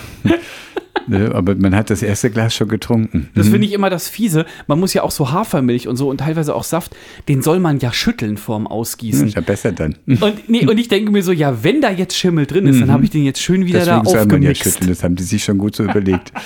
Ne? 1.08 1.32
Aber 1.34 1.54
man 1.54 1.74
hat 1.76 1.90
das 1.90 2.02
erste 2.02 2.30
Glas 2.30 2.54
schon 2.54 2.66
getrunken. 2.66 3.28
Das 3.34 3.48
finde 3.48 3.66
ich 3.66 3.72
immer 3.72 3.90
das 3.90 4.08
Fiese. 4.08 4.44
Man 4.66 4.80
muss 4.80 4.92
ja 4.92 5.02
auch 5.04 5.12
so 5.12 5.30
Hafermilch 5.30 5.86
und 5.86 5.96
so 5.96 6.10
und 6.10 6.18
teilweise 6.18 6.52
auch 6.52 6.64
Saft, 6.64 6.96
den 7.28 7.42
soll 7.42 7.60
man 7.60 7.78
ja 7.78 7.92
schütteln 7.92 8.36
vorm 8.36 8.66
Ausgießen. 8.66 9.28
Ist 9.28 9.36
ja 9.36 9.40
besser 9.40 9.70
dann. 9.70 9.94
Und, 10.06 10.48
nee, 10.48 10.66
und 10.66 10.78
ich 10.78 10.88
denke 10.88 11.12
mir 11.12 11.22
so, 11.22 11.30
ja, 11.30 11.62
wenn 11.62 11.80
da 11.80 11.90
jetzt 11.90 12.16
Schimmel 12.16 12.46
drin 12.46 12.66
ist, 12.66 12.80
dann 12.80 12.90
habe 12.90 13.04
ich 13.04 13.10
den 13.10 13.24
jetzt 13.24 13.40
schön 13.40 13.66
wieder 13.66 13.80
Deswegen 13.80 14.02
da 14.02 14.10
soll 14.10 14.18
man 14.26 14.42
ja 14.42 14.50
aufgemixt. 14.50 14.62
schütteln. 14.64 14.88
Das 14.88 15.04
haben 15.04 15.14
die 15.14 15.22
sich 15.22 15.44
schon 15.44 15.58
gut 15.58 15.76
so 15.76 15.84
überlegt. 15.84 16.32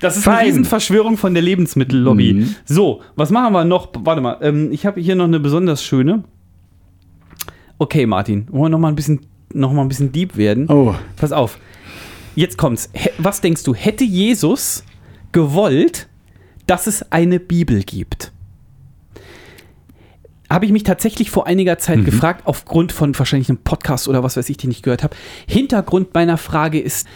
Das 0.00 0.16
ist 0.16 0.28
eine 0.28 0.36
Fein. 0.36 0.46
Riesenverschwörung 0.46 1.16
von 1.16 1.34
der 1.34 1.42
Lebensmittellobby. 1.42 2.34
Mhm. 2.34 2.54
So, 2.64 3.02
was 3.16 3.30
machen 3.30 3.52
wir 3.52 3.64
noch? 3.64 3.88
Warte 4.04 4.20
mal, 4.20 4.38
ähm, 4.42 4.70
ich 4.70 4.86
habe 4.86 5.00
hier 5.00 5.16
noch 5.16 5.24
eine 5.24 5.40
besonders 5.40 5.82
schöne. 5.82 6.22
Okay, 7.78 8.06
Martin, 8.06 8.46
wollen 8.50 8.62
wir 8.62 8.68
noch 8.68 8.78
mal 8.78 8.88
ein 8.90 8.94
bisschen, 8.94 9.26
noch 9.52 9.72
mal 9.72 9.82
ein 9.82 9.88
bisschen 9.88 10.12
deep 10.12 10.36
werden? 10.36 10.68
Oh. 10.68 10.94
Pass 11.16 11.32
auf. 11.32 11.58
Jetzt 12.38 12.56
kommt's. 12.56 12.88
Was 13.18 13.40
denkst 13.40 13.64
du, 13.64 13.74
hätte 13.74 14.04
Jesus 14.04 14.84
gewollt, 15.32 16.06
dass 16.68 16.86
es 16.86 17.10
eine 17.10 17.40
Bibel 17.40 17.82
gibt? 17.82 18.30
Habe 20.48 20.64
ich 20.64 20.70
mich 20.70 20.84
tatsächlich 20.84 21.32
vor 21.32 21.48
einiger 21.48 21.74
Mhm. 21.74 21.78
Zeit 21.80 22.04
gefragt, 22.04 22.42
aufgrund 22.44 22.92
von 22.92 23.18
wahrscheinlich 23.18 23.48
einem 23.48 23.58
Podcast 23.58 24.06
oder 24.06 24.22
was 24.22 24.36
weiß 24.36 24.48
ich, 24.50 24.56
den 24.56 24.70
ich 24.70 24.82
gehört 24.82 25.02
habe. 25.02 25.16
Hintergrund 25.48 26.14
meiner 26.14 26.38
Frage 26.38 26.78
ist, 26.78 27.08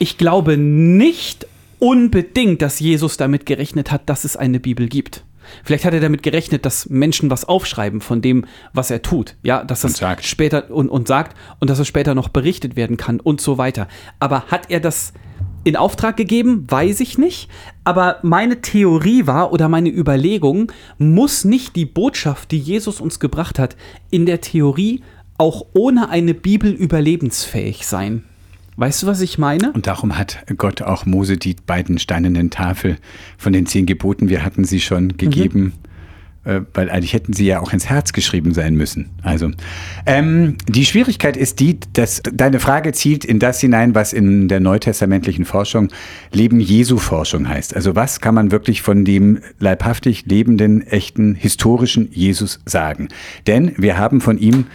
ich 0.00 0.18
glaube 0.18 0.56
nicht 0.56 1.46
unbedingt, 1.78 2.60
dass 2.60 2.80
Jesus 2.80 3.16
damit 3.16 3.46
gerechnet 3.46 3.92
hat, 3.92 4.08
dass 4.08 4.24
es 4.24 4.36
eine 4.36 4.58
Bibel 4.58 4.88
gibt. 4.88 5.22
Vielleicht 5.64 5.84
hat 5.84 5.94
er 5.94 6.00
damit 6.00 6.22
gerechnet, 6.22 6.64
dass 6.64 6.88
Menschen 6.88 7.30
was 7.30 7.44
aufschreiben 7.44 8.00
von 8.00 8.22
dem, 8.22 8.44
was 8.72 8.90
er 8.90 9.02
tut. 9.02 9.36
Ja, 9.42 9.64
dass 9.64 9.80
das 9.80 10.00
Und 10.00 10.24
später 10.24 10.70
und, 10.70 10.88
und 10.88 11.08
sagt 11.08 11.36
und 11.58 11.70
dass 11.70 11.78
es 11.78 11.88
später 11.88 12.14
noch 12.14 12.28
berichtet 12.28 12.76
werden 12.76 12.96
kann 12.96 13.20
und 13.20 13.40
so 13.40 13.58
weiter. 13.58 13.88
Aber 14.18 14.44
hat 14.46 14.70
er 14.70 14.80
das 14.80 15.12
in 15.64 15.76
Auftrag 15.76 16.16
gegeben? 16.16 16.66
Weiß 16.68 17.00
ich 17.00 17.18
nicht. 17.18 17.48
Aber 17.84 18.18
meine 18.22 18.60
Theorie 18.60 19.26
war 19.26 19.52
oder 19.52 19.68
meine 19.68 19.90
Überlegung, 19.90 20.72
muss 20.98 21.44
nicht 21.44 21.76
die 21.76 21.86
Botschaft, 21.86 22.50
die 22.50 22.58
Jesus 22.58 23.00
uns 23.00 23.20
gebracht 23.20 23.58
hat, 23.58 23.76
in 24.10 24.26
der 24.26 24.40
Theorie 24.40 25.02
auch 25.38 25.66
ohne 25.72 26.10
eine 26.10 26.34
Bibel 26.34 26.70
überlebensfähig 26.70 27.86
sein. 27.86 28.24
Weißt 28.80 29.02
du, 29.02 29.06
was 29.06 29.20
ich 29.20 29.36
meine? 29.36 29.72
Und 29.72 29.86
darum 29.86 30.16
hat 30.16 30.38
Gott 30.56 30.80
auch 30.80 31.04
Mose 31.04 31.36
die 31.36 31.54
beiden 31.66 31.98
steinernen 31.98 32.48
Tafel 32.48 32.96
von 33.36 33.52
den 33.52 33.66
zehn 33.66 33.84
Geboten, 33.84 34.30
wir 34.30 34.42
hatten 34.42 34.64
sie 34.64 34.80
schon 34.80 35.18
gegeben, 35.18 35.74
äh, 36.44 36.62
weil 36.72 36.88
eigentlich 36.88 37.12
hätten 37.12 37.34
sie 37.34 37.44
ja 37.44 37.60
auch 37.60 37.74
ins 37.74 37.90
Herz 37.90 38.14
geschrieben 38.14 38.54
sein 38.54 38.76
müssen. 38.76 39.10
Also 39.22 39.50
ähm, 40.06 40.56
die 40.66 40.86
Schwierigkeit 40.86 41.36
ist 41.36 41.60
die, 41.60 41.78
dass 41.92 42.22
deine 42.32 42.58
Frage 42.58 42.92
zielt 42.92 43.26
in 43.26 43.38
das 43.38 43.60
hinein, 43.60 43.94
was 43.94 44.14
in 44.14 44.48
der 44.48 44.60
neutestamentlichen 44.60 45.44
Forschung 45.44 45.88
Leben 46.32 46.58
Jesu 46.58 46.96
Forschung 46.96 47.50
heißt. 47.50 47.76
Also 47.76 47.96
was 47.96 48.22
kann 48.22 48.34
man 48.34 48.50
wirklich 48.50 48.80
von 48.80 49.04
dem 49.04 49.40
leibhaftig 49.58 50.24
lebenden, 50.24 50.86
echten, 50.86 51.34
historischen 51.34 52.08
Jesus 52.12 52.60
sagen? 52.64 53.08
Denn 53.46 53.74
wir 53.76 53.98
haben 53.98 54.22
von 54.22 54.38
ihm 54.38 54.68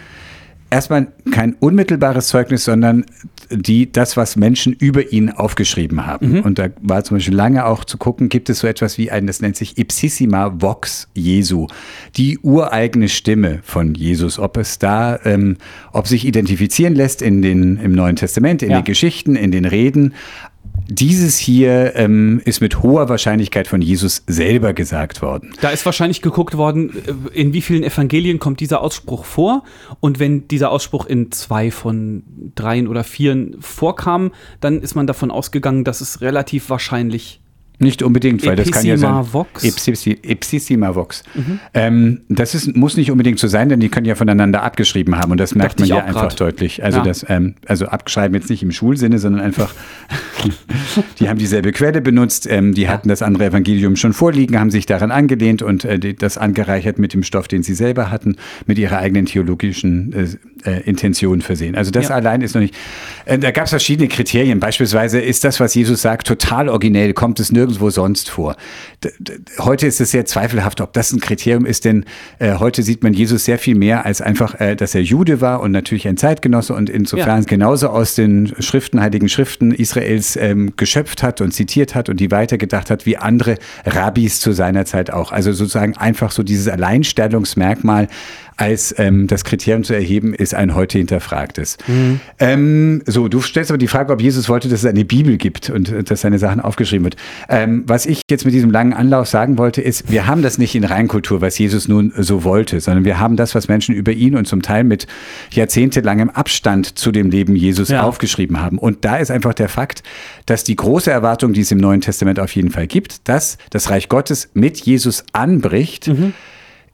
erstmal 0.70 1.08
kein 1.30 1.54
unmittelbares 1.60 2.28
Zeugnis, 2.28 2.64
sondern 2.64 3.04
die, 3.50 3.90
das, 3.92 4.16
was 4.16 4.36
Menschen 4.36 4.72
über 4.72 5.12
ihn 5.12 5.30
aufgeschrieben 5.30 6.06
haben. 6.06 6.40
Und 6.40 6.58
da 6.58 6.68
war 6.82 7.04
zum 7.04 7.16
Beispiel 7.18 7.34
lange 7.34 7.64
auch 7.64 7.84
zu 7.84 7.96
gucken, 7.98 8.28
gibt 8.28 8.50
es 8.50 8.58
so 8.60 8.66
etwas 8.66 8.98
wie 8.98 9.10
ein, 9.10 9.26
das 9.26 9.40
nennt 9.40 9.56
sich 9.56 9.78
Ipsissima 9.78 10.52
Vox 10.60 11.08
Jesu, 11.14 11.68
die 12.16 12.38
ureigene 12.40 13.08
Stimme 13.08 13.60
von 13.62 13.94
Jesus, 13.94 14.38
ob 14.38 14.56
es 14.56 14.78
da, 14.78 15.18
ähm, 15.24 15.56
ob 15.92 16.08
sich 16.08 16.26
identifizieren 16.26 16.94
lässt 16.94 17.22
in 17.22 17.42
den, 17.42 17.76
im 17.78 17.92
Neuen 17.92 18.16
Testament, 18.16 18.62
in 18.62 18.70
Ja. 18.70 18.80
den 18.80 18.84
Geschichten, 18.84 19.36
in 19.36 19.52
den 19.52 19.64
Reden. 19.64 20.14
Dieses 20.88 21.38
hier 21.38 21.96
ähm, 21.96 22.40
ist 22.44 22.60
mit 22.60 22.82
hoher 22.82 23.08
Wahrscheinlichkeit 23.08 23.66
von 23.66 23.82
Jesus 23.82 24.22
selber 24.26 24.72
gesagt 24.72 25.20
worden. 25.20 25.52
Da 25.60 25.70
ist 25.70 25.84
wahrscheinlich 25.84 26.22
geguckt 26.22 26.56
worden, 26.56 26.90
äh, 27.32 27.38
in 27.38 27.52
wie 27.52 27.62
vielen 27.62 27.82
Evangelien 27.82 28.38
kommt 28.38 28.60
dieser 28.60 28.80
Ausspruch 28.80 29.24
vor. 29.24 29.64
Und 30.00 30.18
wenn 30.18 30.46
dieser 30.48 30.70
Ausspruch 30.70 31.06
in 31.06 31.32
zwei 31.32 31.70
von 31.70 32.22
dreien 32.54 32.86
oder 32.86 33.04
vieren 33.04 33.56
vorkam, 33.60 34.32
dann 34.60 34.80
ist 34.80 34.94
man 34.94 35.06
davon 35.06 35.30
ausgegangen, 35.30 35.84
dass 35.84 36.00
es 36.00 36.20
relativ 36.20 36.70
wahrscheinlich. 36.70 37.40
Nicht 37.78 38.02
unbedingt, 38.02 38.44
weil 38.46 38.56
das 38.56 38.70
kann 38.70 38.86
ja 38.86 38.96
sein. 38.96 39.10
Ipsissima 39.10 39.32
Vox? 39.32 39.62
Mhm. 39.62 39.68
Ipsissi- 39.68 40.18
Ipsissima 40.26 40.94
Vox. 40.94 41.22
Ähm, 41.74 42.22
das 42.28 42.54
ist, 42.54 42.74
muss 42.74 42.96
nicht 42.96 43.10
unbedingt 43.10 43.38
so 43.38 43.48
sein, 43.48 43.68
denn 43.68 43.80
die 43.80 43.88
können 43.90 44.06
ja 44.06 44.14
voneinander 44.14 44.62
abgeschrieben 44.62 45.18
haben 45.18 45.32
und 45.32 45.38
das 45.38 45.54
merkt 45.54 45.72
Dachte 45.80 45.82
man 45.82 45.88
ja 45.98 46.04
einfach 46.04 46.22
grad. 46.28 46.40
deutlich. 46.40 46.82
Also 46.82 46.98
Ja. 46.98 47.04
das, 47.04 47.26
ähm, 47.28 47.54
also 47.66 47.86
abgeschreiben 47.86 48.34
jetzt 48.34 48.48
nicht 48.48 48.62
im 48.62 48.72
Schulsinne, 48.72 49.18
sondern 49.18 49.42
einfach 49.42 49.74
die 51.20 51.28
haben 51.28 51.38
dieselbe 51.38 51.72
Quelle 51.72 52.00
benutzt, 52.00 52.46
ähm, 52.50 52.74
die 52.74 52.88
hatten 52.88 53.08
das 53.08 53.22
andere 53.22 53.46
Evangelium 53.46 53.96
schon 53.96 54.12
vorliegen, 54.12 54.58
haben 54.58 54.70
sich 54.70 54.86
daran 54.86 55.10
angelehnt 55.10 55.62
und 55.62 55.84
äh, 55.84 55.98
die, 55.98 56.14
das 56.14 56.38
angereichert 56.38 56.98
mit 56.98 57.12
dem 57.12 57.22
Stoff, 57.22 57.48
den 57.48 57.62
sie 57.62 57.74
selber 57.74 58.10
hatten, 58.10 58.36
mit 58.66 58.78
ihrer 58.78 58.98
eigenen 58.98 59.26
theologischen 59.26 60.12
äh, 60.64 60.70
äh, 60.70 60.80
Intention 60.84 61.40
versehen. 61.42 61.74
Also 61.74 61.90
das 61.90 62.08
Ja. 62.08 62.14
allein 62.16 62.40
ist 62.40 62.54
noch 62.54 62.62
nicht. 62.62 62.74
Äh, 63.24 63.38
da 63.38 63.50
gab 63.50 63.64
es 63.64 63.70
verschiedene 63.70 64.08
Kriterien. 64.08 64.60
Beispielsweise 64.60 65.20
ist 65.20 65.44
das, 65.44 65.60
was 65.60 65.74
Jesus 65.74 66.02
sagt, 66.02 66.26
total 66.26 66.68
originell, 66.68 67.12
kommt 67.12 67.40
es 67.40 67.52
nirgendwo 67.66 67.90
sonst 67.90 68.30
vor. 68.30 68.56
Heute 69.58 69.86
ist 69.86 70.00
es 70.00 70.12
sehr 70.12 70.24
zweifelhaft, 70.24 70.80
ob 70.80 70.92
das 70.92 71.12
ein 71.12 71.20
Kriterium 71.20 71.66
ist, 71.66 71.84
denn 71.84 72.04
äh, 72.38 72.54
heute 72.54 72.82
sieht 72.82 73.02
man 73.02 73.12
Jesus 73.12 73.44
sehr 73.44 73.58
viel 73.58 73.74
mehr 73.74 74.06
als 74.06 74.20
einfach, 74.20 74.60
äh, 74.60 74.76
dass 74.76 74.94
er 74.94 75.02
Jude 75.02 75.40
war 75.40 75.60
und 75.60 75.72
natürlich 75.72 76.06
ein 76.06 76.16
Zeitgenosse 76.16 76.74
und 76.74 76.88
insofern 76.88 77.40
Ja. 77.42 77.46
genauso 77.46 77.88
aus 77.88 78.14
den 78.14 78.54
Schriften, 78.60 79.00
heiligen 79.00 79.28
Schriften 79.28 79.72
Israels 79.72 80.36
ähm, 80.36 80.74
geschöpft 80.76 81.22
hat 81.22 81.40
und 81.40 81.52
zitiert 81.52 81.94
hat 81.94 82.08
und 82.08 82.20
die 82.20 82.30
weitergedacht 82.30 82.90
hat, 82.90 83.04
wie 83.04 83.16
andere 83.16 83.56
Rabbis 83.84 84.40
zu 84.40 84.52
seiner 84.52 84.84
Zeit 84.84 85.12
auch. 85.12 85.32
Also 85.32 85.52
sozusagen 85.52 85.96
einfach 85.96 86.30
so 86.30 86.42
dieses 86.42 86.68
Alleinstellungsmerkmal 86.68 88.08
als 88.56 88.94
ähm, 88.98 89.26
das 89.26 89.44
Kriterium 89.44 89.84
zu 89.84 89.94
erheben, 89.94 90.32
ist 90.34 90.54
ein 90.54 90.74
heute 90.74 90.98
hinterfragtes. 90.98 91.76
Ähm, 92.38 93.02
so, 93.06 93.28
du 93.28 93.40
stellst 93.40 93.70
aber 93.70 93.78
die 93.78 93.86
Frage, 93.86 94.12
ob 94.12 94.20
Jesus 94.20 94.48
wollte, 94.48 94.68
dass 94.68 94.80
es 94.80 94.86
eine 94.86 95.04
Bibel 95.04 95.36
gibt 95.36 95.70
und 95.70 95.90
äh, 95.90 96.02
dass 96.02 96.22
seine 96.22 96.38
Sachen 96.38 96.60
aufgeschrieben 96.60 97.04
wird. 97.04 97.16
Ähm, 97.48 97.84
was 97.86 98.06
ich 98.06 98.22
jetzt 98.30 98.44
mit 98.44 98.54
diesem 98.54 98.70
langen 98.70 98.92
Anlauf 98.92 99.28
sagen 99.28 99.58
wollte, 99.58 99.82
ist, 99.82 100.10
wir 100.10 100.26
haben 100.26 100.42
das 100.42 100.58
nicht 100.58 100.74
in 100.74 100.84
Reinkultur, 100.84 101.40
was 101.40 101.58
Jesus 101.58 101.88
nun 101.88 102.12
so 102.16 102.44
wollte, 102.44 102.80
sondern 102.80 103.04
wir 103.04 103.18
haben 103.18 103.36
das, 103.36 103.54
was 103.54 103.68
Menschen 103.68 103.94
über 103.94 104.12
ihn 104.12 104.36
und 104.36 104.46
zum 104.46 104.62
Teil 104.62 104.84
mit 104.84 105.06
jahrzehntelangem 105.52 106.30
Abstand 106.30 106.98
zu 106.98 107.12
dem 107.12 107.30
Leben 107.30 107.56
Jesus 107.56 107.88
Ja. 107.88 108.02
aufgeschrieben 108.02 108.60
haben. 108.60 108.78
Und 108.78 109.04
da 109.04 109.16
ist 109.16 109.30
einfach 109.30 109.54
der 109.54 109.68
Fakt, 109.68 110.02
dass 110.46 110.64
die 110.64 110.76
große 110.76 111.10
Erwartung, 111.10 111.52
die 111.52 111.60
es 111.60 111.70
im 111.72 111.78
Neuen 111.78 112.00
Testament 112.00 112.40
auf 112.40 112.54
jeden 112.54 112.70
Fall 112.70 112.86
gibt, 112.86 113.28
dass 113.28 113.58
das 113.70 113.90
Reich 113.90 114.08
Gottes 114.08 114.48
mit 114.54 114.78
Jesus 114.78 115.24
anbricht, 115.32 116.10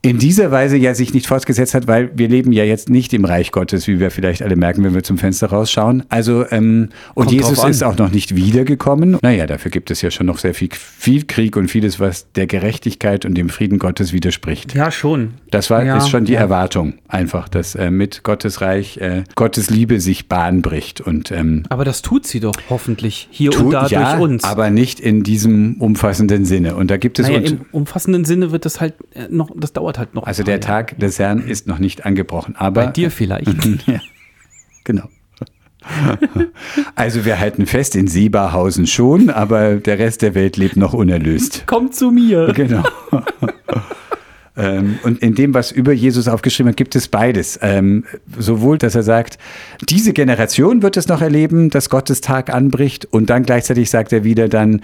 in 0.05 0.19
dieser 0.19 0.51
Weise 0.51 0.77
ja 0.77 0.97
sich 0.97 1.15
nicht 1.15 1.29
fortgesetzt 1.29 1.75
hat, 1.75 1.87
weil 1.87 2.11
wir 2.17 2.27
leben 2.29 2.51
ja 2.51 2.65
jetzt 2.65 2.89
nicht 2.89 3.15
im 3.15 3.25
Reich 3.25 3.53
Gottes, 3.53 3.87
wie 3.87 4.01
wir 4.01 4.11
vielleicht 4.11 4.43
alle 4.43 4.57
merken, 4.57 4.83
wenn 4.83 4.95
wir 4.95 5.05
zum 5.05 5.17
Fenster 5.17 5.47
rausschauen. 5.47 6.03
Also 6.09 6.45
ähm, 6.51 6.89
und 7.15 7.27
Kommt 7.27 7.31
Jesus 7.37 7.65
ist 7.65 7.85
auch 7.85 7.97
noch 7.97 8.11
nicht 8.11 8.35
wiedergekommen. 8.35 9.19
Naja, 9.23 9.47
dafür 9.47 9.71
gibt 9.71 9.93
es 9.93 10.03
ja 10.03 10.11
schon 10.11 10.27
noch 10.27 10.39
sehr 10.39 10.55
viel, 10.55 10.71
viel 10.73 11.23
Krieg 11.25 11.57
und 11.57 11.69
vieles, 11.71 12.01
was 12.01 12.33
der 12.33 12.49
Gerechtigkeit 12.49 13.25
und 13.25 13.35
dem 13.35 13.49
Frieden 13.49 13.79
Gottes 13.79 14.13
widerspricht. 14.13 14.75
Ja, 14.75 14.91
schon. 14.91 15.35
Das 15.53 15.71
war 15.71 15.85
Ja, 15.85 15.99
ist 15.99 16.09
schon 16.09 16.25
die 16.25 16.33
ja. 16.33 16.41
Erwartung, 16.41 16.95
einfach, 17.07 17.49
dass 17.49 17.77
äh, 17.77 17.93
mit 17.93 18.25
Gottes 18.25 18.61
Reich 18.61 18.97
äh, 18.97 19.23
Gottes 19.37 19.71
Liebe 19.71 20.01
sich 20.01 20.29
Bahn 20.29 20.63
bricht 20.63 21.01
und 21.01 21.31
ähm, 21.31 21.63
Aber 21.69 21.85
das 21.85 22.03
tut 22.03 22.27
sie 22.27 22.41
doch 22.41 22.55
hoffentlich 22.71 23.29
hier 23.31 23.51
und 23.53 23.57
tut- 23.59 23.73
da 23.75 23.87
ja, 23.87 24.17
durch 24.17 24.23
uns. 24.31 24.43
aber 24.43 24.71
nicht 24.71 24.99
in 24.99 25.23
diesem 25.23 25.77
umfassenden 25.79 26.45
Sinne. 26.45 26.75
Und 26.75 26.91
da 26.91 26.97
gibt 26.97 27.21
es 27.21 27.29
naja, 27.29 27.39
und, 27.39 27.51
im 27.53 27.61
umfassenden 27.71 28.25
Sinne 28.25 28.51
wird 28.51 28.65
das 28.65 28.81
halt 28.81 28.95
äh, 29.15 29.29
noch, 29.31 29.51
das 29.57 29.73
dauert 29.73 29.92
halt 29.99 30.15
noch. 30.15 30.25
also 30.25 30.43
der. 30.43 30.61
Tag 30.61 30.99
des 30.99 31.19
Herrn 31.19 31.41
ist 31.41 31.67
noch 31.67 31.79
nicht 31.79 32.07
angebrochen. 32.07 32.55
Aber 32.57 32.87
Bei 32.87 32.91
dir 32.91 33.11
vielleicht. 33.11 33.49
Ja, 33.87 34.01
genau. 34.85 35.09
Also 36.95 37.25
wir 37.25 37.41
halten 37.41 37.67
fest, 37.67 37.97
in 37.97 38.07
Sieberhausen 38.07 38.87
schon, 38.87 39.31
aber 39.31 39.77
der 39.77 39.99
Rest 39.99 40.23
der 40.23 40.37
Welt 40.37 40.57
lebt 40.57 40.77
noch 40.77 40.93
unerlöst. 40.93 41.65
Komm 41.67 41.91
zu 41.91 42.13
mir. 42.13 42.53
Genau. 42.55 42.85
Ähm, 44.57 44.99
und 45.03 45.23
in 45.23 45.35
dem, 45.35 45.55
was 45.55 45.73
über 45.73 45.93
Jesus 45.93 46.29
aufgeschrieben 46.29 46.69
wird, 46.69 46.77
gibt 46.77 46.95
es 46.95 47.09
beides. 47.09 47.59
Ähm, 47.63 48.05
sowohl, 48.39 48.79
dass 48.79 48.95
er 48.95 49.03
sagt, 49.03 49.39
diese 49.89 50.13
Generation 50.13 50.83
wird 50.83 50.97
es 50.97 51.09
noch 51.09 51.23
erleben, 51.23 51.71
dass 51.71 51.89
Gottes 51.89 52.21
Tag 52.21 52.53
anbricht. 52.53 53.07
Und 53.07 53.31
dann 53.31 53.45
gleichzeitig 53.45 53.89
sagt 53.91 54.13
er 54.13 54.25
wieder 54.25 54.49
dann, 54.49 54.83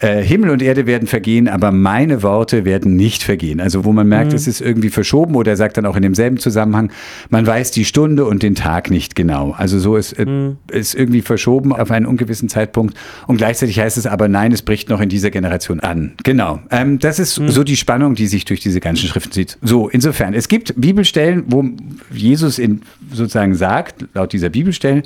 äh, 0.00 0.22
Himmel 0.22 0.50
und 0.50 0.62
Erde 0.62 0.86
werden 0.86 1.08
vergehen, 1.08 1.48
aber 1.48 1.72
meine 1.72 2.22
Worte 2.22 2.64
werden 2.64 2.94
nicht 2.94 3.24
vergehen. 3.24 3.60
Also 3.60 3.84
wo 3.84 3.92
man 3.92 4.06
merkt, 4.06 4.32
es 4.32 4.46
ist 4.46 4.60
irgendwie 4.60 4.90
verschoben 4.90 5.34
oder 5.34 5.52
er 5.52 5.56
sagt 5.56 5.76
dann 5.76 5.86
auch 5.86 5.96
in 5.96 6.02
demselben 6.02 6.38
Zusammenhang, 6.38 6.92
man 7.30 7.46
weiß 7.46 7.72
die 7.72 7.84
Stunde 7.84 8.24
und 8.24 8.42
den 8.42 8.54
Tag 8.54 8.90
nicht 8.90 9.16
genau. 9.16 9.54
Also 9.56 9.80
so 9.80 9.96
ist, 9.96 10.12
äh, 10.12 10.26
ist 10.70 10.94
irgendwie 10.94 11.22
verschoben 11.22 11.72
auf 11.72 11.90
einen 11.90 12.06
ungewissen 12.06 12.48
Zeitpunkt. 12.48 12.96
Und 13.26 13.38
gleichzeitig 13.38 13.80
heißt 13.80 13.98
es 13.98 14.06
aber, 14.06 14.28
nein, 14.28 14.52
es 14.52 14.62
bricht 14.62 14.88
noch 14.88 15.00
in 15.00 15.08
dieser 15.08 15.30
Generation 15.30 15.80
an. 15.80 16.12
Genau. 16.22 16.60
Ähm, 16.70 17.00
das 17.00 17.18
ist 17.18 17.34
so 17.34 17.64
die 17.64 17.76
Spannung, 17.76 18.14
die 18.14 18.28
sich 18.28 18.44
durch 18.44 18.60
diese 18.60 18.78
ganzen 18.80 19.07
Schriften 19.08 19.32
zieht. 19.32 19.58
So, 19.62 19.88
insofern, 19.88 20.34
es 20.34 20.48
gibt 20.48 20.74
Bibelstellen, 20.76 21.44
wo 21.48 21.64
Jesus 22.12 22.58
in, 22.58 22.82
sozusagen 23.12 23.54
sagt, 23.54 24.04
laut 24.14 24.32
dieser 24.32 24.48
Bibelstellen, 24.48 25.02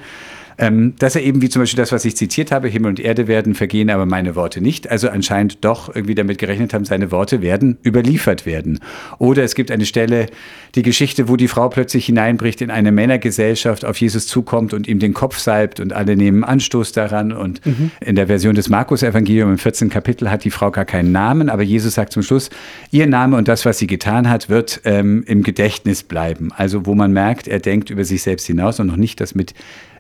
ähm, 0.63 0.95
dass 1.01 1.17
er 1.17 1.23
eben, 1.23 1.43
wie 1.43 1.49
zum 1.49 1.63
Beispiel 1.63 1.79
das, 1.79 1.91
was 1.91 2.05
ich 2.05 2.17
zitiert 2.17 2.53
habe, 2.53 2.69
Himmel 2.69 2.91
und 2.91 3.01
Erde 3.01 3.27
werden 3.27 3.57
vergehen, 3.57 3.91
aber 3.91 4.07
meine 4.07 4.37
Worte 4.37 4.61
nicht. 4.61 4.89
Also 4.89 5.09
anscheinend 5.09 5.65
doch 5.65 5.93
irgendwie 5.93 6.15
damit 6.15 6.39
gerechnet 6.39 6.73
haben, 6.73 6.85
seine 6.85 7.11
Worte 7.11 7.43
werden 7.43 7.79
überliefert 7.85 8.47
werden. 8.47 8.79
Oder 9.19 9.43
es 9.43 9.57
gibt 9.57 9.73
eine 9.73 9.87
Stelle, 9.87 10.29
die 10.77 10.83
Geschichte, 10.83 11.29
wo 11.29 11.35
die 11.35 11.49
Frau 11.49 11.69
plötzlich 11.69 12.07
hineinbricht 12.07 12.61
in 12.61 12.71
eine 12.71 12.93
Männergesellschaft, 12.93 13.85
auf 13.85 13.97
Jesus 14.01 14.29
zukommt 14.29 14.73
und 14.73 14.87
ihm 14.87 15.01
den 15.01 15.15
Kopf 15.15 15.37
salbt 15.39 15.81
und 15.81 15.93
alle 15.93 16.15
nehmen 16.15 16.45
Anstoß 16.45 16.93
daran. 16.93 17.33
Und 17.33 17.61
in 18.01 18.15
der 18.15 18.29
Version 18.29 18.55
des 18.55 18.69
Markus-Evangelium 18.69 19.51
im 19.51 19.59
14. 19.59 19.91
Kapitel 19.91 20.31
hat 20.31 20.45
die 20.45 20.53
Frau 20.53 20.71
gar 20.71 20.85
keinen 20.85 21.11
Namen, 21.11 21.49
aber 21.49 21.65
Jesus 21.65 21.95
sagt 21.95 22.13
zum 22.13 22.23
Schluss, 22.23 22.51
ihr 22.93 23.09
Name 23.09 23.37
und 23.37 23.49
das, 23.49 23.65
was 23.65 23.79
sie 23.79 23.89
getan 23.89 24.31
hat, 24.31 24.49
wird 24.49 24.81
ähm, 24.85 25.25
im 25.27 25.43
Gedächtnis 25.43 26.05
bleiben. 26.05 26.51
Also 26.57 26.87
wo 26.87 26.95
man 26.95 27.13
merkt, 27.13 27.49
er 27.49 27.59
denkt 27.59 27.91
über 27.91 28.05
sich 28.05 28.23
selbst 28.23 28.47
hinaus 28.47 28.79
und 28.79 28.87
noch 28.87 28.97
nicht, 28.97 29.21
dass 29.21 29.35
mit 29.35 29.55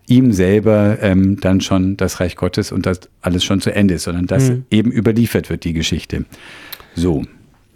ihm 0.06 0.32
selber 0.32 0.98
ähm, 1.00 1.38
dann 1.40 1.60
schon 1.60 1.96
das 1.96 2.20
Reich 2.20 2.36
Gottes 2.36 2.72
und 2.72 2.86
das 2.86 3.00
alles 3.20 3.44
schon 3.44 3.60
zu 3.60 3.74
Ende 3.74 3.94
ist, 3.94 4.04
sondern 4.04 4.26
dass 4.26 4.52
eben 4.70 4.90
überliefert 4.90 5.48
wird, 5.50 5.64
die 5.64 5.72
Geschichte. 5.72 6.24
So. 6.94 7.22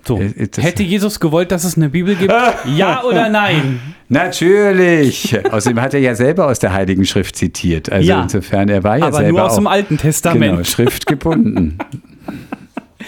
So. 0.07 0.20
Äh, 0.20 0.33
Hätte 0.59 0.83
Jesus 0.85 1.18
gewollt, 1.18 1.51
dass 1.51 1.64
es 1.64 1.77
eine 1.77 1.89
Bibel 1.91 2.14
gibt? 2.14 2.33
ja 2.77 3.03
oder 3.03 3.29
nein? 3.29 3.81
Natürlich! 4.09 5.37
Außerdem 5.51 5.81
hat 5.81 5.95
er 5.95 6.01
ja 6.01 6.14
selber 6.14 6.47
aus 6.47 6.61
der 6.61 6.72
Heiligen 6.72 7.05
Schrift 7.05 7.35
zitiert. 7.37 7.91
Also 7.91 8.09
Ja. 8.09 8.22
insofern, 8.22 8.68
er 8.68 8.85
war 8.85 8.99
ja 8.99 9.07
Aber 9.07 9.16
selber 9.16 9.33
nur 9.39 9.45
aus 9.45 9.53
auch, 9.53 9.57
dem 9.57 9.66
Alten 9.66 9.99
Testament. 9.99 10.53
Genau, 10.53 10.64
schriftgebunden. 10.64 11.79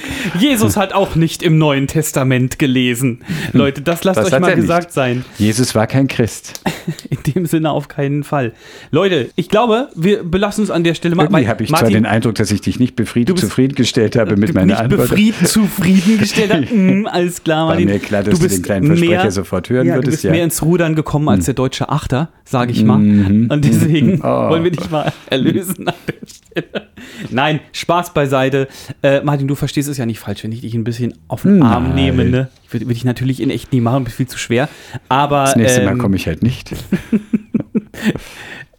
Jesus 0.39 0.77
hat 0.77 0.93
auch 0.93 1.15
nicht 1.15 1.43
im 1.43 1.59
Neuen 1.59 1.87
Testament 1.87 2.59
gelesen. 2.59 3.21
Leute, 3.53 3.83
das 3.83 4.05
lasst 4.05 4.19
Das 4.19 4.33
euch 4.33 4.41
mal 4.41 4.49
er 4.51 4.57
nicht. 4.57 4.63
gesagt 4.63 4.93
sein. 4.93 5.25
Jesus 5.39 5.75
war 5.75 5.87
kein 5.87 6.09
Christ. 6.09 6.61
In 7.11 7.35
dem 7.35 7.47
Sinne 7.47 7.71
auf 7.71 7.89
keinen 7.89 8.25
Fall. 8.25 8.53
Leute, 8.91 9.31
ich 9.37 9.49
glaube, 9.49 9.89
wir 9.95 10.23
belassen 10.23 10.65
es 10.65 10.71
an 10.71 10.85
der 10.85 10.95
Stelle 10.95 11.15
mal. 11.15 11.25
Irgendwie 11.25 11.49
habe 11.49 11.63
ich 11.63 11.69
zwar 11.71 11.81
Martin, 11.83 11.95
den 11.95 12.07
Eindruck, 12.07 12.35
dass 12.37 12.51
ich 12.51 12.61
dich 12.61 12.79
nicht 12.81 12.97
befriedet, 12.97 13.31
Du 13.31 13.35
bist- 13.35 13.47
zufriedengestellt 13.47 14.17
habe 14.17 14.37
mit 14.37 14.51
du 14.51 14.55
meiner 14.55 14.67
nicht 14.67 14.79
Antwort. 14.81 15.09
befried, 15.11 15.35
zufriedengestellt 15.47 16.53
hast. 16.53 16.59
Mm, 16.79 17.07
alles 17.07 17.43
klar, 17.45 17.61
War 17.67 17.75
Martin. 17.75 17.89
mir 17.89 17.99
klar, 17.99 18.23
dass 18.23 18.39
du 18.39 18.47
den 18.49 18.63
kleinen 18.63 18.87
Versprecher 18.87 19.31
sofort 19.31 19.69
hören 19.71 19.87
ja, 19.87 19.95
würdest, 19.95 20.07
Du 20.07 20.11
bist 20.13 20.25
ja. 20.25 20.31
Hm. 20.31 20.37
mehr 20.37 20.45
ins 20.45 20.63
Rudern 20.63 20.95
gekommen 20.95 21.29
als 21.29 21.45
der 21.47 21.55
deutsche 21.55 21.89
Achter, 21.89 22.31
sage 22.45 22.73
ich 22.73 22.85
mal. 22.85 22.97
Und 22.97 23.61
deswegen 23.65 24.21
Oh. 24.23 24.51
wollen 24.51 24.65
wir 24.65 24.71
dich 24.71 24.91
mal 24.91 25.13
erlösen 25.31 25.89
an 25.89 25.95
der 26.07 26.27
Stelle. 26.27 26.89
Nein, 27.31 27.61
Spaß 27.73 28.15
beiseite. 28.15 28.69
Äh, 29.03 29.21
Martin, 29.23 29.49
du 29.49 29.55
verstehst 29.55 29.89
es 29.89 29.99
ja 29.99 30.07
nicht 30.07 30.19
falsch, 30.19 30.45
wenn 30.45 30.53
ich 30.53 30.61
dich 30.61 30.75
ein 30.75 30.85
bisschen 30.85 31.15
auf 31.29 31.43
den 31.43 31.63
Arm 31.63 31.89
Nein. 31.89 31.95
nehme. 31.95 32.25
Ne? 32.25 32.49
Ich 32.65 32.73
würde 32.73 32.87
würd 32.87 32.97
ich 32.97 33.05
natürlich 33.05 33.41
in 33.41 33.51
echt 33.51 33.73
nie 33.73 33.81
machen, 33.81 34.07
ist 34.07 34.15
viel 34.15 34.29
zu 34.29 34.39
schwer. 34.39 34.69
Aber 35.09 35.45
Das 35.45 35.57
nächste 35.57 35.85
Mal 35.85 35.93
ähm, 35.93 35.99
komme 35.99 36.17
ich 36.17 36.27
halt 36.27 36.43
nicht. 36.43 36.73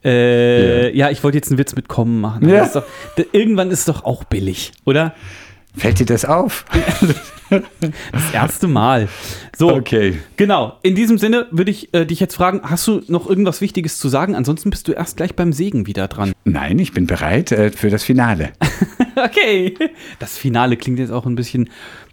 äh, 0.03 0.95
ja, 0.95 1.09
ich 1.09 1.23
wollte 1.23 1.37
jetzt 1.37 1.49
einen 1.49 1.57
Witz 1.57 1.75
mit 1.75 1.87
kommen 1.87 2.21
machen. 2.21 2.47
Ja. 2.47 2.63
Ist 2.63 2.75
doch, 2.75 2.85
irgendwann 3.31 3.71
ist 3.71 3.79
es 3.79 3.85
doch 3.85 4.05
auch 4.05 4.23
billig, 4.23 4.71
oder? 4.85 5.13
Fällt 5.75 5.99
dir 5.99 6.05
das 6.05 6.25
auf? 6.25 6.65
Das 7.49 8.33
erste 8.33 8.67
Mal. 8.67 9.07
So, 9.57 9.71
Okay. 9.73 10.17
genau. 10.37 10.77
In 10.83 10.95
diesem 10.95 11.17
Sinne 11.17 11.47
würde 11.51 11.71
ich 11.71 11.93
äh, 11.93 12.05
dich 12.05 12.19
jetzt 12.19 12.35
fragen, 12.35 12.61
hast 12.63 12.87
du 12.87 13.01
noch 13.07 13.27
irgendwas 13.27 13.61
Wichtiges 13.61 13.97
zu 13.97 14.07
sagen? 14.09 14.35
Ansonsten 14.35 14.69
bist 14.69 14.87
du 14.87 14.91
erst 14.93 15.17
gleich 15.17 15.35
beim 15.35 15.51
Segen 15.53 15.87
wieder 15.87 16.07
dran. 16.07 16.33
Nein, 16.45 16.79
ich 16.79 16.93
bin 16.93 17.07
bereit 17.07 17.51
äh, 17.51 17.71
für 17.71 17.89
das 17.89 18.03
Finale. 18.03 18.51
Okay. 19.15 19.73
Das 20.19 20.37
Finale 20.37 20.77
klingt 20.77 20.97
jetzt 20.97 21.11
auch 21.11 21.25
ein 21.25 21.35
bisschen 21.35 21.69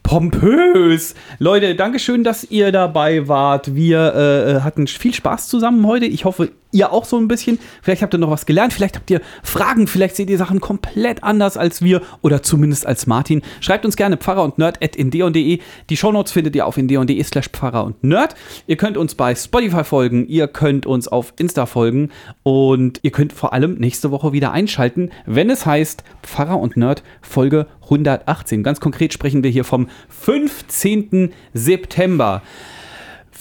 pompös. 0.06 1.16
Leute, 1.40 1.74
Dankeschön, 1.74 2.22
dass 2.22 2.44
ihr 2.44 2.70
dabei 2.70 3.26
wart. 3.26 3.74
Wir 3.74 4.14
äh, 4.14 4.60
hatten 4.60 4.86
viel 4.86 5.12
Spaß 5.12 5.48
zusammen 5.48 5.84
heute. 5.84 6.06
Ich 6.06 6.24
hoffe, 6.24 6.52
ihr 6.70 6.92
auch 6.92 7.04
so 7.04 7.16
ein 7.18 7.26
bisschen. 7.26 7.58
Vielleicht 7.82 8.02
habt 8.02 8.14
ihr 8.14 8.18
noch 8.18 8.30
was 8.30 8.46
gelernt. 8.46 8.72
Vielleicht 8.72 8.96
habt 8.96 9.10
ihr 9.10 9.20
Fragen. 9.42 9.88
Vielleicht 9.88 10.14
seht 10.14 10.30
ihr 10.30 10.38
Sachen 10.38 10.60
komplett 10.60 11.24
anders 11.24 11.56
als 11.56 11.82
wir 11.82 12.02
oder 12.22 12.42
zumindest 12.42 12.86
als 12.86 13.08
Martin. 13.08 13.42
Schreibt 13.60 13.84
uns 13.84 13.96
gerne 13.96 14.16
pfarrer 14.16 14.44
und 14.44 14.58
nerd 14.58 14.82
at 14.82 14.94
indeon.de. 14.94 15.58
Die 15.90 15.96
Shownotes 15.96 16.32
findet 16.32 16.54
ihr 16.54 16.66
auf 16.66 16.76
indeon.de 16.76 17.22
slash 17.24 17.48
pfarrer 17.48 17.84
und 17.84 18.04
nerd. 18.04 18.36
Ihr 18.68 18.76
könnt 18.76 18.96
uns 18.96 19.16
bei 19.16 19.34
Spotify 19.34 19.82
folgen. 19.82 20.28
Ihr 20.28 20.46
könnt 20.46 20.86
uns 20.86 21.08
auf 21.08 21.32
Insta 21.38 21.66
folgen. 21.66 22.10
Und 22.44 23.00
ihr 23.02 23.10
könnt 23.10 23.32
vor 23.32 23.52
allem 23.52 23.74
nächste 23.74 24.12
Woche 24.12 24.32
wieder 24.32 24.52
einschalten, 24.52 25.10
wenn 25.24 25.50
es 25.50 25.66
heißt 25.66 26.04
Pfarrer 26.22 26.60
und 26.60 26.76
Nerd 26.76 27.02
Folge 27.22 27.66
118. 27.86 28.62
Ganz 28.62 28.80
konkret 28.80 29.12
sprechen 29.12 29.42
wir 29.42 29.50
hier 29.50 29.64
vom 29.64 29.88
15. 30.08 31.32
September. 31.54 32.42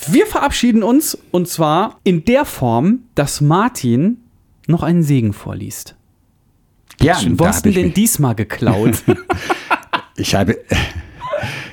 Wir 0.09 0.25
verabschieden 0.25 0.83
uns 0.83 1.17
und 1.31 1.47
zwar 1.47 1.99
in 2.03 2.25
der 2.25 2.45
Form, 2.45 2.99
dass 3.15 3.41
Martin 3.41 4.17
noch 4.67 4.83
einen 4.83 5.03
Segen 5.03 5.33
vorliest. 5.33 5.95
Ja, 7.01 7.17
Wo 7.21 7.35
da 7.35 7.47
hast 7.47 7.65
du 7.65 7.71
denn 7.71 7.93
diesmal 7.93 8.35
geklaut? 8.35 9.03
Ich 10.17 10.33
habe, 10.33 10.57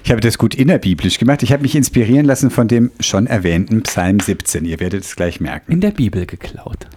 ich 0.03 0.11
habe 0.11 0.21
das 0.21 0.37
gut 0.37 0.55
innerbiblisch 0.55 1.19
gemacht. 1.19 1.43
Ich 1.45 1.53
habe 1.53 1.63
mich 1.63 1.77
inspirieren 1.77 2.27
lassen 2.27 2.51
von 2.51 2.67
dem 2.67 2.91
schon 2.99 3.27
erwähnten 3.29 3.83
Psalm 3.83 4.19
17. 4.19 4.65
Ihr 4.65 4.81
werdet 4.81 5.05
es 5.05 5.15
gleich 5.15 5.41
merken. 5.41 5.71
In 5.71 5.81
der 5.81 5.93
Bibel 5.93 6.27
geklaut. 6.27 6.89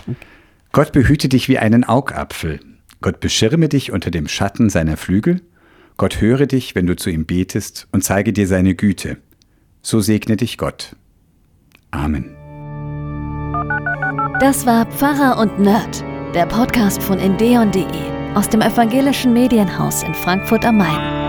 Gott 0.71 0.91
behüte 0.91 1.29
dich 1.29 1.47
wie 1.47 1.59
einen 1.59 1.83
Augapfel. 1.83 2.59
Gott 3.01 3.19
beschirme 3.19 3.69
dich 3.69 3.91
unter 3.91 4.09
dem 4.09 4.27
Schatten 4.27 4.71
seiner 4.71 4.97
Flügel. 4.97 5.41
Gott 5.97 6.19
höre 6.19 6.45
dich, 6.45 6.75
wenn 6.75 6.87
du 6.87 6.95
zu 6.95 7.09
ihm 7.09 7.25
betest 7.25 7.87
und 7.91 8.03
zeige 8.03 8.33
dir 8.33 8.47
seine 8.47 8.75
Güte. 8.75 9.17
So 9.81 10.01
segne 10.01 10.35
dich 10.35 10.57
Gott. 10.57 10.95
Amen. 11.91 12.35
Das 14.39 14.65
war 14.65 14.85
Pfarrer 14.87 15.39
und 15.39 15.59
Nerd, 15.59 16.03
der 16.33 16.45
Podcast 16.45 17.01
von 17.01 17.19
endeon.de 17.19 17.85
aus 18.33 18.49
dem 18.49 18.61
evangelischen 18.61 19.31
Medienhaus 19.31 20.03
in 20.03 20.13
Frankfurt 20.13 20.65
am 20.65 20.77
Main. 20.77 21.24